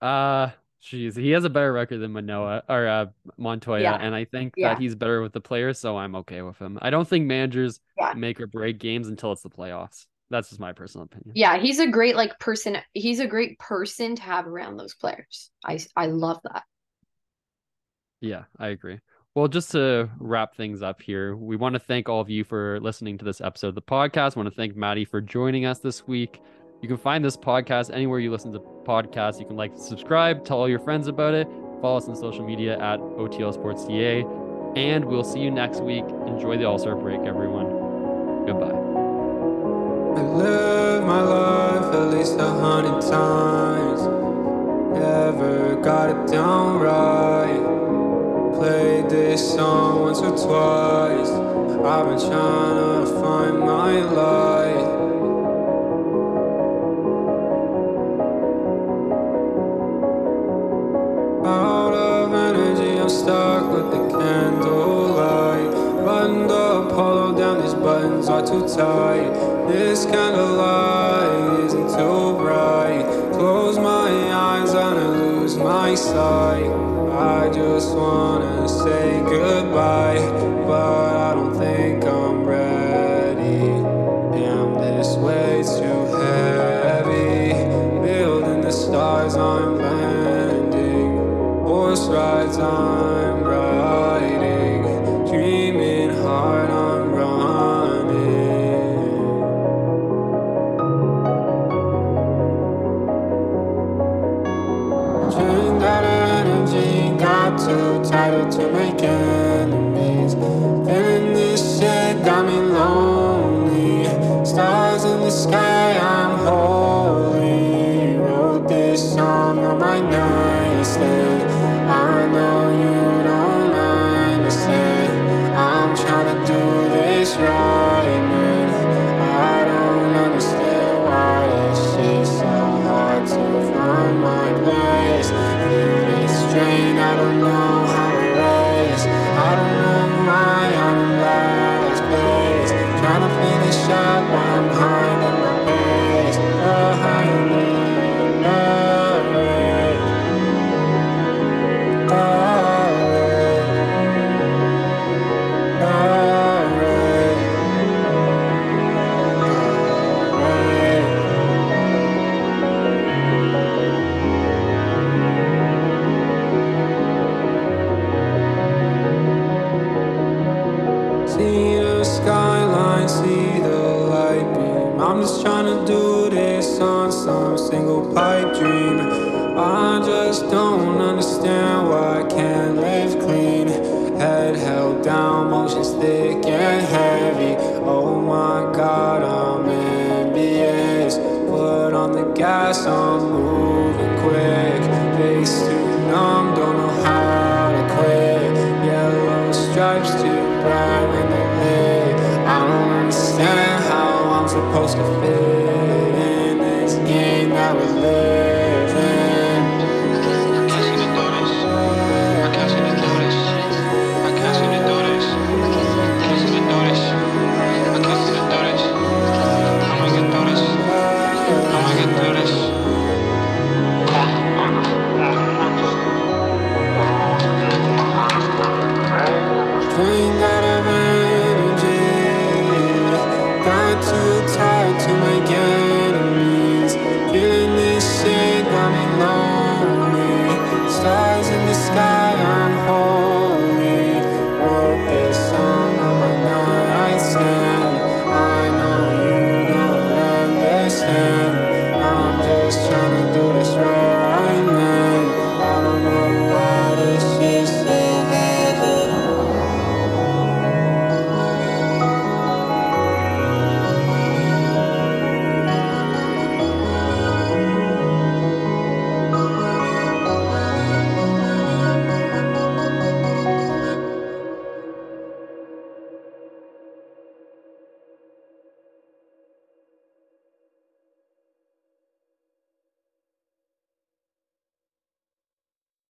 Uh 0.00 0.50
Jeez, 0.82 1.16
he 1.16 1.30
has 1.30 1.44
a 1.44 1.50
better 1.50 1.72
record 1.72 1.98
than 1.98 2.12
Manoah 2.12 2.62
or 2.68 2.86
uh, 2.86 3.06
Montoyo, 3.40 3.82
yeah. 3.82 3.96
and 3.96 4.14
I 4.14 4.24
think 4.24 4.54
yeah. 4.56 4.68
that 4.68 4.80
he's 4.80 4.94
better 4.94 5.20
with 5.20 5.32
the 5.32 5.40
players, 5.40 5.80
so 5.80 5.96
I'm 5.96 6.14
okay 6.16 6.42
with 6.42 6.58
him. 6.58 6.78
I 6.80 6.90
don't 6.90 7.08
think 7.08 7.26
managers 7.26 7.80
yeah. 7.98 8.12
make 8.14 8.40
or 8.40 8.46
break 8.46 8.78
games 8.78 9.08
until 9.08 9.32
it's 9.32 9.42
the 9.42 9.50
playoffs. 9.50 10.06
That's 10.30 10.48
just 10.48 10.60
my 10.60 10.72
personal 10.72 11.06
opinion. 11.06 11.32
Yeah, 11.34 11.58
he's 11.58 11.80
a 11.80 11.88
great 11.88 12.14
like 12.14 12.38
person. 12.38 12.76
He's 12.92 13.18
a 13.18 13.26
great 13.26 13.58
person 13.58 14.14
to 14.16 14.22
have 14.22 14.46
around 14.46 14.76
those 14.76 14.94
players. 14.94 15.50
I 15.64 15.80
I 15.96 16.06
love 16.06 16.38
that. 16.44 16.62
Yeah, 18.20 18.44
I 18.58 18.68
agree. 18.68 19.00
Well, 19.36 19.48
just 19.48 19.70
to 19.72 20.08
wrap 20.18 20.56
things 20.56 20.80
up 20.80 21.02
here, 21.02 21.36
we 21.36 21.56
want 21.56 21.74
to 21.74 21.78
thank 21.78 22.08
all 22.08 22.22
of 22.22 22.30
you 22.30 22.42
for 22.42 22.80
listening 22.80 23.18
to 23.18 23.24
this 23.26 23.42
episode 23.42 23.68
of 23.68 23.74
the 23.74 23.82
podcast. 23.82 24.34
I 24.34 24.40
want 24.40 24.48
to 24.48 24.56
thank 24.56 24.74
Maddie 24.74 25.04
for 25.04 25.20
joining 25.20 25.66
us 25.66 25.78
this 25.78 26.08
week. 26.08 26.40
You 26.80 26.88
can 26.88 26.96
find 26.96 27.22
this 27.22 27.36
podcast 27.36 27.92
anywhere 27.92 28.18
you 28.18 28.30
listen 28.30 28.50
to 28.54 28.60
podcasts. 28.60 29.38
You 29.38 29.44
can 29.44 29.56
like, 29.56 29.72
subscribe, 29.76 30.46
tell 30.46 30.56
all 30.56 30.70
your 30.70 30.78
friends 30.78 31.06
about 31.06 31.34
it. 31.34 31.46
Follow 31.82 31.98
us 31.98 32.08
on 32.08 32.16
social 32.16 32.46
media 32.46 32.78
at 32.78 32.98
OTL 32.98 33.52
Sports 33.52 33.84
CA. 33.84 34.24
And 34.74 35.04
we'll 35.04 35.22
see 35.22 35.40
you 35.40 35.50
next 35.50 35.82
week. 35.82 36.04
Enjoy 36.26 36.56
the 36.56 36.64
All 36.64 36.78
Star 36.78 36.96
break, 36.96 37.20
everyone. 37.26 37.66
Goodbye. 38.46 38.70
I 40.18 40.22
live 40.32 41.04
my 41.04 41.20
life 41.20 41.94
at 41.94 42.08
least 42.08 42.38
a 42.38 42.48
hundred 42.48 43.02
times. 43.02 44.00
Never 44.98 45.76
got 45.82 46.08
it 46.08 46.32
down 46.32 46.80
right 46.80 47.85
played 48.56 49.10
this 49.10 49.54
song 49.54 50.00
once 50.00 50.20
or 50.20 50.30
twice. 50.30 51.28
I've 51.28 52.06
been 52.06 52.18
trying 52.18 53.04
to 53.04 53.20
find 53.20 53.60
my 53.60 54.00
light. 54.00 54.86
Out 61.44 61.92
of 61.92 62.32
energy, 62.32 62.98
I'm 62.98 63.08
stuck 63.10 63.72
with 63.72 63.90
the 63.90 64.18
candlelight. 64.18 65.72
Buttoned 66.04 66.50
up, 66.50 66.92
hollow 66.92 67.36
down, 67.36 67.60
these 67.60 67.74
buttons 67.74 68.28
are 68.28 68.44
too 68.44 68.66
tight. 68.74 69.32
This 69.68 70.06
kind 70.06 70.34
of 70.34 70.56
light 70.56 71.64
isn't 71.66 71.88
too 71.88 72.36
bright. 72.38 73.04
Close 73.34 73.78
my 73.78 74.08
eyes 74.32 74.70
and 74.70 74.98
I 74.98 75.08
lose 75.08 75.56
my 75.56 75.94
sight. 75.94 76.85
I 77.18 77.48
just 77.48 77.96
wanna 77.96 78.68
say 78.68 79.22
goodbye, 79.22 80.18